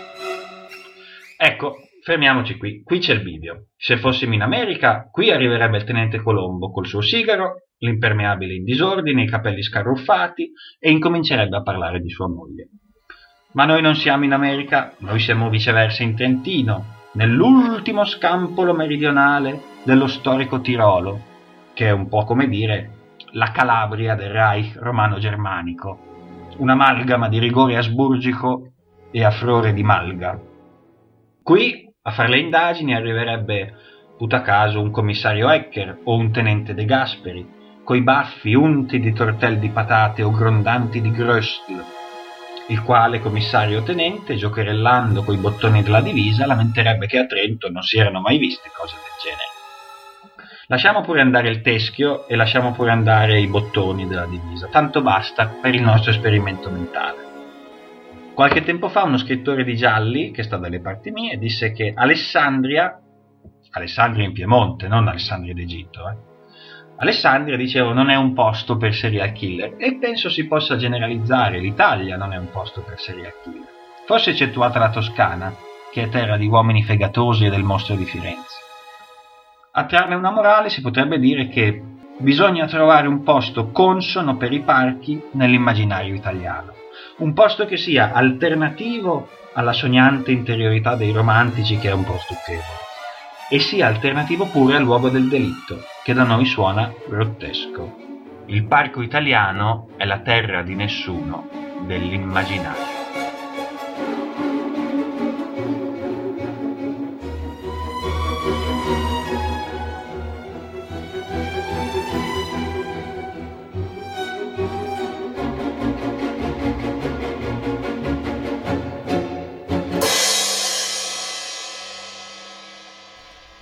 Ecco, 1.36 1.76
fermiamoci 2.02 2.56
qui. 2.56 2.82
Qui 2.82 2.98
c'è 2.98 3.12
il 3.12 3.22
bivio. 3.22 3.68
Se 3.76 3.98
fossimo 3.98 4.34
in 4.34 4.42
America, 4.42 5.08
qui 5.10 5.30
arriverebbe 5.30 5.76
il 5.76 5.84
tenente 5.84 6.22
Colombo 6.22 6.70
col 6.70 6.86
suo 6.86 7.00
sigaro, 7.00 7.68
l'impermeabile 7.78 8.54
in 8.54 8.64
disordine, 8.64 9.22
i 9.22 9.28
capelli 9.28 9.62
scarruffati 9.62 10.50
e 10.78 10.90
incomincerebbe 10.90 11.56
a 11.56 11.62
parlare 11.62 12.00
di 12.00 12.08
sua 12.08 12.28
moglie. 12.28 12.68
Ma 13.52 13.64
noi 13.64 13.80
non 13.80 13.94
siamo 13.94 14.24
in 14.24 14.32
America, 14.32 14.92
noi 14.98 15.20
siamo 15.20 15.48
viceversa 15.48 16.02
in 16.02 16.14
Trentino, 16.14 16.84
nell'ultimo 17.12 18.04
scampolo 18.04 18.74
meridionale 18.74 19.62
dello 19.84 20.06
storico 20.06 20.60
Tirolo, 20.60 21.18
che 21.72 21.86
è 21.86 21.90
un 21.90 22.08
po' 22.08 22.24
come 22.24 22.46
dire 22.46 22.90
la 23.32 23.50
Calabria 23.50 24.14
del 24.14 24.30
Reich 24.30 24.76
romano-germanico, 24.76 25.98
un'amalgama 26.58 27.28
di 27.28 27.38
rigore 27.38 27.78
asburgico 27.78 28.72
e 29.10 29.24
affrore 29.24 29.72
di 29.72 29.82
malga. 29.82 30.38
Qui 31.42 31.90
a 32.02 32.10
fare 32.10 32.28
le 32.28 32.40
indagini 32.40 32.94
arriverebbe, 32.94 33.74
puta 34.18 34.42
caso, 34.42 34.78
un 34.78 34.90
commissario 34.90 35.48
Ecker 35.48 36.00
o 36.04 36.16
un 36.16 36.30
tenente 36.32 36.74
De 36.74 36.84
Gasperi, 36.84 37.48
coi 37.82 38.02
baffi 38.02 38.54
unti 38.54 39.00
di 39.00 39.14
tortel 39.14 39.58
di 39.58 39.70
patate 39.70 40.22
o 40.22 40.30
grondanti 40.30 41.00
di 41.00 41.10
gröstl, 41.10 41.96
il 42.68 42.82
quale 42.82 43.20
commissario 43.20 43.82
tenente, 43.82 44.36
giocherellando 44.36 45.22
coi 45.22 45.36
bottoni 45.36 45.82
della 45.82 46.00
divisa, 46.00 46.46
lamenterebbe 46.46 47.06
che 47.06 47.18
a 47.18 47.26
Trento 47.26 47.70
non 47.70 47.82
si 47.82 47.98
erano 47.98 48.20
mai 48.20 48.38
viste 48.38 48.70
cose 48.76 48.94
del 48.94 49.22
genere. 49.22 49.56
Lasciamo 50.66 51.00
pure 51.00 51.22
andare 51.22 51.48
il 51.48 51.62
teschio 51.62 52.28
e 52.28 52.36
lasciamo 52.36 52.72
pure 52.72 52.90
andare 52.90 53.40
i 53.40 53.46
bottoni 53.46 54.06
della 54.06 54.26
divisa, 54.26 54.68
tanto 54.68 55.00
basta 55.00 55.46
per 55.60 55.74
il 55.74 55.80
nostro 55.80 56.10
esperimento 56.10 56.68
mentale. 56.68 57.26
Qualche 58.34 58.62
tempo 58.62 58.90
fa 58.90 59.02
uno 59.02 59.16
scrittore 59.16 59.64
di 59.64 59.74
gialli, 59.74 60.30
che 60.30 60.42
sta 60.42 60.58
dalle 60.58 60.80
parti 60.80 61.10
mie, 61.10 61.38
disse 61.38 61.72
che 61.72 61.92
Alessandria, 61.96 63.00
Alessandria 63.70 64.26
in 64.26 64.32
Piemonte, 64.32 64.88
non 64.88 65.08
Alessandria 65.08 65.54
d'Egitto, 65.54 66.08
eh, 66.08 66.27
Alessandria, 67.00 67.56
dicevo, 67.56 67.92
non 67.92 68.10
è 68.10 68.16
un 68.16 68.32
posto 68.32 68.76
per 68.76 68.92
serial 68.92 69.30
killer. 69.32 69.74
E 69.78 69.98
penso 69.98 70.28
si 70.28 70.46
possa 70.48 70.76
generalizzare, 70.76 71.60
l'Italia 71.60 72.16
non 72.16 72.32
è 72.32 72.36
un 72.36 72.50
posto 72.50 72.82
per 72.82 72.98
serial 72.98 73.34
killer, 73.42 73.68
forse 74.04 74.30
eccettuata 74.30 74.80
la 74.80 74.90
Toscana, 74.90 75.54
che 75.92 76.02
è 76.02 76.08
terra 76.08 76.36
di 76.36 76.48
uomini 76.48 76.82
fegatosi 76.82 77.46
e 77.46 77.50
del 77.50 77.62
mostro 77.62 77.94
di 77.94 78.04
Firenze. 78.04 78.56
A 79.72 79.84
trarne 79.84 80.16
una 80.16 80.32
morale 80.32 80.70
si 80.70 80.80
potrebbe 80.80 81.20
dire 81.20 81.48
che 81.48 81.80
bisogna 82.18 82.66
trovare 82.66 83.06
un 83.06 83.22
posto 83.22 83.70
consono 83.70 84.36
per 84.36 84.52
i 84.52 84.60
parchi 84.62 85.22
nell'immaginario 85.32 86.14
italiano, 86.14 86.72
un 87.18 87.32
posto 87.32 87.64
che 87.64 87.76
sia 87.76 88.10
alternativo 88.12 89.28
alla 89.52 89.72
sognante 89.72 90.32
interiorità 90.32 90.96
dei 90.96 91.12
romantici 91.12 91.78
che 91.78 91.90
è 91.90 91.92
un 91.92 92.02
po' 92.02 92.18
stucchevole 92.18 92.86
e 93.50 93.60
sia 93.60 93.86
alternativo 93.86 94.46
pure 94.46 94.76
al 94.76 94.82
luogo 94.82 95.08
del 95.08 95.28
delitto, 95.28 95.82
che 96.08 96.14
da 96.14 96.24
noi 96.24 96.46
suona 96.46 96.90
grottesco. 97.06 97.96
Il 98.46 98.64
parco 98.64 99.02
italiano 99.02 99.88
è 99.98 100.06
la 100.06 100.20
terra 100.20 100.62
di 100.62 100.74
nessuno 100.74 101.50
dell'immaginario. 101.86 102.97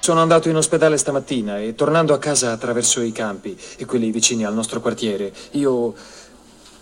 Sono 0.06 0.22
andato 0.22 0.48
in 0.48 0.54
ospedale 0.54 0.98
stamattina 0.98 1.58
e 1.58 1.74
tornando 1.74 2.14
a 2.14 2.18
casa 2.20 2.52
attraverso 2.52 3.00
i 3.00 3.10
campi 3.10 3.58
e 3.76 3.86
quelli 3.86 4.12
vicini 4.12 4.44
al 4.44 4.54
nostro 4.54 4.80
quartiere, 4.80 5.32
io 5.50 5.94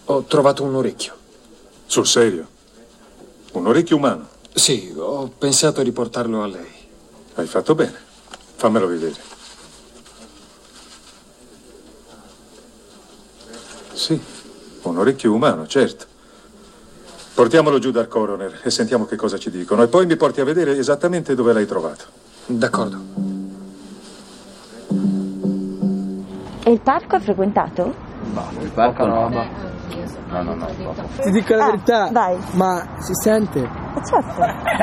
ho 0.05 0.23
trovato 0.25 0.63
un 0.63 0.75
orecchio. 0.75 1.15
Sul 1.87 2.07
serio? 2.07 2.47
Un 3.53 3.67
orecchio 3.67 3.97
umano? 3.97 4.29
Sì, 4.53 4.93
ho 4.95 5.29
pensato 5.39 5.83
di 5.83 5.91
portarlo 5.91 6.43
a 6.43 6.47
lei. 6.47 6.71
Hai 7.37 7.47
fatto 7.47 7.75
bene. 7.75 7.95
Fammelo 8.57 8.87
vedere. 8.87 9.17
Sì, 13.95 14.21
un 14.83 14.99
orecchio 14.99 15.33
umano, 15.33 15.67
certo. 15.67 16.05
Portiamolo 17.33 17.79
giù 17.79 17.91
dal 17.91 18.07
coroner 18.07 18.61
e 18.63 18.71
sentiamo 18.71 19.07
che 19.07 19.17
cosa 19.17 19.39
ci 19.39 19.49
dicono. 19.51 19.83
E 19.83 19.87
poi 19.87 20.05
mi 20.05 20.17
porti 20.17 20.43
a 20.43 20.45
vedere 20.45 20.77
esattamente 20.77 21.35
dove 21.35 21.55
l'hai 21.55 21.67
trovato. 21.67 22.24
D'accordo. 22.47 22.99
E 26.67 26.71
il 26.71 26.81
parco 26.81 27.17
è 27.17 27.21
frequentato? 27.21 27.95
No, 28.33 28.43
il 28.61 28.71
parco 28.71 29.07
no. 29.07 29.29
No, 29.29 30.43
no, 30.43 30.55
no. 30.55 30.67
Ti 31.23 31.31
dico 31.31 31.55
la 31.55 31.65
Ah, 31.65 31.67
verità, 31.67 32.09
vai. 32.11 32.37
ma 32.53 32.85
si 32.99 33.13
sente? 33.15 33.61
Eh, 33.61 34.05
certo. 34.05 34.43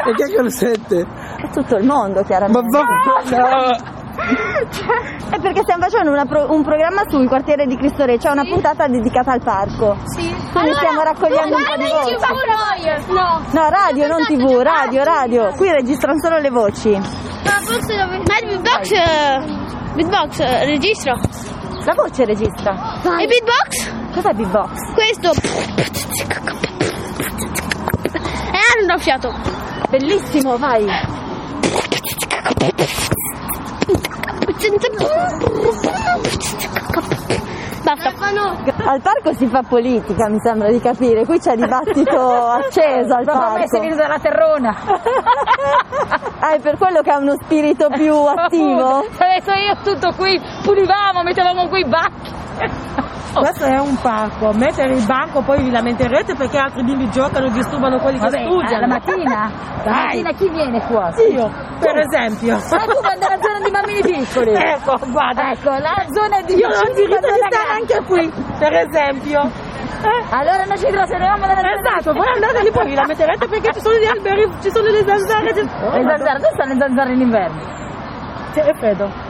E 0.10 0.14
chi 0.16 0.22
è 0.24 0.26
che 0.36 0.42
lo 0.42 0.50
sente? 0.50 1.06
È 1.38 1.50
tutto 1.52 1.76
il 1.78 1.86
mondo, 1.86 2.24
chiaramente. 2.24 2.78
Ma 2.78 3.40
va... 3.40 4.00
È 4.14 5.40
perché 5.40 5.62
stiamo 5.64 5.84
facendo 5.84 6.12
pro- 6.28 6.52
un 6.54 6.64
programma 6.64 7.04
sul 7.08 7.28
quartiere 7.28 7.66
di 7.66 7.78
Cristo 7.78 8.04
Re, 8.06 8.18
c'è 8.18 8.30
una 8.30 8.44
puntata 8.44 8.88
dedicata 8.88 9.32
al 9.32 9.42
parco. 9.42 9.96
Sì. 10.06 10.34
Quindi 10.52 10.74
stiamo 10.74 11.02
raccogliendo 11.04 11.56
un 11.56 11.64
po' 11.64 11.76
di 11.78 11.88
voci. 11.90 12.16
No. 13.08 13.42
No, 13.52 13.70
radio, 13.70 14.08
non 14.08 14.24
tv, 14.26 14.60
radio, 14.62 15.04
radio. 15.04 15.50
Qui 15.56 15.70
registrano 15.70 16.20
solo 16.22 16.38
le 16.40 16.50
voci. 16.50 16.90
Ma 16.92 17.02
forse 17.64 17.96
dove... 17.96 18.18
Ma 18.18 18.38
il 18.40 18.48
beatbox... 18.60 18.92
eh, 18.92 19.70
Beatbox 19.94 20.40
eh, 20.40 20.66
registra. 20.66 21.14
La 21.84 21.94
voce 21.96 22.26
registra. 22.26 23.00
E 23.20 23.26
beatbox? 23.28 23.92
Cos'è 24.14 24.34
beatbox? 24.34 24.94
Questo. 24.94 25.32
E 28.52 28.60
hanno 28.80 28.98
fiato. 29.00 29.34
Bellissimo, 29.90 30.58
vai. 30.58 30.86
Basta. 37.84 38.10
Al 38.86 39.02
parco 39.02 39.34
si 39.34 39.48
fa 39.48 39.64
politica, 39.68 40.30
mi 40.30 40.38
sembra 40.42 40.70
di 40.70 40.80
capire. 40.80 41.26
Qui 41.26 41.40
c'è 41.40 41.56
dibattito 41.56 42.20
acceso 42.48 43.14
al 43.14 43.24
Proprio 43.24 43.50
parco. 43.54 43.68
si 43.68 43.80
viene 43.80 43.96
dalla 43.96 44.20
terrona. 44.20 44.76
Ah, 46.44 46.54
è 46.56 46.60
per 46.60 46.76
quello 46.80 47.02
che 47.02 47.12
ha 47.12 47.18
uno 47.20 47.36
spirito 47.44 47.88
più 47.90 48.16
attivo? 48.26 48.82
Ho 48.98 49.04
detto 49.04 49.52
io 49.52 49.78
tutto 49.84 50.12
qui, 50.18 50.42
pulivamo, 50.64 51.22
mettevamo 51.22 51.68
qui 51.68 51.82
i 51.82 51.86
bacchi. 51.88 52.32
Questo 53.34 53.64
è 53.66 53.78
un 53.80 53.96
parco, 54.02 54.52
mettere 54.54 54.94
il 54.94 55.06
banco 55.06 55.42
poi 55.42 55.64
vi 55.64 55.72
lamenterete 55.72 56.36
perché 56.36 56.58
altri 56.58 56.84
bimbi 56.84 57.10
giocano 57.10 57.46
e 57.48 57.52
disturbano 57.52 57.98
quelli 58.00 58.20
Vabbè, 58.20 58.38
che 58.38 58.44
studiano. 58.44 58.76
eh, 58.76 58.80
la 58.80 58.88
mattina? 58.88 59.52
La 59.86 59.92
mattina 60.04 60.32
chi 60.34 60.50
viene 60.50 60.82
qua? 60.86 61.12
Io, 61.32 61.50
per 61.80 61.98
esempio. 61.98 62.54
Ma 62.56 62.84
tu 62.86 63.00
vai 63.02 63.18
nella 63.18 63.40
zona 63.42 63.60
di 63.64 63.72
bambini 63.72 64.02
piccoli. 64.26 64.54
Ecco, 64.54 64.98
guarda. 65.12 65.52
Ecco, 65.52 65.70
la 65.70 65.96
zona 66.12 66.42
di 66.46 66.54
Io 66.56 66.68
ho 66.68 66.82
il 66.90 66.94
diritto 66.94 67.28
di 67.32 67.42
stare 67.50 67.70
anche 67.80 68.04
qui, 68.06 68.32
per 68.60 68.74
esempio. 68.74 69.70
Eh? 70.02 70.24
Allora 70.32 70.64
noi 70.66 70.78
ci 70.80 70.88
trasferiamo 70.90 71.46
nella 71.46 71.62
zona 71.62 71.78
Esatto, 71.78 72.12
voi 72.14 72.28
andate 72.34 72.64
lì 72.64 72.72
poi 72.72 72.86
vi 72.88 72.96
lamenterete 72.96 73.48
perché 73.48 73.72
ci 73.74 73.80
sono 73.82 73.96
gli 73.98 74.06
alberi, 74.08 74.50
ci 74.62 74.70
sono 74.72 74.88
le 74.90 75.04
zanzare. 75.06 75.54
ci- 75.54 75.62
Le 75.62 76.04
zanzare, 76.04 76.40
dove 76.40 76.52
stanno 76.54 76.74
le 76.74 76.80
zanzare 76.80 77.14
in 77.14 77.22
inverno? 77.22 77.62
C'è 78.54 78.74
freddo. 78.76 79.30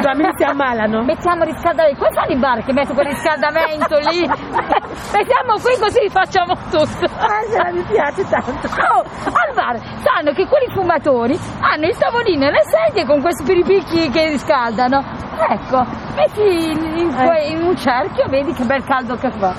Bambini 0.00 0.30
si 0.36 0.42
ammalano. 0.44 1.02
Mettiamo 1.04 1.44
riscaldamento. 1.44 1.98
Come 1.98 2.14
fanno 2.14 2.32
i 2.32 2.38
bar 2.38 2.64
che 2.64 2.72
mettono 2.72 2.94
quel 2.94 3.06
riscaldamento 3.08 3.98
lì? 4.10 4.20
Mettiamo 5.12 5.58
qui 5.60 5.76
così 5.78 6.08
facciamo 6.08 6.54
tutto. 6.70 7.06
Ah, 7.18 7.70
mi 7.72 7.82
piace 7.82 8.26
tanto. 8.28 8.68
Oh, 8.68 9.00
al 9.02 9.54
bar 9.54 9.78
sanno 10.02 10.32
che 10.32 10.46
quelli 10.46 10.72
fumatori 10.72 11.38
hanno 11.60 11.86
il 11.86 11.96
tavolino 11.98 12.46
e 12.46 12.50
le 12.50 12.62
sedie 12.64 13.04
con 13.04 13.20
questi 13.20 13.44
piripicchi 13.44 14.08
che 14.10 14.28
riscaldano. 14.28 15.02
Ecco, 15.48 15.84
metti 16.14 16.70
in, 16.70 16.98
in- 16.98 17.14
Eh. 17.18 17.48
in 17.50 17.62
un 17.62 17.76
cerchio, 17.76 18.26
vedi 18.28 18.52
che 18.54 18.64
bel 18.64 18.84
caldo 18.84 19.16
che 19.16 19.30
fa. 19.32 19.54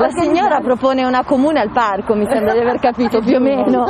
La 0.00 0.08
signora 0.16 0.60
propone 0.60 1.04
una 1.04 1.22
comune 1.24 1.60
al 1.60 1.70
parco, 1.70 2.14
mi 2.14 2.26
sembra 2.26 2.52
di 2.54 2.60
aver 2.60 2.78
capito 2.80 3.20
più 3.20 3.36
o 3.36 3.40
meno. 3.40 3.84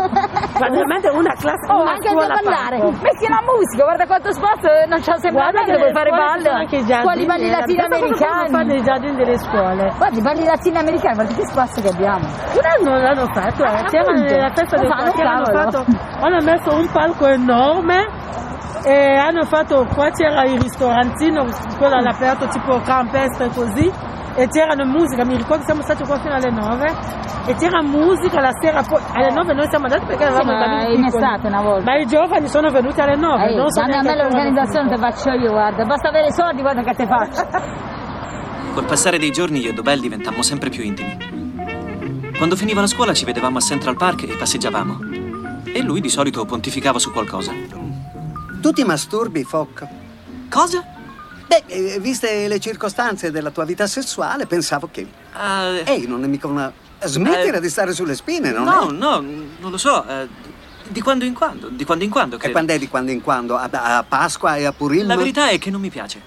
Praticamente 0.59 1.09
una 1.09 1.33
classe, 1.38 1.70
Oh, 1.70 1.83
una 1.83 1.92
anche 1.92 2.09
scuola 2.09 2.35
ballare. 2.35 2.79
parco. 2.79 2.90
Metti 3.01 3.27
la 3.29 3.42
musica, 3.46 3.85
guarda 3.85 4.07
quanto 4.07 4.33
spazio, 4.33 4.68
non 4.88 4.99
c'è 4.99 5.12
sempre 5.23 5.31
Guarda 5.31 5.62
che 5.62 5.77
vuoi 5.79 5.92
fare 5.92 6.11
ballo. 6.11 6.51
i. 6.51 7.03
Quali 7.03 7.27
balli 7.27 7.46
eh, 7.46 7.51
latinoamericani? 7.51 8.49
Fanno 8.51 8.73
nei 8.73 8.83
giardini 8.83 9.14
delle 9.16 9.38
scuole. 9.38 9.92
Guarda, 9.96 10.18
i 10.18 10.23
balli 10.23 10.44
latinoamericani, 10.44 11.14
guarda 11.14 11.35
che 11.35 11.46
spazio 11.46 11.83
che 11.83 11.88
abbiamo. 11.88 12.27
Un 12.27 12.66
anno 12.66 12.99
l'hanno 12.99 13.27
fatto, 13.33 13.62
eh. 13.64 13.85
C'era 13.90 14.03
Appunto. 14.11 14.35
nella 14.35 14.51
festa 14.51 14.77
del 14.77 14.87
quartiere, 14.90 15.29
hanno, 15.29 15.44
fatto, 15.44 15.85
hanno 16.20 16.40
messo 16.42 16.75
un 16.75 16.88
palco 16.90 17.27
enorme 17.27 18.09
e 18.85 19.16
hanno 19.16 19.44
fatto, 19.44 19.87
qua 19.94 20.11
c'era 20.11 20.42
il 20.44 20.59
ristorantino, 20.61 21.46
quello 21.79 21.94
all'aperto 21.96 22.46
tipo 22.49 22.81
campestre 22.81 23.49
così, 23.55 23.90
e 24.42 24.48
c'erano 24.48 24.85
musica, 24.87 25.24
mi 25.24 25.37
ricordo 25.37 25.64
siamo 25.64 25.83
stati 25.83 26.03
qua 26.05 26.18
fino 26.20 26.35
alle 26.35 26.50
9 26.50 26.96
e 27.46 27.55
c'era 27.55 27.83
musica 27.83 28.40
la 28.40 28.53
sera, 28.61 28.83
poi 28.83 29.00
alle 29.12 29.31
9 29.35 29.53
noi 29.55 29.66
siamo 29.68 29.85
andati 29.87 30.05
perché 30.07 30.24
avevamo 30.24 30.50
Sì, 30.50 30.94
in 30.96 31.05
piccoli. 31.05 31.22
estate 31.24 31.46
una 31.46 31.61
volta. 31.62 31.85
Ma 31.85 31.96
i 31.98 32.07
giovani 32.07 32.46
sono 32.48 32.70
venuti 32.70 33.00
alle 33.00 33.16
9, 33.16 33.44
Ehi, 33.44 33.57
non 33.57 33.70
so 33.70 33.81
a 33.83 33.87
me 33.87 34.16
l'organizzazione 34.16 34.88
te 34.88 34.96
faccio 34.96 35.31
io, 35.33 35.50
guarda, 35.50 35.85
basta 35.85 36.09
avere 36.09 36.29
i 36.29 36.33
soldi, 36.33 36.61
guarda 36.62 36.83
che 36.83 36.94
te 36.94 37.07
faccio. 37.07 37.48
Col 38.74 38.85
passare 38.85 39.18
dei 39.18 39.31
giorni 39.33 39.61
io 39.61 39.70
e 39.70 39.72
Dobel 39.72 40.00
diventammo 40.00 40.42
sempre 40.42 40.70
più 40.70 40.83
intimi. 40.85 42.33
Quando 42.37 42.57
finiva 42.57 42.81
la 42.81 42.87
scuola 42.87 43.12
ci 43.12 43.24
vedevamo 43.26 43.59
a 43.59 43.61
Central 43.61 43.96
Park 43.96 44.22
e 44.22 44.37
passeggiavamo. 44.37 44.98
E 45.64 45.83
lui 45.83 46.00
di 46.00 46.09
solito 46.09 46.44
pontificava 46.46 46.98
su 46.98 47.12
qualcosa. 47.12 47.53
Tu 48.62 48.70
ti 48.72 48.85
masturbi, 48.85 49.42
Foc? 49.44 49.87
Cosa? 50.48 50.85
Beh, 51.51 51.65
eh, 51.67 51.99
viste 51.99 52.47
le 52.47 52.61
circostanze 52.61 53.33
della 53.33 53.51
tua 53.51 53.65
vita 53.65 53.89
sessuale, 53.89 54.47
pensavo 54.47 54.89
che... 54.93 55.05
Ehi, 55.85 56.07
non 56.07 56.23
è 56.23 56.29
mica 56.29 56.47
una... 56.47 56.73
Smettila 57.03 57.57
Eh, 57.57 57.61
di 57.61 57.69
stare 57.69 57.93
sulle 57.93 58.15
spine, 58.15 58.53
non 58.53 58.63
no, 58.63 58.89
è? 58.89 58.93
no, 58.93 59.21
non 59.59 59.71
lo 59.73 59.77
so. 59.77 60.07
eh, 60.07 60.29
di 60.87 61.01
quando 61.01 61.25
in 61.25 61.35
quando, 61.35 61.69
di 61.69 61.85
quando 61.85 62.05
in 62.05 62.11
quando, 62.11 62.37
E 62.37 62.39
credo. 62.39 62.53
quando 62.53 62.73
è 62.75 62.79
di 62.79 62.89
quando 62.89 63.11
in 63.11 63.21
quando? 63.21 63.57
A, 63.57 63.69
a 63.69 64.05
Pasqua 64.05 64.55
e 64.59 64.65
a 64.65 64.73
Purim? 64.73 65.09
La 65.09 65.17
verità 65.17 65.49
è 65.49 65.59
che 65.59 65.71
non 65.71 65.81
mi 65.81 65.91
piace. 65.91 66.21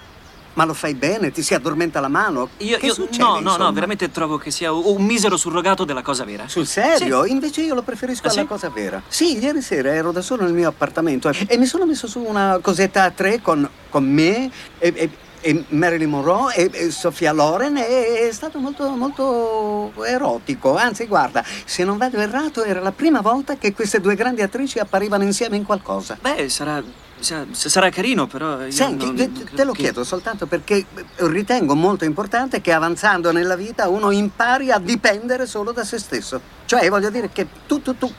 Ma 0.54 0.64
lo 0.64 0.72
fai 0.74 0.94
bene? 0.94 1.30
Ti 1.32 1.42
si 1.42 1.52
addormenta 1.54 2.00
la 2.00 2.08
mano? 2.08 2.48
Io, 2.58 2.78
che 2.78 2.86
io- 2.86 2.94
succede, 2.94 3.18
no, 3.22 3.32
no, 3.32 3.38
insomma? 3.40 3.64
no, 3.64 3.72
veramente 3.72 4.10
trovo 4.10 4.38
che 4.38 4.50
sia 4.50 4.72
un 4.72 5.04
misero 5.04 5.36
surrogato 5.36 5.84
della 5.84 6.02
cosa 6.02 6.24
vera. 6.24 6.46
Sul 6.48 6.66
serio? 6.66 7.24
Invece 7.24 7.62
io 7.62 7.74
lo 7.74 7.82
preferisco 7.82 8.28
Ah, 8.28 8.30
alla 8.30 8.40
sì? 8.42 8.46
cosa 8.46 8.68
vera. 8.70 9.02
Sì, 9.08 9.38
ieri 9.38 9.60
sera 9.62 9.92
ero 9.92 10.12
da 10.12 10.20
solo 10.22 10.44
nel 10.44 10.52
mio 10.52 10.68
appartamento 10.68 11.28
e, 11.28 11.46
e 11.48 11.56
mi 11.58 11.66
sono 11.66 11.86
messo 11.86 12.06
su 12.06 12.20
una 12.20 12.58
cosetta 12.62 13.02
a 13.02 13.10
tre 13.10 13.40
con, 13.42 13.68
con 13.88 14.04
me 14.04 14.50
e, 14.78 14.92
e- 14.94 15.10
e 15.46 15.62
Marilyn 15.68 16.08
Monroe 16.08 16.54
e, 16.54 16.70
e 16.72 16.90
Sofia 16.90 17.30
Loren 17.32 17.76
e 17.76 18.28
è 18.28 18.32
stato 18.32 18.58
molto, 18.58 18.88
molto 18.90 19.92
erotico. 20.04 20.74
Anzi, 20.76 21.04
guarda, 21.06 21.44
se 21.66 21.84
non 21.84 21.98
vado 21.98 22.16
errato 22.18 22.64
era 22.64 22.80
la 22.80 22.92
prima 22.92 23.20
volta 23.20 23.56
che 23.58 23.74
queste 23.74 24.00
due 24.00 24.14
grandi 24.14 24.40
attrici 24.40 24.78
apparivano 24.78 25.22
insieme 25.24 25.56
in 25.56 25.64
qualcosa. 25.64 26.16
Beh, 26.18 26.48
sarà, 26.48 26.82
sa- 27.20 27.44
sarà 27.52 27.88
carino, 27.90 28.26
però. 28.26 28.58
Senti, 28.70 29.04
non- 29.06 29.14
te, 29.16 29.44
te 29.54 29.64
lo 29.64 29.72
chiedo 29.72 30.04
soltanto 30.04 30.46
perché 30.46 30.84
ritengo 31.16 31.74
molto 31.74 32.04
importante 32.04 32.60
che 32.60 32.72
avanzando 32.72 33.32
nella 33.32 33.56
vita 33.56 33.88
uno 33.88 34.10
impari 34.10 34.70
a 34.70 34.78
dipendere 34.78 35.46
solo 35.46 35.72
da 35.72 35.84
se 35.84 35.98
stesso. 35.98 36.40
Cioè, 36.66 36.88
voglio 36.88 37.10
dire 37.10 37.30
che 37.30 37.46
tu, 37.66 37.80
tu, 37.82 37.96
tu, 37.96 38.12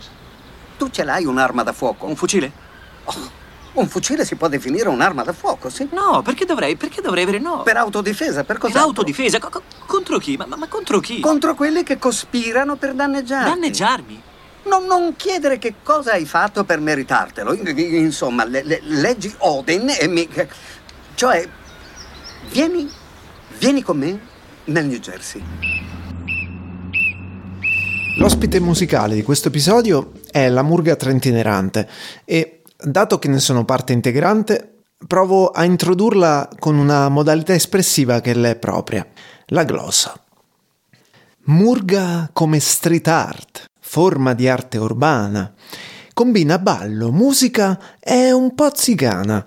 tu 0.77 0.89
ce 0.89 1.03
l'hai 1.03 1.25
un'arma 1.25 1.63
da 1.63 1.73
fuoco. 1.73 2.05
Un 2.05 2.15
fucile? 2.15 2.63
un 3.73 3.89
fucile 3.89 4.23
si 4.23 4.35
può 4.35 4.47
definire 4.47 4.87
un'arma 4.87 5.21
da 5.23 5.33
fuoco, 5.33 5.69
sì? 5.69 5.87
No, 5.91 6.21
perché 6.21 6.45
dovrei? 6.45 6.77
Perché 6.77 7.01
dovrei 7.01 7.23
avere 7.23 7.39
no? 7.39 7.61
Per 7.61 7.75
autodifesa, 7.75 8.45
per 8.45 8.57
cosa? 8.57 8.71
Per 8.73 8.81
autodifesa? 8.81 9.37
Co- 9.39 9.49
co- 9.49 9.63
contro 9.85 10.17
chi? 10.17 10.37
Ma, 10.37 10.45
ma- 10.45 10.55
ma 10.55 10.67
contro 10.67 11.01
chi? 11.01 11.19
Contro 11.19 11.55
quelli 11.55 11.83
che 11.83 11.97
cospirano 11.99 12.77
per 12.77 12.93
danneggiarti. 12.93 13.49
Danneggiarmi? 13.49 14.21
Non, 14.65 14.85
non 14.85 15.15
chiedere 15.15 15.57
che 15.57 15.75
cosa 15.83 16.13
hai 16.13 16.25
fatto 16.25 16.63
per 16.63 16.79
meritartelo. 16.79 17.53
In- 17.53 17.77
Insomma, 17.77 18.45
le- 18.45 18.63
le- 18.63 18.81
leggi 18.83 19.33
Odin 19.39 19.93
e 19.99 20.07
mi... 20.07 20.27
Cioè, 21.13 21.47
vieni, 22.51 22.89
vieni 23.59 23.81
con 23.81 23.97
me 23.97 24.19
nel 24.65 24.85
New 24.85 24.97
Jersey. 24.99 25.43
L'ospite 28.17 28.59
musicale 28.59 29.15
di 29.15 29.23
questo 29.23 29.49
episodio 29.49 30.13
è 30.31 30.47
la 30.47 30.63
Murga 30.63 30.95
Trentinerante 30.95 31.87
e, 32.23 32.61
dato 32.77 33.19
che 33.19 33.27
ne 33.27 33.39
sono 33.39 33.65
parte 33.65 33.91
integrante, 33.93 34.71
provo 35.05 35.49
a 35.49 35.65
introdurla 35.65 36.49
con 36.57 36.77
una 36.77 37.09
modalità 37.09 37.53
espressiva 37.53 38.21
che 38.21 38.33
le 38.33 38.51
è 38.51 38.55
propria, 38.55 39.05
la 39.47 39.63
glossa. 39.63 40.17
Murga 41.47 42.29
come 42.33 42.59
street 42.59 43.07
art, 43.07 43.65
forma 43.95 44.33
di 44.33 44.49
arte 44.49 44.77
urbana, 44.77 45.53
combina 46.13 46.59
ballo, 46.59 47.13
musica 47.13 47.95
e 47.97 48.33
un 48.33 48.53
po' 48.53 48.71
zigana, 48.75 49.45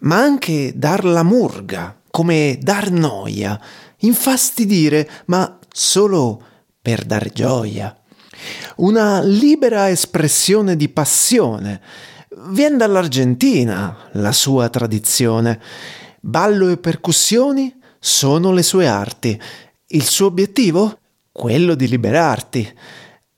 ma 0.00 0.16
anche 0.16 0.72
dar 0.74 1.04
la 1.04 1.22
murga, 1.22 2.00
come 2.10 2.56
dar 2.58 2.90
noia, 2.90 3.60
infastidire, 3.98 5.06
ma 5.26 5.58
solo 5.70 6.42
per 6.80 7.04
dar 7.04 7.30
gioia. 7.32 7.94
Una 8.76 9.20
libera 9.20 9.90
espressione 9.90 10.74
di 10.74 10.88
passione. 10.88 11.82
Viene 12.48 12.78
dall'Argentina 12.78 14.08
la 14.12 14.32
sua 14.32 14.70
tradizione. 14.70 15.60
Ballo 16.18 16.70
e 16.70 16.78
percussioni 16.78 17.78
sono 18.00 18.52
le 18.52 18.62
sue 18.62 18.86
arti. 18.86 19.38
Il 19.88 20.04
suo 20.04 20.28
obiettivo? 20.28 20.98
Quello 21.30 21.74
di 21.74 21.88
liberarti 21.88 22.74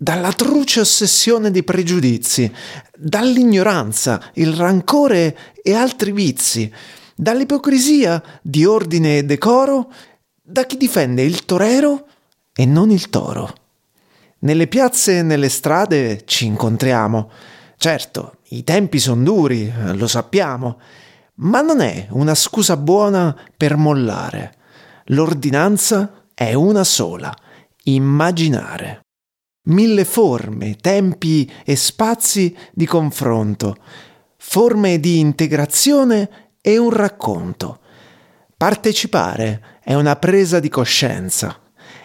dalla 0.05 0.35
truce 0.35 0.81
ossessione 0.81 1.51
dei 1.51 1.63
pregiudizi, 1.63 2.53
dall'ignoranza, 2.95 4.21
il 4.35 4.53
rancore 4.53 5.55
e 5.63 5.73
altri 5.73 6.13
vizi, 6.13 6.71
dall'ipocrisia 7.17 8.23
di 8.43 8.67
ordine 8.67 9.17
e 9.17 9.25
decoro, 9.25 9.91
da 10.43 10.67
chi 10.67 10.77
difende 10.77 11.23
il 11.23 11.47
torero 11.47 12.07
e 12.55 12.67
non 12.67 12.91
il 12.91 13.09
toro. 13.09 13.55
Nelle 14.41 14.67
piazze 14.67 15.21
e 15.21 15.23
nelle 15.23 15.49
strade 15.49 16.25
ci 16.27 16.45
incontriamo. 16.45 17.31
Certo, 17.79 18.41
i 18.49 18.63
tempi 18.63 18.99
sono 18.99 19.23
duri, 19.23 19.73
lo 19.95 20.07
sappiamo, 20.07 20.81
ma 21.37 21.63
non 21.63 21.81
è 21.81 22.09
una 22.11 22.35
scusa 22.35 22.77
buona 22.77 23.35
per 23.57 23.79
mollare. 23.79 24.55
L'ordinanza 25.07 26.27
è 26.35 26.53
una 26.53 26.85
sola, 26.85 27.35
immaginare. 27.85 29.04
Mille 29.67 30.05
forme, 30.05 30.77
tempi 30.77 31.51
e 31.65 31.75
spazi 31.75 32.55
di 32.73 32.85
confronto, 32.85 33.77
forme 34.37 35.01
di 35.01 35.21
integrazione 35.21 36.53
e 36.61 36.77
un 36.77 36.91
racconto. 36.91 37.81
Partecipare 38.59 39.79
è 39.83 39.95
una 39.95 40.17
presa 40.17 40.61
di 40.61 40.69
coscienza, 40.69 41.59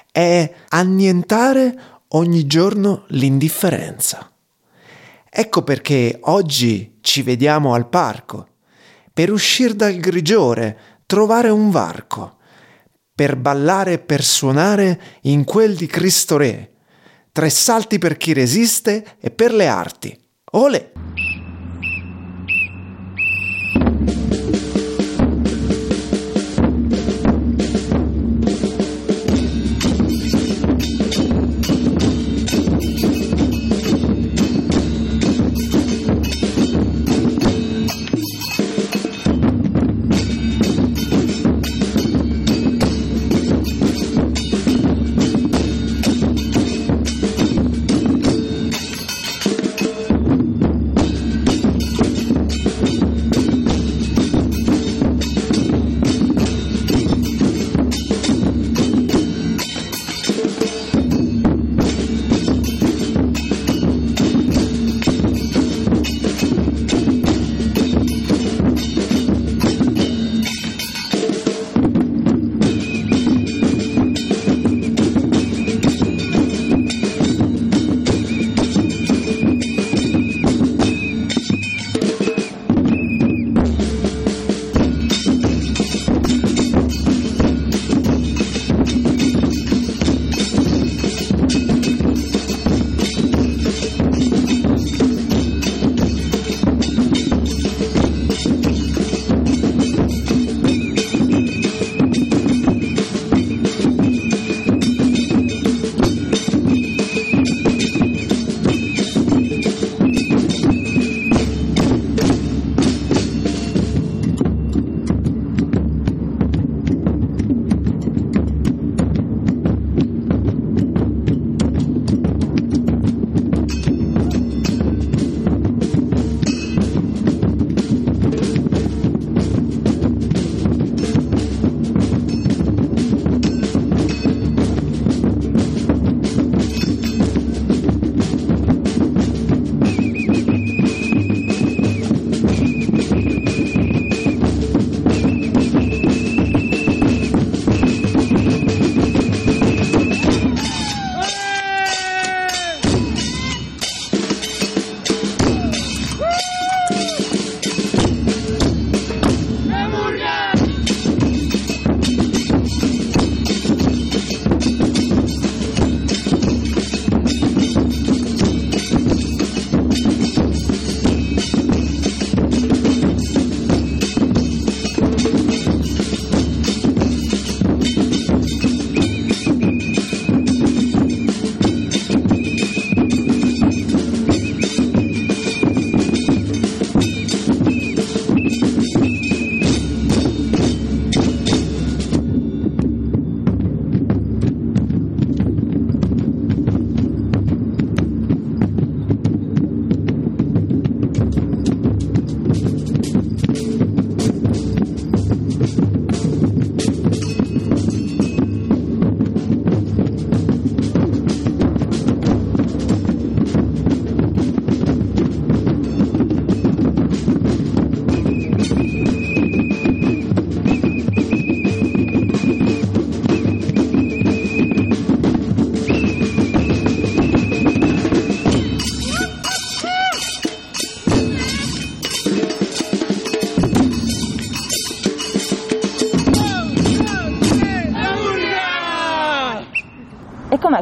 è 0.10 0.54
annientare 0.70 1.78
ogni 2.10 2.48
giorno 2.48 3.04
l'indifferenza. 3.10 4.32
Ecco 5.30 5.62
perché 5.62 6.18
oggi 6.24 7.00
ci 7.02 7.22
vediamo 7.24 7.74
al 7.74 7.90
parco, 7.90 8.48
per 9.12 9.34
uscire 9.34 9.76
dal 9.76 9.98
grigiore, 9.98 10.80
trovare 11.06 11.50
un 11.50 11.72
varco, 11.72 12.38
per 13.14 13.36
ballare 13.36 13.94
e 13.94 14.00
per 14.00 14.24
suonare 14.24 15.02
in 15.24 15.44
quel 15.44 15.76
di 15.76 15.88
Cristo 15.88 16.38
Re, 16.38 16.72
tre 17.40 17.50
salti 17.50 18.00
per 18.00 18.18
chi 18.18 18.34
resiste 18.34 19.16
e 19.18 19.32
per 19.32 19.54
le 19.54 19.68
arti. 19.68 20.14
Ole! 20.56 20.92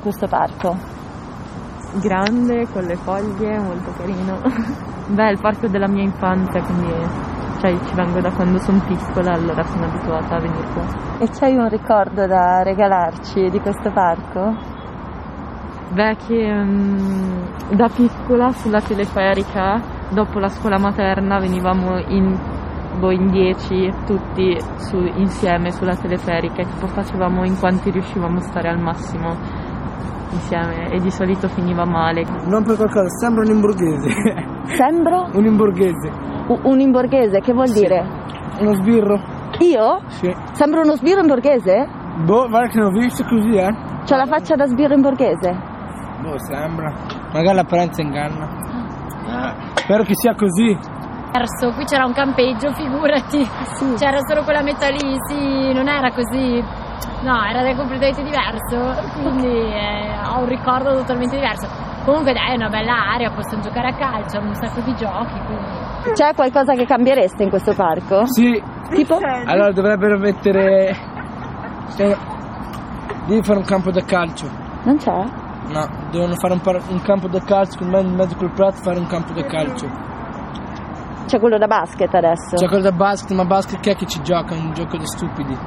Questo 0.07 0.27
parco? 0.27 0.75
Grande, 1.99 2.65
con 2.71 2.83
le 2.83 2.95
foglie, 2.95 3.59
molto 3.59 3.91
carino. 3.97 4.39
Beh, 5.11 5.27
è 5.27 5.31
il 5.31 5.39
parco 5.41 5.67
della 5.67 5.87
mia 5.87 6.03
infanzia, 6.03 6.61
quindi 6.61 6.93
cioè, 7.59 7.77
ci 7.85 7.95
vengo 7.95 8.21
da 8.21 8.31
quando 8.31 8.57
sono 8.59 8.79
piccola, 8.87 9.33
allora 9.33 9.63
sono 9.63 9.85
abituata 9.85 10.35
a 10.35 10.39
venire 10.39 10.67
qua. 10.73 10.83
E 11.19 11.29
c'hai 11.29 11.55
un 11.55 11.67
ricordo 11.67 12.25
da 12.25 12.63
regalarci 12.63 13.49
di 13.49 13.59
questo 13.59 13.91
parco? 13.91 14.55
Beh, 15.91 16.15
che 16.25 16.53
mm, 16.53 17.71
da 17.71 17.89
piccola 17.89 18.51
sulla 18.51 18.81
teleferica, 18.81 19.81
dopo 20.09 20.39
la 20.39 20.49
scuola 20.49 20.77
materna, 20.77 21.39
venivamo 21.39 21.97
in, 22.07 22.37
boh, 22.97 23.11
in 23.11 23.29
dieci 23.29 23.91
tutti 24.05 24.57
su, 24.77 24.97
insieme 25.15 25.71
sulla 25.71 25.95
teleferica 25.95 26.61
e 26.61 26.65
tipo 26.65 26.87
facevamo 26.87 27.45
in 27.45 27.57
quanti 27.57 27.89
riuscivamo 27.89 28.37
a 28.37 28.41
stare 28.41 28.69
al 28.69 28.79
massimo 28.79 29.46
insieme 30.31 30.89
e 30.91 30.99
di 30.99 31.09
solito 31.11 31.47
finiva 31.47 31.85
male. 31.85 32.23
Non 32.45 32.63
per 32.63 32.75
qualcosa, 32.75 33.07
sembra 33.09 33.43
un 33.43 33.51
imborghese. 33.51 34.09
Sembro? 34.75 35.29
un 35.33 35.45
imborghese. 35.45 36.11
U- 36.47 36.59
un 36.63 36.79
imborghese, 36.79 37.39
che 37.39 37.53
vuol 37.53 37.69
dire? 37.71 38.05
Uno 38.59 38.73
sbirro. 38.75 39.19
Io? 39.59 39.99
Sì. 40.07 40.33
Sembro 40.53 40.81
uno 40.81 40.95
sbirro 40.95 41.21
in 41.21 41.27
borghese? 41.27 41.87
Boh, 42.25 42.47
guarda 42.47 42.67
che 42.69 42.79
ne 42.79 42.85
ho 42.85 42.89
visto 42.89 43.23
così, 43.23 43.55
eh. 43.55 43.75
C'ho 44.05 44.15
la 44.15 44.25
faccia 44.25 44.55
da 44.55 44.65
sbirro 44.65 44.93
in 44.95 45.01
borghese? 45.01 45.75
Boh, 46.21 46.37
sembra. 46.39 46.91
Magari 47.33 47.55
l'apparenza 47.55 48.01
inganna. 48.01 48.47
Ah, 49.29 49.53
spero 49.75 50.03
che 50.03 50.13
sia 50.15 50.33
così. 50.35 50.77
Verso, 51.31 51.71
qui 51.75 51.85
c'era 51.85 52.05
un 52.05 52.13
campeggio, 52.13 52.71
figurati. 52.73 53.47
C'era 53.97 54.17
solo 54.27 54.43
quella 54.43 54.63
metà 54.63 54.87
lì, 54.89 55.15
sì, 55.27 55.71
non 55.73 55.87
era 55.87 56.11
così. 56.11 56.63
No, 57.21 57.43
era 57.43 57.75
completamente 57.75 58.23
diverso, 58.23 59.11
quindi 59.21 59.47
eh, 59.47 60.15
ho 60.29 60.39
un 60.39 60.47
ricordo 60.47 60.95
totalmente 60.95 61.35
diverso. 61.35 61.67
Comunque 62.05 62.31
dai, 62.33 62.51
è 62.51 62.55
una 62.55 62.69
bella 62.69 63.13
area, 63.13 63.31
possono 63.31 63.61
giocare 63.61 63.89
a 63.89 63.95
calcio, 63.95 64.37
hanno 64.37 64.49
un 64.49 64.55
sacco 64.55 64.79
di 64.81 64.95
giochi, 64.95 65.39
quindi... 65.45 66.13
C'è 66.13 66.33
qualcosa 66.33 66.73
che 66.73 66.85
cambiereste 66.85 67.43
in 67.43 67.49
questo 67.49 67.73
parco? 67.73 68.25
Sì. 68.27 68.63
Tipo? 68.93 69.19
Allora 69.45 69.71
dovrebbero 69.73 70.17
mettere. 70.17 70.95
Devi 71.97 73.43
fare 73.43 73.59
un 73.59 73.65
campo 73.65 73.91
da 73.91 74.01
calcio. 74.03 74.47
Non 74.83 74.95
c'è? 74.95 75.23
No, 75.67 75.85
devono 76.11 76.35
fare 76.35 76.53
un, 76.53 76.61
par- 76.61 76.81
un 76.87 77.01
campo 77.01 77.27
da 77.27 77.41
calcio, 77.41 77.83
in 77.83 78.15
mezzo 78.15 78.37
col 78.37 78.53
prato 78.53 78.77
fare 78.81 78.99
un 78.99 79.07
campo 79.07 79.33
da 79.33 79.43
calcio. 79.43 79.85
C'è 81.27 81.39
quello 81.39 81.57
da 81.57 81.67
basket 81.67 82.13
adesso. 82.13 82.55
C'è 82.55 82.67
quello 82.67 82.83
da 82.83 82.93
basket, 82.93 83.31
ma 83.31 83.43
basket 83.43 83.81
che 83.81 83.91
è 83.91 83.95
che 83.95 84.05
ci 84.05 84.21
gioca? 84.21 84.55
È 84.55 84.57
un 84.57 84.71
gioco 84.73 84.97
da 84.97 85.05
stupidi. 85.05 85.57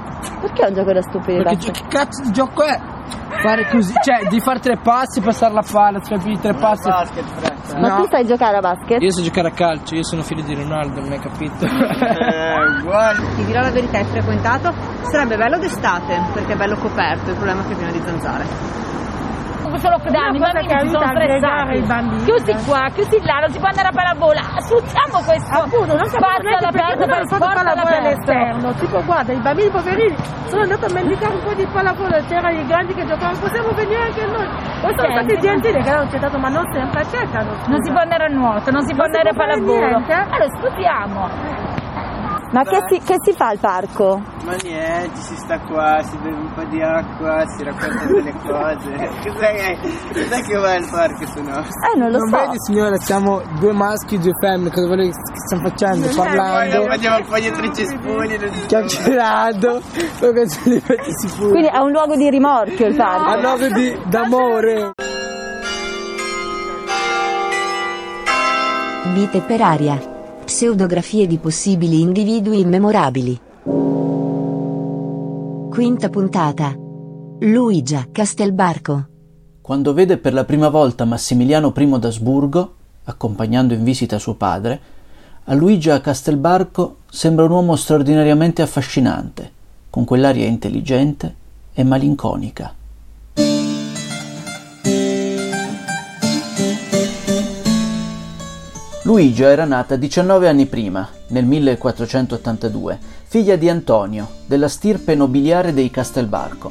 Perché 0.41 0.63
è 0.63 0.69
un 0.69 0.75
gioco 0.75 0.93
da 0.93 1.03
stupidi 1.03 1.37
Perché 1.43 1.55
basket? 1.55 1.75
gio- 1.77 1.83
che 1.83 1.87
cazzo 1.89 2.23
di 2.23 2.33
gioco 2.33 2.65
è? 2.65 2.81
Fare 3.43 3.67
così, 3.71 3.93
cioè 4.03 4.27
di 4.29 4.41
fare 4.41 4.59
tre 4.61 4.79
passi, 4.79 5.21
passare 5.21 5.53
la 5.55 5.63
palla, 5.71 5.99
tre, 6.01 6.19
tre 6.19 6.55
passi. 6.55 6.89
Ma 7.79 7.97
tu 7.97 8.07
sai 8.11 8.25
giocare 8.27 8.57
a 8.57 8.61
basket? 8.61 9.01
Io 9.03 9.11
so 9.11 9.23
giocare 9.23 9.49
a 9.49 9.53
calcio, 9.53 9.95
io 9.95 10.03
sono 10.03 10.23
figlio 10.23 10.43
di 10.43 10.55
Ronaldo, 10.55 11.01
non 11.01 11.13
hai 11.13 11.19
capito? 11.21 11.67
Ti 13.37 13.45
dirò 13.45 13.61
la 13.61 13.71
verità, 13.71 13.99
è 13.99 14.05
frequentato. 14.05 14.73
Sarebbe 15.03 15.37
bello 15.37 15.59
d'estate 15.59 16.21
perché 16.33 16.53
è 16.55 16.57
bello 16.57 16.77
coperto, 16.77 17.31
il 17.31 17.37
problema 17.37 17.63
è 17.63 17.67
che 17.67 17.73
è 17.73 17.77
pieno 17.77 17.93
di 17.93 18.01
zanzare. 18.05 18.45
Questo 19.71 19.89
lockdown, 19.89 20.35
i 20.35 20.39
bambini 20.39 20.81
si 20.81 20.89
sono 20.89 21.07
stressati. 21.07 22.25
Chiusi 22.25 22.53
qua, 22.67 22.83
chiusi 22.93 23.19
là, 23.25 23.37
non 23.41 23.51
si 23.51 23.59
può 23.59 23.69
andare 23.69 23.89
a 23.89 23.93
palavola. 23.93 24.43
Sfruttiamo 24.61 25.17
questo 25.25 25.49
Appunto, 25.51 25.97
non 25.97 26.07
spazio 26.07 26.57
all'aperto 26.59 27.07
non 27.07 27.09
per 27.09 27.27
sport 27.27 27.57
all'esterno. 27.57 28.73
Tipo, 28.75 29.03
guarda, 29.05 29.33
i 29.33 29.41
bambini 29.41 29.71
poverini 29.71 30.17
sono 30.51 30.63
andati 30.63 30.85
a 30.85 30.93
mendicare 30.93 31.35
un 31.35 31.43
po' 31.43 31.55
di 31.55 31.67
pallavolo, 31.67 32.17
c'erano 32.29 32.59
i 32.59 32.67
grandi 32.67 32.95
che 32.95 33.05
giocavano, 33.07 33.39
possiamo 33.39 33.71
venire 33.73 34.03
anche 34.03 34.27
noi. 34.27 34.49
Poi 34.81 34.93
sono 34.97 35.11
stati 35.11 35.39
gentili 35.41 35.83
che 35.83 35.91
hanno 35.91 36.03
accettato, 36.03 36.39
ma 36.39 36.49
non 36.49 36.65
sempre 36.73 37.01
accettano. 37.01 37.51
Non 37.67 37.83
si 37.83 37.91
può 37.91 38.01
andare 38.01 38.25
a 38.25 38.29
nuoto, 38.29 38.71
non 38.71 38.83
si 38.83 38.95
può 38.95 39.05
Non 39.05 39.15
andare 39.15 39.29
a 39.31 39.35
pallavolo. 39.35 39.97
Allora 40.07 40.49
sfruttiamo. 40.59 41.69
Ma 42.53 42.65
che 42.65 42.79
si, 42.89 42.99
che 42.99 43.15
si 43.25 43.33
fa 43.33 43.49
al 43.49 43.59
parco? 43.59 44.21
Ma 44.45 44.57
niente, 44.63 45.15
si 45.21 45.37
sta 45.37 45.61
qua, 45.61 46.03
si 46.03 46.17
beve 46.17 46.35
un 46.37 46.53
po' 46.53 46.65
di 46.65 46.83
acqua, 46.83 47.45
si 47.57 47.63
raccontano 47.63 48.11
delle 48.13 48.33
cose. 48.33 48.91
Cos'è 49.31 49.55
che, 49.55 49.79
cos'è 50.13 50.43
che 50.43 50.57
va 50.59 50.73
al 50.73 50.89
parco 50.91 51.27
se 51.27 51.41
no? 51.43 51.59
Eh, 51.61 51.97
non 51.99 52.11
lo 52.11 52.19
non 52.19 52.29
so. 52.29 52.37
vedi 52.37 52.57
signora, 52.59 52.97
siamo 52.97 53.41
due 53.61 53.73
maschi 53.73 54.17
e 54.17 54.19
due 54.19 54.33
femmine, 54.41 54.71
cosa 54.71 54.87
vuole 54.87 55.07
che 55.09 55.15
stiamo 55.47 55.69
facendo? 55.69 56.07
Poi 56.09 56.17
Parlando, 56.17 56.87
andiamo 56.87 57.17
un 57.19 57.27
po' 57.27 57.39
dietro 57.39 57.65
i 57.65 57.73
cespugli. 57.73 58.51
chiacchierando, 58.67 59.81
poi? 60.19 60.49
Quindi 61.39 61.69
è 61.69 61.79
un 61.79 61.91
luogo 61.93 62.17
di 62.17 62.29
rimorchio 62.31 62.87
il 62.87 62.97
parco. 62.97 63.31
A 63.31 63.41
nome 63.41 63.69
di 63.71 63.97
d'amore. 64.07 64.91
Vite 69.15 69.41
per 69.41 69.61
aria. 69.61 70.10
Pseudografie 70.51 71.29
di 71.29 71.39
possibili 71.39 72.01
individui 72.01 72.59
immemorabili. 72.59 73.41
Quinta 75.71 76.09
puntata. 76.09 76.75
Luigia 77.39 78.09
Castelbarco. 78.11 79.07
Quando 79.61 79.93
vede 79.93 80.19
per 80.19 80.33
la 80.33 80.45
prima 80.45 80.69
volta 80.69 81.05
Massimiliano 81.05 81.73
I 81.75 81.99
d'Asburgo, 82.01 82.75
accompagnando 83.05 83.75
in 83.75 83.85
visita 83.85 84.19
suo 84.19 84.35
padre, 84.35 84.81
a 85.45 85.55
Luigia 85.55 86.01
Castelbarco 86.01 86.97
sembra 87.09 87.45
un 87.45 87.53
uomo 87.53 87.77
straordinariamente 87.77 88.61
affascinante, 88.61 89.53
con 89.89 90.03
quell'aria 90.03 90.47
intelligente 90.47 91.33
e 91.73 91.85
malinconica. 91.85 92.75
Luigia 99.11 99.49
era 99.49 99.65
nata 99.65 99.97
19 99.97 100.47
anni 100.47 100.67
prima, 100.67 101.09
nel 101.31 101.45
1482, 101.45 102.97
figlia 103.25 103.57
di 103.57 103.69
Antonio, 103.69 104.29
della 104.47 104.69
stirpe 104.69 105.17
nobiliare 105.17 105.75
dei 105.75 105.91
Castelbarco. 105.91 106.71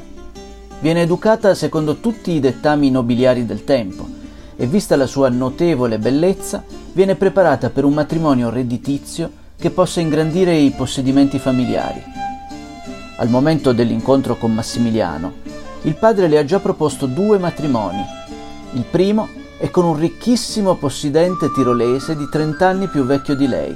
Viene 0.80 1.02
educata 1.02 1.54
secondo 1.54 1.98
tutti 1.98 2.32
i 2.32 2.40
dettami 2.40 2.92
nobiliari 2.92 3.46
del 3.46 3.66
tempo 3.66 4.08
e, 4.56 4.66
vista 4.68 4.96
la 4.96 5.06
sua 5.06 5.28
notevole 5.28 6.00
bellezza, 6.00 6.64
viene 6.94 7.16
preparata 7.16 7.72
per 7.72 7.84
un 7.84 7.92
matrimonio 7.92 8.50
redditizio 8.50 9.30
che 9.58 9.70
possa 9.70 10.00
ingrandire 10.00 10.56
i 10.56 10.72
possedimenti 10.72 11.40
familiari. 11.40 12.02
Al 13.18 13.28
momento 13.28 13.74
dell'incontro 13.74 14.38
con 14.38 14.54
Massimiliano, 14.54 15.34
il 15.82 15.96
padre 15.96 16.30
le 16.30 16.38
ha 16.38 16.46
già 16.46 16.62
proposto 16.62 17.06
due 17.06 17.38
matrimoni. 17.38 18.02
Il 18.76 18.86
primo 18.90 19.39
è 19.60 19.70
con 19.70 19.84
un 19.84 19.98
ricchissimo 19.98 20.76
possidente 20.76 21.52
tirolese 21.52 22.16
di 22.16 22.30
30 22.30 22.66
anni 22.66 22.88
più 22.88 23.04
vecchio 23.04 23.36
di 23.36 23.46
lei. 23.46 23.76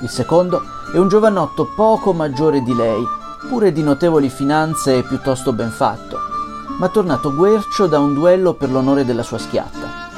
Il 0.00 0.08
secondo 0.08 0.62
è 0.94 0.96
un 0.96 1.08
giovanotto 1.08 1.70
poco 1.76 2.14
maggiore 2.14 2.62
di 2.62 2.74
lei, 2.74 3.04
pure 3.46 3.70
di 3.70 3.82
notevoli 3.82 4.30
finanze 4.30 4.96
e 4.96 5.02
piuttosto 5.02 5.52
ben 5.52 5.70
fatto, 5.70 6.16
ma 6.78 6.88
tornato 6.88 7.34
guercio 7.34 7.86
da 7.86 7.98
un 7.98 8.14
duello 8.14 8.54
per 8.54 8.70
l'onore 8.70 9.04
della 9.04 9.22
sua 9.22 9.36
schiatta. 9.36 10.08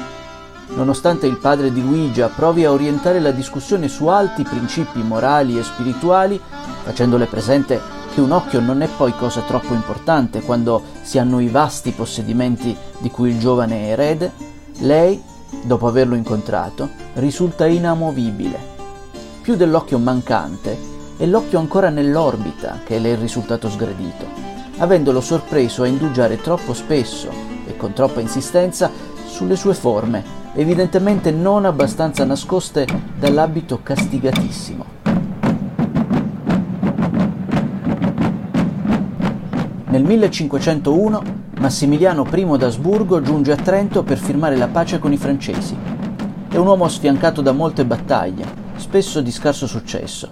Nonostante 0.75 1.27
il 1.27 1.37
padre 1.37 1.73
di 1.73 1.81
Luigia 1.81 2.29
provi 2.29 2.63
a 2.63 2.71
orientare 2.71 3.19
la 3.19 3.31
discussione 3.31 3.89
su 3.89 4.07
alti 4.07 4.43
principi 4.43 5.03
morali 5.03 5.59
e 5.59 5.63
spirituali, 5.63 6.39
facendole 6.83 7.25
presente 7.25 7.81
che 8.13 8.21
un 8.21 8.31
occhio 8.31 8.61
non 8.61 8.81
è 8.81 8.87
poi 8.87 9.13
cosa 9.17 9.41
troppo 9.41 9.73
importante 9.73 10.41
quando 10.41 10.81
si 11.01 11.19
hanno 11.19 11.41
i 11.41 11.49
vasti 11.49 11.91
possedimenti 11.91 12.75
di 12.99 13.11
cui 13.11 13.31
il 13.31 13.39
giovane 13.39 13.87
è 13.87 13.91
erede, 13.91 14.51
lei, 14.79 15.21
dopo 15.63 15.87
averlo 15.87 16.15
incontrato, 16.15 16.89
risulta 17.15 17.65
inamovibile. 17.65 18.71
Più 19.41 19.55
dell'occhio 19.55 19.97
mancante 19.99 20.77
è 21.17 21.25
l'occhio 21.25 21.59
ancora 21.59 21.89
nell'orbita 21.89 22.79
che 22.83 22.99
le 22.99 23.13
è 23.13 23.19
risultato 23.19 23.69
sgradito, 23.69 24.25
avendolo 24.77 25.21
sorpreso 25.21 25.83
a 25.83 25.87
indugiare 25.87 26.41
troppo 26.41 26.73
spesso 26.73 27.29
e 27.65 27.77
con 27.77 27.93
troppa 27.93 28.19
insistenza 28.19 28.89
sulle 29.25 29.55
sue 29.55 29.73
forme, 29.73 30.23
evidentemente 30.53 31.31
non 31.31 31.65
abbastanza 31.65 32.23
nascoste 32.23 32.87
dall'abito 33.17 33.79
castigatissimo. 33.81 34.85
Nel 39.85 40.03
1501 40.03 41.42
Massimiliano 41.63 42.27
I 42.29 42.57
d'Asburgo 42.57 43.21
giunge 43.21 43.53
a 43.53 43.55
Trento 43.55 44.03
per 44.03 44.17
firmare 44.17 44.57
la 44.57 44.67
pace 44.67 44.99
con 44.99 45.13
i 45.13 45.17
francesi. 45.17 45.73
È 46.49 46.57
un 46.57 46.67
uomo 46.67 46.89
sfiancato 46.89 47.41
da 47.41 47.53
molte 47.53 47.85
battaglie, 47.85 48.45
spesso 48.75 49.21
di 49.21 49.31
scarso 49.31 49.65
successo. 49.65 50.29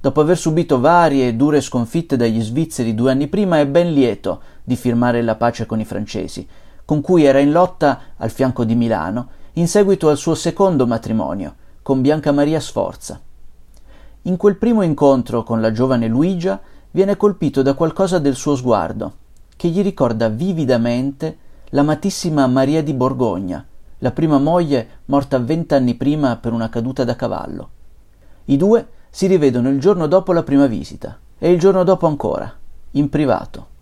Dopo 0.00 0.22
aver 0.22 0.38
subito 0.38 0.80
varie 0.80 1.28
e 1.28 1.34
dure 1.34 1.60
sconfitte 1.60 2.16
dagli 2.16 2.40
svizzeri 2.40 2.94
due 2.94 3.10
anni 3.10 3.28
prima, 3.28 3.58
è 3.58 3.66
ben 3.66 3.92
lieto 3.92 4.40
di 4.64 4.76
firmare 4.76 5.20
la 5.20 5.34
pace 5.34 5.66
con 5.66 5.78
i 5.78 5.84
francesi, 5.84 6.48
con 6.86 7.02
cui 7.02 7.24
era 7.24 7.38
in 7.38 7.52
lotta 7.52 8.00
al 8.16 8.30
fianco 8.30 8.64
di 8.64 8.74
Milano, 8.74 9.28
in 9.54 9.68
seguito 9.68 10.08
al 10.08 10.16
suo 10.16 10.34
secondo 10.34 10.86
matrimonio, 10.86 11.54
con 11.82 12.00
Bianca 12.00 12.32
Maria 12.32 12.60
Sforza. 12.60 13.20
In 14.22 14.38
quel 14.38 14.56
primo 14.56 14.80
incontro 14.80 15.42
con 15.42 15.60
la 15.60 15.70
giovane 15.70 16.08
Luigia 16.08 16.58
viene 16.92 17.18
colpito 17.18 17.60
da 17.60 17.74
qualcosa 17.74 18.18
del 18.18 18.36
suo 18.36 18.56
sguardo, 18.56 19.16
che 19.56 19.68
gli 19.68 19.82
ricorda 19.82 20.28
vividamente 20.28 21.38
l'amatissima 21.70 22.46
Maria 22.46 22.82
di 22.82 22.92
Borgogna, 22.92 23.64
la 23.98 24.10
prima 24.12 24.38
moglie 24.38 24.88
morta 25.06 25.38
vent'anni 25.38 25.94
prima 25.94 26.36
per 26.36 26.52
una 26.52 26.68
caduta 26.68 27.04
da 27.04 27.16
cavallo. 27.16 27.70
I 28.44 28.56
due 28.56 28.86
si 29.10 29.26
rivedono 29.26 29.70
il 29.70 29.80
giorno 29.80 30.06
dopo 30.06 30.32
la 30.32 30.42
prima 30.42 30.66
visita 30.66 31.18
e 31.38 31.50
il 31.50 31.58
giorno 31.58 31.82
dopo 31.82 32.06
ancora, 32.06 32.54
in 32.92 33.08
privato. 33.08 33.74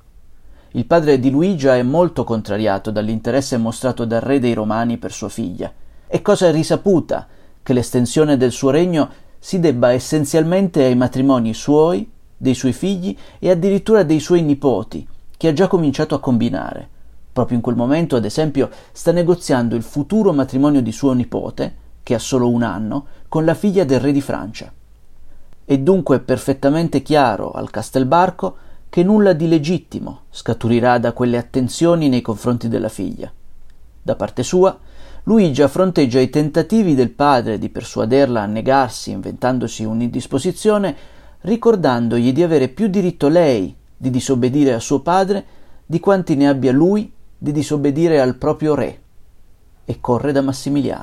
Il 0.71 0.87
padre 0.87 1.19
di 1.19 1.31
Luigia 1.31 1.77
è 1.77 1.83
molto 1.83 2.25
contrariato 2.25 2.91
dall'interesse 2.91 3.57
mostrato 3.57 4.05
dal 4.05 4.21
re 4.21 4.39
dei 4.39 4.55
Romani 4.55 4.97
per 4.97 5.13
sua 5.13 5.29
figlia. 5.29 5.73
È 6.07 6.23
cosa 6.23 6.51
risaputa 6.51 7.27
che 7.63 7.73
l'estensione 7.73 8.37
del 8.37 8.53
suo 8.53 8.71
regno 8.71 9.11
si 9.39 9.61
debba 9.61 9.93
essenzialmente 9.93 10.85
ai 10.85 10.97
matrimoni 10.97 11.53
suoi, 11.55 12.11
dei 12.37 12.55
suoi 12.55 12.73
figli 12.73 13.17
e 13.39 13.51
addirittura 13.51 14.03
dei 14.03 14.21
suoi 14.21 14.43
nipoti, 14.43 15.07
che 15.37 15.49
ha 15.49 15.53
già 15.53 15.69
cominciato 15.69 16.15
a 16.15 16.21
combinare. 16.21 16.89
Proprio 17.33 17.57
in 17.57 17.63
quel 17.63 17.75
momento, 17.75 18.17
ad 18.17 18.25
esempio, 18.25 18.71
sta 18.93 19.11
negoziando 19.11 19.75
il 19.75 19.83
futuro 19.83 20.33
matrimonio 20.33 20.81
di 20.81 20.93
suo 20.93 21.13
nipote, 21.13 21.77
che 22.03 22.15
ha 22.15 22.19
solo 22.19 22.49
un 22.49 22.63
anno, 22.63 23.07
con 23.29 23.45
la 23.45 23.55
figlia 23.55 23.85
del 23.85 23.99
re 23.99 24.13
di 24.13 24.21
Francia. 24.21 24.73
È 25.65 25.79
dunque 25.79 26.21
perfettamente 26.21 27.03
chiaro 27.03 27.51
al 27.51 27.71
Castelbarco 27.71 28.57
che 28.89 29.03
nulla 29.03 29.33
di 29.33 29.49
legittimo 29.49 30.21
scaturirà 30.31 30.99
da 30.99 31.13
quelle 31.13 31.39
attenzioni 31.39 32.09
nei 32.09 32.21
confronti 32.21 32.69
della 32.69 32.89
figlia. 32.89 33.33
Da 34.01 34.15
parte 34.15 34.43
sua, 34.43 34.79
Luigi 35.25 35.67
fronteggia 35.67 36.21
i 36.21 36.29
tentativi 36.29 36.95
del 36.95 37.11
padre 37.11 37.59
di 37.59 37.71
persuaderla 37.71 38.43
a 38.43 38.47
negarsi 38.47 39.11
inventandosi 39.11 39.83
un'indisposizione, 39.83 40.95
ricordandogli 41.41 42.33
di 42.33 42.43
avere 42.43 42.69
più 42.69 42.89
diritto 42.89 43.29
lei 43.29 43.75
di 43.97 44.11
disobbedire 44.11 44.75
a 44.75 44.81
suo 44.81 45.01
padre 45.01 45.45
di 45.87 46.01
quanti 46.01 46.35
ne 46.35 46.49
abbia 46.49 46.73
lui 46.73 47.13
di 47.37 47.53
disobbedire 47.53 48.21
al 48.21 48.37
proprio 48.37 48.75
re, 48.75 49.01
e 49.85 50.01
corre 50.01 50.33
da 50.33 50.41
Massimiliano. 50.41 51.03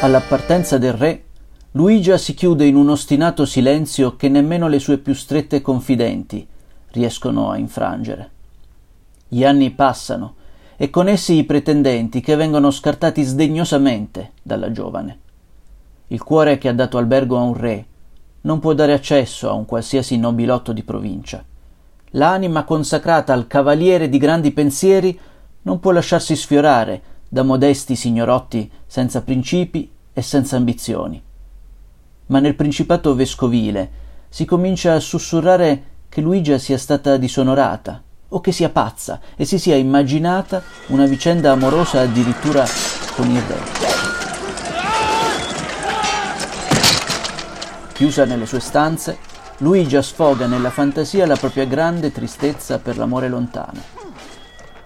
All'appartenza 0.00 0.78
del 0.78 0.94
re, 0.94 1.24
Luigia 1.72 2.18
si 2.18 2.34
chiude 2.34 2.66
in 2.66 2.76
un 2.76 2.90
ostinato 2.90 3.44
silenzio 3.44 4.16
che 4.16 4.28
nemmeno 4.28 4.68
le 4.68 4.78
sue 4.78 4.98
più 4.98 5.14
strette 5.14 5.60
confidenti 5.60 6.46
riescono 6.90 7.50
a 7.50 7.56
infrangere. 7.56 8.30
Gli 9.28 9.44
anni 9.44 9.70
passano 9.70 10.34
e 10.82 10.90
con 10.90 11.06
essi 11.06 11.34
i 11.34 11.44
pretendenti 11.44 12.20
che 12.20 12.34
vengono 12.34 12.72
scartati 12.72 13.22
sdegnosamente 13.22 14.32
dalla 14.42 14.72
giovane. 14.72 15.18
Il 16.08 16.20
cuore 16.24 16.58
che 16.58 16.66
ha 16.66 16.74
dato 16.74 16.98
albergo 16.98 17.38
a 17.38 17.42
un 17.42 17.54
re 17.54 17.86
non 18.40 18.58
può 18.58 18.72
dare 18.72 18.92
accesso 18.92 19.48
a 19.48 19.52
un 19.52 19.64
qualsiasi 19.64 20.18
nobilotto 20.18 20.72
di 20.72 20.82
provincia. 20.82 21.44
L'anima 22.14 22.64
consacrata 22.64 23.32
al 23.32 23.46
cavaliere 23.46 24.08
di 24.08 24.18
grandi 24.18 24.50
pensieri 24.50 25.16
non 25.62 25.78
può 25.78 25.92
lasciarsi 25.92 26.34
sfiorare 26.34 27.00
da 27.28 27.44
modesti 27.44 27.94
signorotti 27.94 28.68
senza 28.84 29.22
principi 29.22 29.88
e 30.12 30.20
senza 30.20 30.56
ambizioni. 30.56 31.22
Ma 32.26 32.40
nel 32.40 32.56
principato 32.56 33.14
vescovile 33.14 33.90
si 34.28 34.44
comincia 34.44 34.94
a 34.94 34.98
sussurrare 34.98 35.82
che 36.08 36.20
Luigia 36.20 36.58
sia 36.58 36.76
stata 36.76 37.16
disonorata 37.18 38.02
o 38.34 38.40
che 38.40 38.52
sia 38.52 38.68
pazza 38.68 39.20
e 39.36 39.44
si 39.44 39.58
sia 39.58 39.76
immaginata 39.76 40.62
una 40.88 41.06
vicenda 41.06 41.52
amorosa 41.52 42.00
addirittura 42.00 42.66
con 43.14 43.30
il 43.30 43.40
re. 43.40 43.60
Chiusa 47.92 48.24
nelle 48.24 48.46
sue 48.46 48.60
stanze, 48.60 49.18
Luigia 49.58 50.02
sfoga 50.02 50.46
nella 50.46 50.70
fantasia 50.70 51.26
la 51.26 51.36
propria 51.36 51.66
grande 51.66 52.10
tristezza 52.10 52.78
per 52.78 52.96
l'amore 52.96 53.28
lontano. 53.28 53.80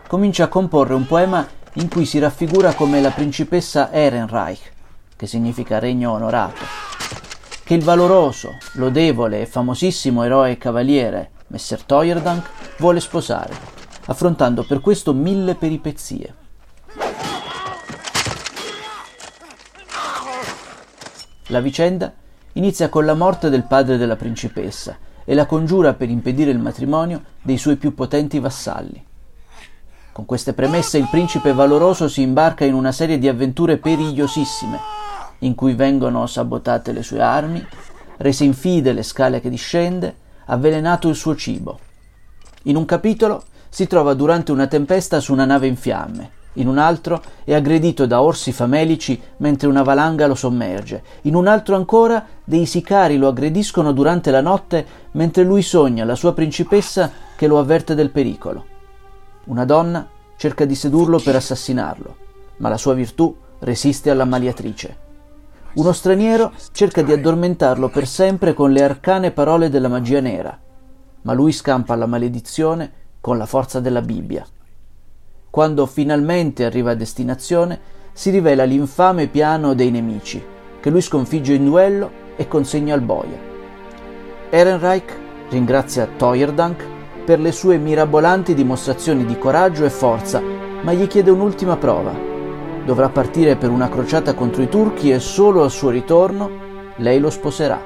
Comincia 0.07 0.45
a 0.45 0.49
comporre 0.49 0.95
un 0.95 1.07
poema 1.07 1.47
in 1.75 1.89
cui 1.89 2.05
si 2.05 2.19
raffigura 2.19 2.75
come 2.75 3.01
la 3.01 3.11
principessa 3.11 3.91
Ehrenreich, 3.93 4.73
che 5.17 5.27
significa 5.27 5.79
regno 5.79 6.13
onorato, 6.13 6.65
che 7.65 7.75
il 7.75 7.83
valoroso, 7.83 8.59
lodevole 8.73 9.41
e 9.41 9.47
famosissimo 9.47 10.23
eroe 10.23 10.53
e 10.53 10.59
cavaliere 10.59 11.31
Messer 11.49 11.83
Toyerdank 11.83 12.77
vuole 12.79 13.01
sposare, 13.01 13.55
affrontando 14.07 14.65
per 14.65 14.81
questo 14.81 15.13
mille 15.15 15.55
peripezie. 15.55 16.35
La 21.49 21.61
vicenda 21.61 22.13
inizia 22.55 22.89
con 22.89 23.05
la 23.05 23.15
morte 23.15 23.49
del 23.49 23.63
padre 23.63 23.97
della 23.97 24.17
principessa 24.17 24.97
e 25.25 25.35
la 25.35 25.47
congiura 25.47 25.95
per 25.95 26.09
impedire 26.09 26.51
il 26.51 26.59
matrimonio 26.59 27.23
dei 27.43 27.59
suoi 27.59 27.77
più 27.77 27.95
potenti 27.95 28.41
vassalli. 28.41 29.05
Con 30.11 30.25
queste 30.25 30.55
premesse 30.55 30.99
il 30.99 31.09
principe 31.11 31.53
valoroso 31.53 32.09
si 32.09 32.23
imbarca 32.23 32.65
in 32.65 32.75
una 32.75 32.91
serie 32.91 33.19
di 33.19 33.29
avventure 33.29 33.77
perigliosissime, 33.77 34.79
in 35.41 35.55
cui 35.55 35.75
vengono 35.75 36.27
sabotate 36.27 36.93
le 36.93 37.03
sue 37.03 37.21
armi, 37.21 37.65
rese 38.17 38.45
infide 38.45 38.93
le 38.93 39.03
scale 39.03 39.41
che 39.41 39.51
discende, 39.51 40.17
avvelenato 40.47 41.09
il 41.09 41.15
suo 41.15 41.37
cibo. 41.37 41.79
In 42.65 42.77
un 42.77 42.85
capitolo 42.85 43.45
si 43.69 43.87
trova 43.87 44.15
durante 44.15 44.53
una 44.53 44.67
tempesta 44.67 45.21
su 45.21 45.33
una 45.33 45.45
nave 45.45 45.67
in 45.67 45.77
fiamme, 45.77 46.31
in 46.59 46.69
un 46.69 46.79
altro 46.79 47.23
è 47.45 47.53
aggredito 47.53 48.07
da 48.07 48.23
orsi 48.23 48.53
famelici 48.53 49.21
mentre 49.39 49.69
una 49.69 49.83
valanga 49.83 50.27
lo 50.27 50.35
sommerge, 50.35 51.03
in 51.23 51.35
un 51.35 51.47
altro 51.47 51.77
ancora 51.77 52.25
dei 52.45 52.65
sicari 52.67 53.19
lo 53.19 53.29
aggrediscono 53.29 53.93
durante 53.93 54.31
la 54.31 54.41
notte 54.41 54.87
mentre 55.13 55.43
lui 55.43 55.63
sogna 55.63 56.05
la 56.05 56.15
sua 56.15 56.33
principessa 56.33 57.11
che 57.37 57.47
lo 57.47 57.59
avverte 57.59 57.95
del 57.95 58.11
pericolo. 58.11 58.65
Una 59.45 59.65
donna 59.65 60.09
cerca 60.37 60.65
di 60.65 60.75
sedurlo 60.75 61.19
per 61.19 61.37
assassinarlo, 61.37 62.17
ma 62.59 62.69
la 62.69 62.79
sua 62.79 62.95
virtù 62.95 63.35
resiste 63.61 64.11
alla 64.11 64.25
maliatrice. 64.25 65.05
Uno 65.77 65.93
straniero 65.93 66.53
cerca 66.73 67.03
di 67.03 67.13
addormentarlo 67.13 67.91
per 67.91 68.07
sempre 68.07 68.55
con 68.55 68.73
le 68.73 68.83
arcane 68.83 69.31
parole 69.31 69.69
della 69.69 69.89
magia 69.89 70.21
nera, 70.21 70.59
ma 71.21 71.35
lui 71.35 71.53
scampa 71.53 71.95
la 71.97 72.07
maledizione 72.07 72.91
con 73.21 73.37
la 73.37 73.45
forza 73.45 73.79
della 73.79 74.01
Bibbia. 74.01 74.47
Quando 75.51 75.85
finalmente 75.85 76.65
arriva 76.65 76.93
a 76.93 76.95
destinazione, 76.95 77.79
si 78.15 78.31
rivela 78.31 78.65
l'infame 78.65 79.27
piano 79.27 79.75
dei 79.75 79.91
nemici, 79.91 80.43
che 80.81 80.89
lui 80.89 81.03
sconfigge 81.03 81.53
in 81.53 81.67
duello 81.67 82.11
e 82.37 82.49
consegna 82.49 82.95
al 82.95 83.03
boia. 83.03 83.39
Ehrenreich 84.49 85.15
ringrazia 85.51 86.09
Toyerdank 86.17 86.87
per 87.27 87.39
le 87.39 87.53
sue 87.53 87.77
mirabolanti 87.77 88.55
dimostrazioni 88.55 89.27
di 89.27 89.37
coraggio 89.37 89.85
e 89.85 89.91
forza, 89.91 90.41
ma 90.41 90.95
gli 90.95 91.07
chiede 91.07 91.31
un'ultima 91.31 91.77
prova. 91.77 92.36
Dovrà 92.87 93.09
partire 93.09 93.57
per 93.57 93.71
una 93.71 93.89
crociata 93.89 94.33
contro 94.35 94.63
i 94.63 94.69
turchi 94.69 95.11
e 95.11 95.19
solo 95.19 95.65
al 95.65 95.73
suo 95.73 95.91
ritorno 95.91 96.49
lei 96.99 97.19
lo 97.19 97.31
sposerà. 97.31 97.83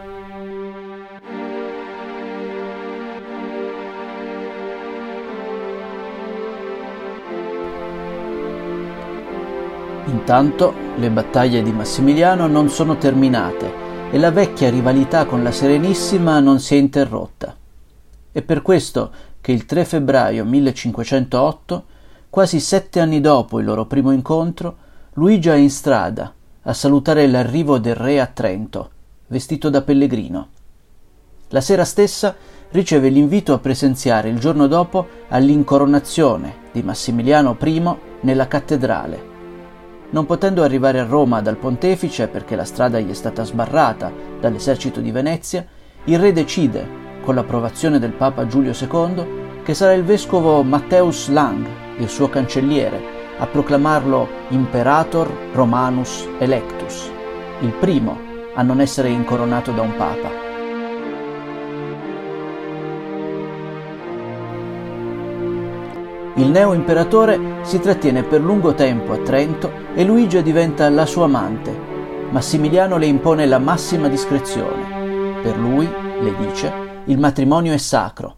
Intanto 10.05 10.75
le 10.97 11.09
battaglie 11.09 11.63
di 11.63 11.73
Massimiliano 11.73 12.47
non 12.47 12.69
sono 12.69 12.99
terminate 12.99 13.73
e 14.11 14.19
la 14.19 14.31
vecchia 14.31 14.69
rivalità 14.69 15.25
con 15.25 15.43
la 15.43 15.51
Serenissima 15.51 16.41
non 16.41 16.61
si 16.61 16.75
è 16.75 16.79
interrotta. 16.79 17.57
È 18.31 18.43
per 18.43 18.61
questo 18.61 19.11
che 19.41 19.53
il 19.53 19.65
3 19.65 19.87
febbraio 19.87 20.45
1508, 20.45 21.85
quasi 22.29 22.61
sette 22.61 23.01
anni 23.01 23.23
dopo 23.23 23.61
il 23.61 23.65
loro 23.65 23.87
primo 23.87 24.13
incontro, 24.13 24.89
Luigi 25.21 25.51
è 25.51 25.55
in 25.55 25.69
strada 25.69 26.33
a 26.63 26.73
salutare 26.73 27.27
l'arrivo 27.27 27.77
del 27.77 27.95
re 27.95 28.19
a 28.21 28.27
Trento, 28.27 28.91
vestito 29.27 29.69
da 29.69 29.83
pellegrino. 29.83 30.49
La 31.49 31.61
sera 31.61 31.85
stessa 31.85 32.35
riceve 32.71 33.11
l'invito 33.11 33.53
a 33.53 33.59
presenziare 33.59 34.31
il 34.31 34.39
giorno 34.39 34.67
dopo 34.67 35.07
all'incoronazione 35.29 36.71
di 36.73 36.83
Massimiliano 36.83 37.55
I 37.63 37.97
nella 38.21 38.49
cattedrale. 38.49 39.23
Non 40.09 40.25
potendo 40.25 40.63
arrivare 40.63 41.01
a 41.01 41.05
Roma 41.05 41.43
dal 41.43 41.59
pontefice 41.59 42.27
perché 42.29 42.57
la 42.57 42.65
strada 42.65 42.99
gli 42.99 43.11
è 43.11 43.15
stata 43.15 43.45
sbarrata 43.45 44.11
dall'esercito 44.41 45.03
di 45.03 45.11
Venezia, 45.11 45.67
il 46.05 46.19
re 46.19 46.33
decide 46.33 46.89
con 47.21 47.35
l'approvazione 47.35 47.99
del 47.99 48.13
Papa 48.13 48.47
Giulio 48.47 48.73
II, 48.73 49.63
che 49.65 49.75
sarà 49.75 49.93
il 49.93 50.03
vescovo 50.03 50.63
Matthäus 50.63 51.29
Lang, 51.29 51.67
il 51.99 52.09
suo 52.09 52.31
cancelliere, 52.31 53.20
a 53.41 53.47
proclamarlo 53.47 54.29
Imperator 54.49 55.29
Romanus 55.53 56.29
Electus, 56.39 57.11
il 57.61 57.73
primo 57.73 58.17
a 58.55 58.63
non 58.63 58.81
essere 58.81 59.09
incoronato 59.09 59.73
da 59.73 59.81
un 59.81 59.97
Papa. 59.97 60.49
Il 66.35 66.51
neo 66.51 66.75
imperatore 66.75 67.39
si 67.63 67.81
trattiene 67.81 68.23
per 68.23 68.43
lungo 68.43 68.75
tempo 68.75 69.13
a 69.13 69.19
Trento 69.19 69.73
e 69.95 70.05
Luigia 70.05 70.43
diventa 70.43 70.89
la 70.91 71.07
sua 71.07 71.25
amante. 71.25 71.89
Massimiliano 72.31 72.99
le 72.99 73.07
impone 73.07 73.47
la 73.47 73.59
massima 73.59 74.07
discrezione 74.07 75.41
Per 75.43 75.59
lui, 75.59 75.89
le 76.21 76.35
dice, 76.37 76.73
il 77.07 77.19
matrimonio 77.19 77.73
è 77.73 77.79
sacro, 77.79 78.37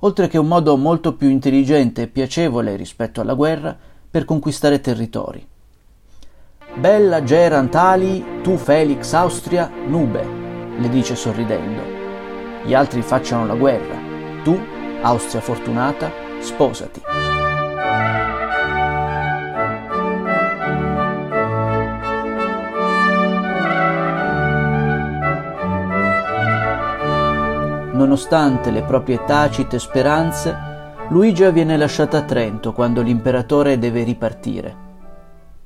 oltre 0.00 0.28
che 0.28 0.38
un 0.38 0.46
modo 0.46 0.76
molto 0.76 1.14
più 1.14 1.28
intelligente 1.28 2.02
e 2.02 2.06
piacevole 2.06 2.76
rispetto 2.76 3.20
alla 3.20 3.34
guerra 3.34 3.76
per 4.14 4.24
conquistare 4.24 4.80
territori. 4.80 5.44
Bella 6.76 7.24
gerant 7.24 7.74
ali, 7.74 8.24
tu 8.44 8.56
Felix 8.56 9.12
Austria, 9.12 9.68
nube, 9.88 10.24
le 10.78 10.88
dice 10.88 11.16
sorridendo. 11.16 11.82
Gli 12.64 12.74
altri 12.74 13.02
facciano 13.02 13.44
la 13.44 13.56
guerra, 13.56 13.98
tu, 14.44 14.56
Austria 15.02 15.40
fortunata, 15.40 16.12
sposati. 16.38 17.02
Nonostante 27.94 28.70
le 28.70 28.84
proprie 28.84 29.24
tacite 29.24 29.80
speranze, 29.80 30.73
Luigia 31.10 31.50
viene 31.50 31.76
lasciata 31.76 32.18
a 32.18 32.22
Trento 32.22 32.72
quando 32.72 33.02
l'imperatore 33.02 33.78
deve 33.78 34.04
ripartire. 34.04 34.76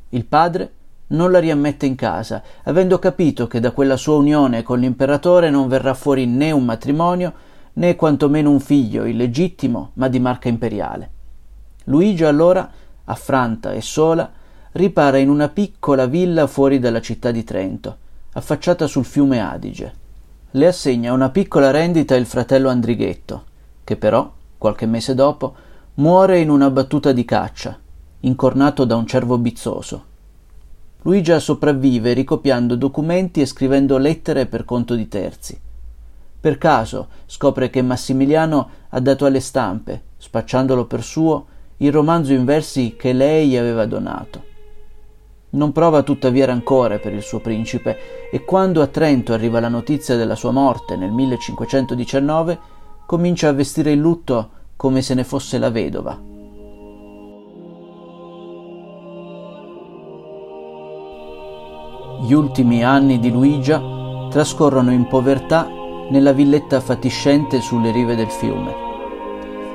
Il 0.09 0.25
padre 0.25 0.73
non 1.09 1.31
la 1.31 1.39
riammette 1.39 1.87
in 1.87 1.95
casa, 1.95 2.43
avendo 2.65 2.99
capito 2.99 3.47
che 3.47 3.61
da 3.61 3.71
quella 3.71 3.97
sua 3.97 4.17
unione 4.17 4.65
con 4.65 4.81
l'imperatore 4.81 5.49
non 5.49 5.69
verrà 5.69 5.95
fuori 5.95 6.27
né 6.27 6.51
un 6.51 6.65
matrimonio 6.65 7.33
né 7.75 7.95
quantomeno 7.95 8.51
un 8.51 8.59
figlio 8.59 9.05
illegittimo, 9.05 9.93
ma 9.95 10.09
di 10.09 10.19
marca 10.19 10.49
imperiale. 10.49 11.11
Luigia 11.85 12.29
allora, 12.29 12.69
affranta 13.05 13.73
e 13.73 13.81
sola, 13.81 14.31
ripara 14.73 15.19
in 15.19 15.31
una 15.31 15.49
piccola 15.49 16.07
villa 16.07 16.49
fuori 16.49 16.81
dalla 16.81 17.01
città 17.01 17.31
di 17.31 17.45
Trento, 17.45 17.97
affacciata 18.33 18.89
sul 18.89 19.05
fiume 19.05 19.41
Adige. 19.41 19.93
Le 20.51 20.67
assegna 20.67 21.13
una 21.13 21.31
piccola 21.31 21.71
rendita 21.71 22.17
il 22.17 22.27
fratello 22.27 22.69
Andrighetto, 22.69 23.45
che 23.85 23.97
però, 23.97 24.35
qualche 24.59 24.87
mese 24.87 25.15
dopo, 25.15 25.55
muore 25.95 26.41
in 26.41 26.51
una 26.51 26.71
battuta 26.71 27.13
di 27.13 27.25
caccia, 27.25 27.79
incornato 28.21 28.85
da 28.85 28.97
un 28.97 29.07
cervo 29.07 29.39
bizzoso. 29.39 30.05
Luigia 31.03 31.39
sopravvive 31.39 32.13
ricopiando 32.13 32.75
documenti 32.75 33.41
e 33.41 33.47
scrivendo 33.47 33.97
lettere 33.97 34.47
per 34.47 34.65
conto 34.65 34.95
di 34.95 35.09
terzi. 35.09 35.59
Per 36.41 36.59
caso 36.59 37.09
scopre 37.27 37.71
che 37.71 37.83
Massimiliano 37.83 38.71
ha 38.89 39.01
dato 39.01 39.25
alle 39.25 39.41
stampe, 39.41 40.03
spacciandolo 40.19 40.87
per 40.87 41.03
suo, 41.03 41.47
il 41.79 41.93
romanzo 41.93 42.33
in 42.33 42.45
versi 42.45 42.97
che 42.97 43.13
lei 43.13 43.57
aveva 43.57 43.87
donato. 43.87 44.45
Non 45.51 45.73
prova 45.73 46.03
tuttavia 46.03 46.47
rancore 46.47 46.99
per 46.99 47.15
il 47.15 47.23
suo 47.23 47.41
principe 47.41 48.31
e 48.31 48.45
quando 48.45 48.83
a 48.83 48.87
Trento 48.87 49.33
arriva 49.33 49.61
la 49.61 49.69
notizia 49.69 50.17
della 50.17 50.35
sua 50.35 50.51
morte 50.51 50.97
nel 50.97 51.11
1519 51.11 52.59
comincia 53.09 53.49
a 53.49 53.53
vestire 53.53 53.93
il 53.93 53.99
lutto 53.99 54.51
come 54.77 55.01
se 55.01 55.15
ne 55.15 55.25
fosse 55.25 55.57
la 55.57 55.71
vedova. 55.71 56.21
Gli 62.21 62.33
ultimi 62.35 62.85
anni 62.85 63.19
di 63.19 63.31
Luigia 63.31 63.81
trascorrono 64.29 64.93
in 64.93 65.07
povertà 65.07 65.71
nella 66.11 66.33
villetta 66.33 66.83
fatiscente 66.83 67.63
sulle 67.63 67.93
rive 67.93 68.15
del 68.15 68.29
fiume. 68.29 68.75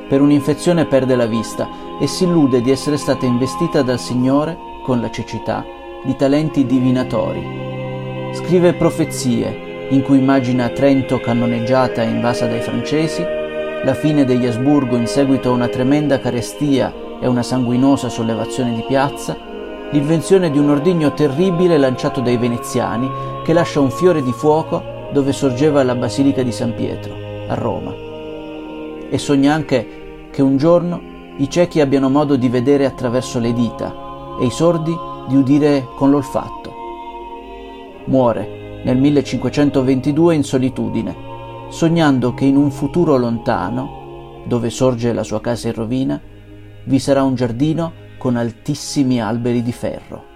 Per 0.07 0.21
un'infezione 0.21 0.85
perde 0.85 1.15
la 1.15 1.25
vista 1.25 1.67
e 1.99 2.05
si 2.05 2.25
illude 2.25 2.61
di 2.61 2.69
essere 2.69 2.97
stata 2.97 3.25
investita 3.25 3.81
dal 3.81 3.99
Signore, 3.99 4.55
con 4.83 5.01
la 5.01 5.09
cecità, 5.09 5.65
di 6.05 6.15
talenti 6.15 6.67
divinatori. 6.67 8.31
Scrive 8.33 8.75
profezie 8.75 9.72
in 9.89 10.01
cui 10.01 10.17
immagina 10.17 10.69
Trento 10.69 11.19
cannoneggiata 11.19 12.01
e 12.01 12.09
invasa 12.09 12.47
dai 12.47 12.61
francesi, 12.61 13.23
la 13.83 13.93
fine 13.93 14.25
degli 14.25 14.45
Asburgo 14.45 14.95
in 14.95 15.07
seguito 15.07 15.49
a 15.49 15.53
una 15.53 15.67
tremenda 15.67 16.19
carestia 16.19 16.93
e 17.19 17.27
una 17.27 17.43
sanguinosa 17.43 18.09
sollevazione 18.09 18.73
di 18.73 18.83
piazza, 18.87 19.35
l'invenzione 19.91 20.49
di 20.49 20.57
un 20.57 20.69
ordigno 20.69 21.13
terribile 21.13 21.77
lanciato 21.77 22.21
dai 22.21 22.37
veneziani 22.37 23.09
che 23.43 23.53
lascia 23.53 23.79
un 23.79 23.91
fiore 23.91 24.23
di 24.23 24.31
fuoco 24.31 25.09
dove 25.11 25.31
sorgeva 25.33 25.83
la 25.83 25.95
Basilica 25.95 26.41
di 26.43 26.51
San 26.51 26.73
Pietro, 26.73 27.13
a 27.47 27.53
Roma. 27.53 27.93
E 29.09 29.17
sogna 29.17 29.53
anche 29.53 30.27
che 30.31 30.41
un 30.41 30.57
giorno 30.57 31.11
i 31.37 31.49
ciechi 31.49 31.81
abbiano 31.81 32.09
modo 32.09 32.35
di 32.35 32.49
vedere 32.49 32.85
attraverso 32.85 33.39
le 33.39 33.53
dita 33.53 33.93
e 34.39 34.45
i 34.45 34.51
sordi 34.51 34.95
di 35.27 35.35
udire 35.35 35.87
con 35.95 36.09
l'olfatto. 36.09 36.73
Muore 38.05 38.62
nel 38.83 38.97
1522 38.97 40.35
in 40.35 40.43
solitudine, 40.43 41.15
sognando 41.69 42.33
che 42.33 42.45
in 42.45 42.57
un 42.57 42.69
futuro 42.69 43.17
lontano, 43.17 44.43
dove 44.45 44.69
sorge 44.69 45.13
la 45.13 45.23
sua 45.23 45.41
casa 45.41 45.69
in 45.69 45.73
rovina, 45.73 46.21
vi 46.85 46.99
sarà 46.99 47.23
un 47.23 47.35
giardino 47.35 47.93
con 48.17 48.35
altissimi 48.35 49.21
alberi 49.21 49.61
di 49.61 49.71
ferro. 49.71 50.31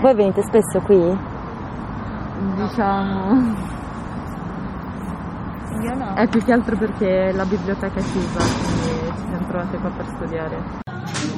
Voi 0.00 0.14
venite 0.14 0.42
spesso 0.42 0.80
qui? 0.80 1.18
Diciamo. 2.56 3.66
Io 5.82 5.94
no. 5.94 6.14
È 6.14 6.28
più 6.28 6.42
che 6.42 6.52
altro 6.52 6.76
perché 6.76 7.32
la 7.32 7.44
biblioteca 7.44 7.98
è 7.98 8.02
chiusa, 8.02 8.38
trovate 9.48 9.76
qua 9.78 9.90
per 9.90 10.06
studiare. 10.06 10.56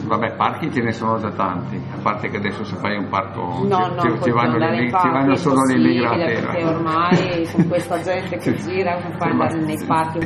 Vabbè, 0.05 0.33
parchi 0.35 0.73
ce 0.73 0.81
ne 0.83 0.93
sono 0.93 1.19
da 1.19 1.31
tanti, 1.31 1.77
a 1.95 1.99
parte 2.03 2.29
che 2.29 2.39
adesso 2.39 2.65
se 2.65 2.75
fai 2.77 2.97
un 2.97 3.09
parco 3.09 3.41
No, 3.65 3.95
ci, 4.01 4.09
no, 4.09 4.21
ci- 4.23 4.31
vanno, 4.33 4.57
le, 4.57 4.71
nei 4.71 4.87
ci 4.87 4.91
vanno 4.91 5.13
parchi, 5.27 5.37
solo 5.37 5.55
le 5.65 5.75
possibile, 5.75 5.93
immigrati. 6.05 6.33
Perché 6.33 6.65
ormai 6.65 7.49
con 7.53 7.69
questa 7.69 8.01
gente 8.03 8.37
che 8.39 8.55
gira 8.57 8.99
non 9.01 9.15
puoi 9.17 9.31
andare 9.31 9.61
nei 9.61 9.85
parchi. 9.87 10.19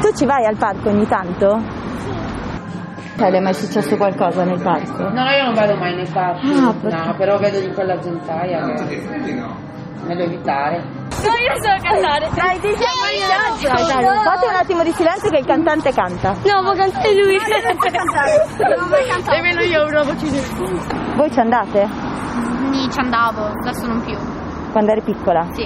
Tu 0.00 0.12
ci 0.16 0.26
vai 0.26 0.44
al 0.46 0.56
parco 0.56 0.88
ogni 0.88 1.06
tanto? 1.06 1.60
Cioè, 3.16 3.30
le 3.30 3.36
è 3.36 3.40
mai 3.40 3.54
successo 3.54 3.96
qualcosa 3.96 4.44
nel 4.44 4.60
parco? 4.62 5.02
No, 5.02 5.08
no, 5.10 5.30
io 5.30 5.44
non 5.44 5.54
vado 5.54 5.76
mai 5.76 5.94
nei 5.94 6.08
parchi, 6.10 6.50
Ah, 6.52 6.72
perché- 6.80 6.96
no, 7.06 7.14
però 7.16 7.38
vedo 7.38 7.60
di 7.60 7.70
quella 7.72 7.98
gentaia 7.98 8.64
che 8.88 9.06
meglio 10.06 10.22
evitare. 10.24 10.98
No, 11.20 11.34
io 11.36 11.54
so 11.60 11.70
cantare. 11.82 12.28
Dai, 12.34 12.60
dici 12.60 12.82
Io 12.82 13.68
Dai, 13.68 13.84
dai, 13.86 14.24
fate 14.24 14.46
un 14.46 14.54
attimo 14.54 14.82
di 14.82 14.92
silenzio 14.92 15.30
che 15.30 15.38
il 15.38 15.46
cantante 15.46 15.92
canta. 15.92 16.30
No, 16.30 16.62
può 16.62 16.72
cantare 16.72 17.14
lui. 17.14 17.36
Non 17.36 17.76
può 17.76 17.90
cantare. 17.90 18.46
Non 18.76 18.88
puoi 18.88 19.06
cantare. 19.06 19.40
Nemmeno 19.40 19.62
io 19.62 19.82
ho 19.82 19.86
una 19.86 20.02
voce 20.02 20.30
di 20.30 20.42
Voi 21.16 21.30
ci 21.30 21.40
andate? 21.40 21.88
Sì, 22.72 22.90
ci 22.90 22.98
andavo, 22.98 23.44
adesso 23.44 23.86
non 23.86 24.00
più. 24.02 24.16
Quando 24.72 24.92
eri 24.92 25.02
piccola? 25.02 25.46
Sì, 25.52 25.64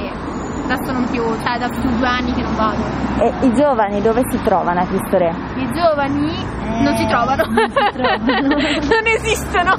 adesso 0.65 0.93
non 0.93 1.05
più, 1.11 1.23
cioè 1.45 1.59
da 1.59 1.69
più 1.69 1.89
due 1.97 2.07
anni 2.07 2.33
che 2.33 2.43
non 2.43 2.55
vado. 2.57 2.83
E 3.21 3.33
i 3.43 3.55
giovani 3.55 4.01
dove 4.01 4.23
si 4.31 4.43
trovano 4.43 4.81
a 4.81 4.87
Cristo 4.87 5.19
Re? 5.19 5.33
I 5.57 5.71
giovani 5.73 6.35
non 6.83 6.97
si 6.97 7.07
trovano. 7.07 7.45
non 7.47 9.07
esistono. 9.07 9.77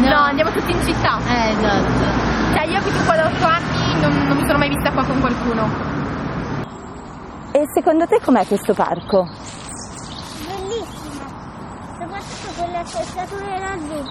No. 0.00 0.16
andiamo 0.16 0.50
tutti 0.50 0.72
in 0.72 0.80
città. 0.84 1.18
Eh, 1.28 1.50
esatto. 1.50 2.31
Cioè 2.62 2.70
io 2.70 2.78
abito 2.78 3.04
qua 3.04 3.16
da 3.16 3.26
otto 3.26 3.44
anni, 3.44 4.00
non, 4.00 4.26
non 4.28 4.36
mi 4.36 4.46
sono 4.46 4.58
mai 4.58 4.68
vista 4.68 4.92
qua 4.92 5.04
con 5.04 5.18
qualcuno. 5.18 5.68
E 7.50 7.64
secondo 7.74 8.06
te 8.06 8.20
com'è 8.20 8.46
questo 8.46 8.72
parco? 8.72 9.26
Bellissima. 10.46 11.26
Soprattutto 11.98 12.52
quelle 12.56 12.78
attrezzature 12.78 13.58
laggiù. 13.58 14.04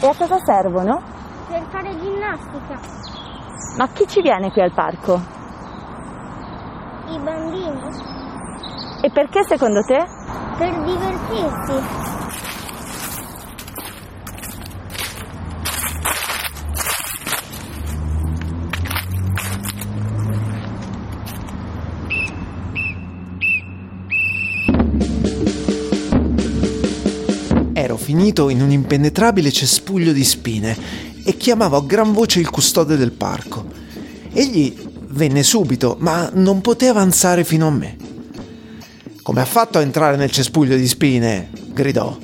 E 0.00 0.06
a 0.08 0.14
cosa 0.14 0.36
servono? 0.44 1.02
Per 1.48 1.62
fare 1.70 1.98
ginnastica. 1.98 2.80
Ma 3.78 3.88
chi 3.94 4.06
ci 4.06 4.20
viene 4.20 4.52
qui 4.52 4.60
al 4.60 4.72
parco? 4.74 5.18
I 7.06 7.18
bambini. 7.18 7.80
E 9.00 9.10
perché 9.10 9.44
secondo 9.44 9.80
te? 9.84 10.06
Per 10.58 10.82
divertirsi. 10.82 12.08
Finito 28.08 28.48
in 28.48 28.62
un 28.62 28.70
impenetrabile 28.70 29.52
cespuglio 29.52 30.12
di 30.12 30.24
spine 30.24 30.74
e 31.22 31.36
chiamavo 31.36 31.76
a 31.76 31.82
gran 31.82 32.14
voce 32.14 32.40
il 32.40 32.48
custode 32.48 32.96
del 32.96 33.12
parco. 33.12 33.66
Egli 34.32 34.74
venne 35.08 35.42
subito, 35.42 35.94
ma 36.00 36.30
non 36.32 36.62
poté 36.62 36.88
avanzare 36.88 37.44
fino 37.44 37.66
a 37.66 37.70
me. 37.70 37.98
Come 39.20 39.42
ha 39.42 39.44
fatto 39.44 39.76
a 39.76 39.82
entrare 39.82 40.16
nel 40.16 40.30
cespuglio 40.30 40.74
di 40.74 40.88
spine? 40.88 41.50
gridò. 41.66 42.16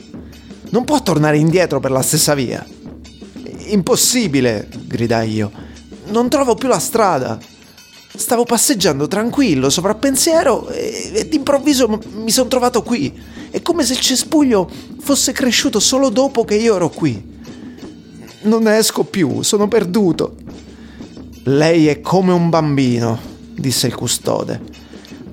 Non 0.71 0.85
può 0.85 1.03
tornare 1.03 1.37
indietro 1.37 1.81
per 1.81 1.91
la 1.91 2.01
stessa 2.01 2.33
via. 2.33 2.65
Impossibile, 3.67 4.67
gridai 4.87 5.35
io. 5.35 5.53
Non 6.07 6.31
trovo 6.31 6.55
più 6.55 6.69
la 6.69 6.79
strada. 6.79 7.39
Stavo 8.17 8.45
passeggiando 8.45 9.09
tranquillo, 9.09 9.69
sovrappensiero, 9.69 10.69
e, 10.69 11.11
e 11.15 11.29
d'improvviso 11.29 12.01
mi 12.13 12.31
sono 12.31 12.49
trovato 12.49 12.83
qui. 12.83 13.13
È 13.51 13.61
come 13.61 13.85
se 13.85 13.95
il 13.95 13.99
cespuglio 13.99 14.71
fosse 15.01 15.33
cresciuto 15.33 15.81
solo 15.81 16.11
dopo 16.11 16.45
che 16.45 16.55
io 16.55 16.77
ero 16.77 16.91
qui. 16.91 17.33
non 18.43 18.69
esco 18.69 19.03
più, 19.03 19.43
sono 19.43 19.67
perduto. 19.67 20.37
Lei 21.45 21.89
è 21.89 22.01
come 22.01 22.33
un 22.33 22.51
bambino, 22.51 23.19
disse 23.53 23.89
il 23.89 23.97
custode. 23.97 24.61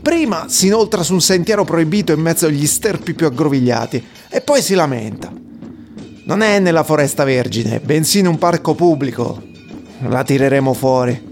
Prima 0.02 0.46
si 0.50 0.66
inoltra 0.66 1.04
su 1.04 1.14
un 1.14 1.22
sentiero 1.22 1.64
proibito 1.64 2.12
in 2.14 2.20
mezzo 2.20 2.48
agli 2.48 2.66
sterpi 2.66 3.14
più 3.14 3.28
aggrovigliati 3.28 4.04
e 4.28 4.42
poi 4.42 4.64
si 4.64 4.74
lamenta. 4.74 5.32
Non 6.24 6.42
è 6.42 6.58
nella 6.58 6.84
foresta 6.84 7.24
vergine, 7.24 7.80
bensì 7.80 8.20
in 8.20 8.28
un 8.28 8.40
parco 8.40 8.74
pubblico. 8.74 9.40
La 10.08 10.24
tireremo 10.24 10.74
fuori. 10.74 11.31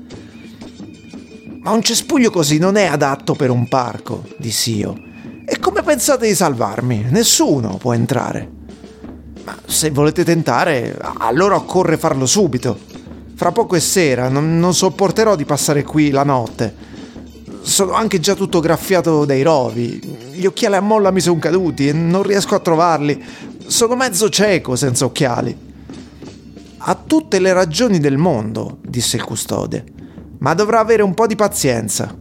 Ma 1.62 1.72
un 1.72 1.82
cespuglio 1.82 2.32
così 2.32 2.57
non 2.57 2.78
è 2.78 2.86
adatto 2.86 3.34
per 3.34 3.49
un 3.49 3.68
parco, 3.68 4.24
dissi 4.38 4.78
io. 4.78 4.97
E 5.45 5.60
come 5.60 5.84
pensate 5.84 6.26
di 6.26 6.34
salvarmi? 6.34 7.07
Nessuno 7.10 7.76
può 7.78 7.93
entrare. 7.93 8.49
Ma 9.43 9.57
se 9.66 9.89
volete 9.89 10.24
tentare, 10.24 10.97
allora 11.18 11.55
occorre 11.55 11.97
farlo 11.97 12.26
subito. 12.26 12.78
Fra 13.36 13.51
poco 13.51 13.76
è 13.76 13.80
sera, 13.80 14.30
non, 14.30 14.57
non 14.57 14.74
sopporterò 14.74 15.36
di 15.36 15.43
passare 15.43 15.84
qui 15.84 16.12
la 16.12 16.24
notte. 16.24 16.74
Sono 17.62 17.91
anche 17.91 18.20
già 18.20 18.36
tutto 18.36 18.62
graffiato 18.62 19.26
dai 19.26 19.41
rovi. 19.41 19.99
Gli 20.32 20.45
occhiali 20.45 20.76
a 20.76 20.82
molla 20.82 21.12
mi 21.12 21.20
sono 21.20 21.39
caduti 21.39 21.89
e 21.89 21.93
non 21.93 22.24
riesco 22.24 22.55
a 22.55 22.60
trovarli. 22.60 23.22
Sono 23.68 23.95
mezzo 23.95 24.30
cieco 24.30 24.78
senza 24.78 25.03
occhiali. 25.03 25.57
Ha 26.78 26.95
tutte 27.05 27.39
le 27.39 27.51
ragioni 27.51 27.99
del 27.99 28.18
mondo, 28.18 28.78
disse 28.82 29.18
il 29.18 29.24
custode, 29.26 29.84
ma 30.40 30.54
dovrà 30.54 30.80
avere 30.80 31.04
un 31.04 31.14
po' 31.14 31.28
di 31.28 31.36
pazienza. 31.36 32.16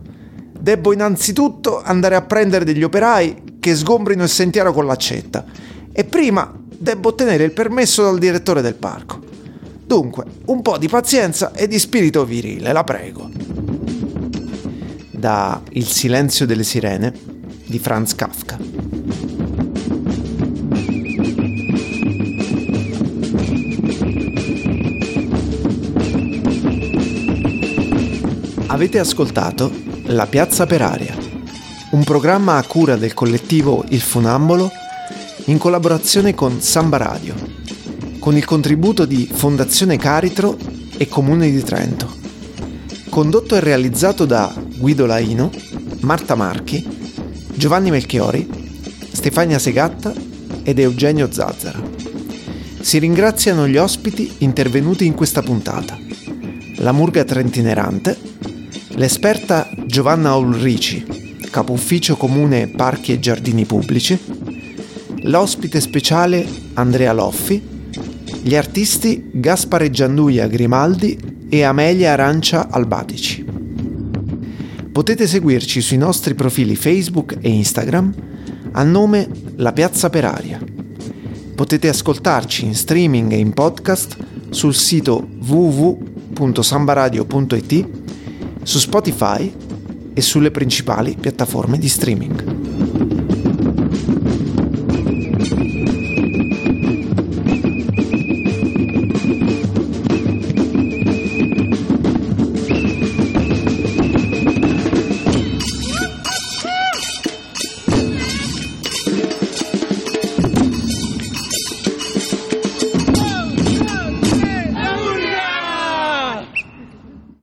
Debbo 0.61 0.93
innanzitutto 0.93 1.81
andare 1.83 2.15
a 2.15 2.23
prendere 2.23 2.65
degli 2.65 2.83
operai 2.83 3.57
che 3.61 3.75
sgombrino 3.75 4.23
il 4.23 4.29
sentiero 4.29 4.73
con 4.73 4.87
l'accetta 4.87 5.45
e 5.93 6.05
prima 6.05 6.53
debbo 6.79 7.09
ottenere 7.09 7.45
il 7.45 7.53
permesso 7.53 8.03
dal 8.03 8.19
direttore 8.19 8.63
del 8.63 8.75
parco. 8.75 9.21
Dunque, 9.85 10.25
un 10.47 10.63
po' 10.63 10.79
di 10.79 10.89
pazienza 10.89 11.53
e 11.53 11.67
di 11.67 11.79
spirito 11.79 12.25
virile, 12.25 12.73
la 12.73 12.85
prego. 12.85 13.31
Da 15.11 15.61
Il 15.71 15.87
silenzio 15.87 16.47
delle 16.47 16.63
sirene 16.63 17.13
di 17.65 17.79
Franz 17.79 18.15
Kafka. 18.15 18.59
Avete 28.79 29.01
ascoltato 29.01 29.73
La 30.05 30.29
Piazza 30.29 30.65
per 30.65 30.83
Aria, 30.83 31.13
un 31.91 32.05
programma 32.05 32.59
a 32.59 32.63
cura 32.63 32.95
del 32.95 33.13
collettivo 33.13 33.85
Il 33.89 34.01
Funambolo 34.01 34.71
in 35.47 35.59
collaborazione 35.59 36.33
con 36.33 36.61
Samba 36.61 36.97
Radio, 36.97 37.35
con 38.21 38.37
il 38.37 38.45
contributo 38.45 39.05
di 39.05 39.29
Fondazione 39.33 39.97
Caritro 39.97 40.57
e 40.97 41.09
Comune 41.09 41.51
di 41.51 41.61
Trento. 41.61 42.09
Condotto 43.09 43.57
e 43.57 43.61
realizzato 43.61 44.25
da 44.25 44.55
Guido 44.77 45.07
Laino, 45.07 45.51
Marta 46.03 46.37
Marchi, 46.37 46.87
Giovanni 47.55 47.91
Melchiori, 47.91 48.49
Stefania 49.11 49.59
Segatta 49.59 50.13
ed 50.63 50.79
Eugenio 50.79 51.33
Zazzara. 51.33 51.83
Si 52.79 52.97
ringraziano 53.01 53.67
gli 53.67 53.77
ospiti 53.77 54.37
intervenuti 54.39 55.05
in 55.05 55.15
questa 55.15 55.43
puntata. 55.43 55.99
La 56.77 56.93
Murga 56.93 57.25
Trentinerante, 57.25 58.37
l'esperta 58.99 59.71
Giovanna 59.87 60.35
Ulrici, 60.35 61.37
capo 61.53 61.73
ufficio 61.73 62.17
comune 62.17 62.67
Parchi 62.67 63.13
e 63.13 63.21
Giardini 63.21 63.65
Pubblici, 63.65 64.19
l'ospite 65.23 65.81
speciale 65.81 66.45
Andrea 66.75 67.13
Loffi, 67.13 67.63
gli 68.43 68.57
artisti 68.57 69.31
Gaspare 69.33 69.93
Gianduia 69.93 70.49
Grimaldi 70.49 71.47
e 71.49 71.63
Amelia 71.63 72.11
Arancia 72.11 72.67
Albatici. 72.69 73.45
Potete 74.91 75.29
seguirci 75.29 75.81
sui 75.81 75.97
nostri 75.97 76.35
profili 76.35 76.75
Facebook 76.75 77.37
e 77.41 77.51
Instagram 77.51 78.13
a 78.73 78.83
nome 78.83 79.29
La 79.59 79.73
Piazza 79.73 80.11
per 80.11 80.25
Aria. 80.25 80.59
Potete 81.55 81.89
ascoltarci 81.89 82.65
in 82.65 82.75
streaming 82.75 83.31
e 83.31 83.39
in 83.39 83.53
podcast 83.53 84.17
sul 84.51 84.75
sito 84.75 85.25
www.sambaradio.it, 85.47 87.98
su 88.69 88.79
Spotify 88.81 89.51
e 90.13 90.21
sulle 90.21 90.51
principali 90.51 91.17
piattaforme 91.19 91.79
di 91.79 91.89
streaming. 91.89 92.58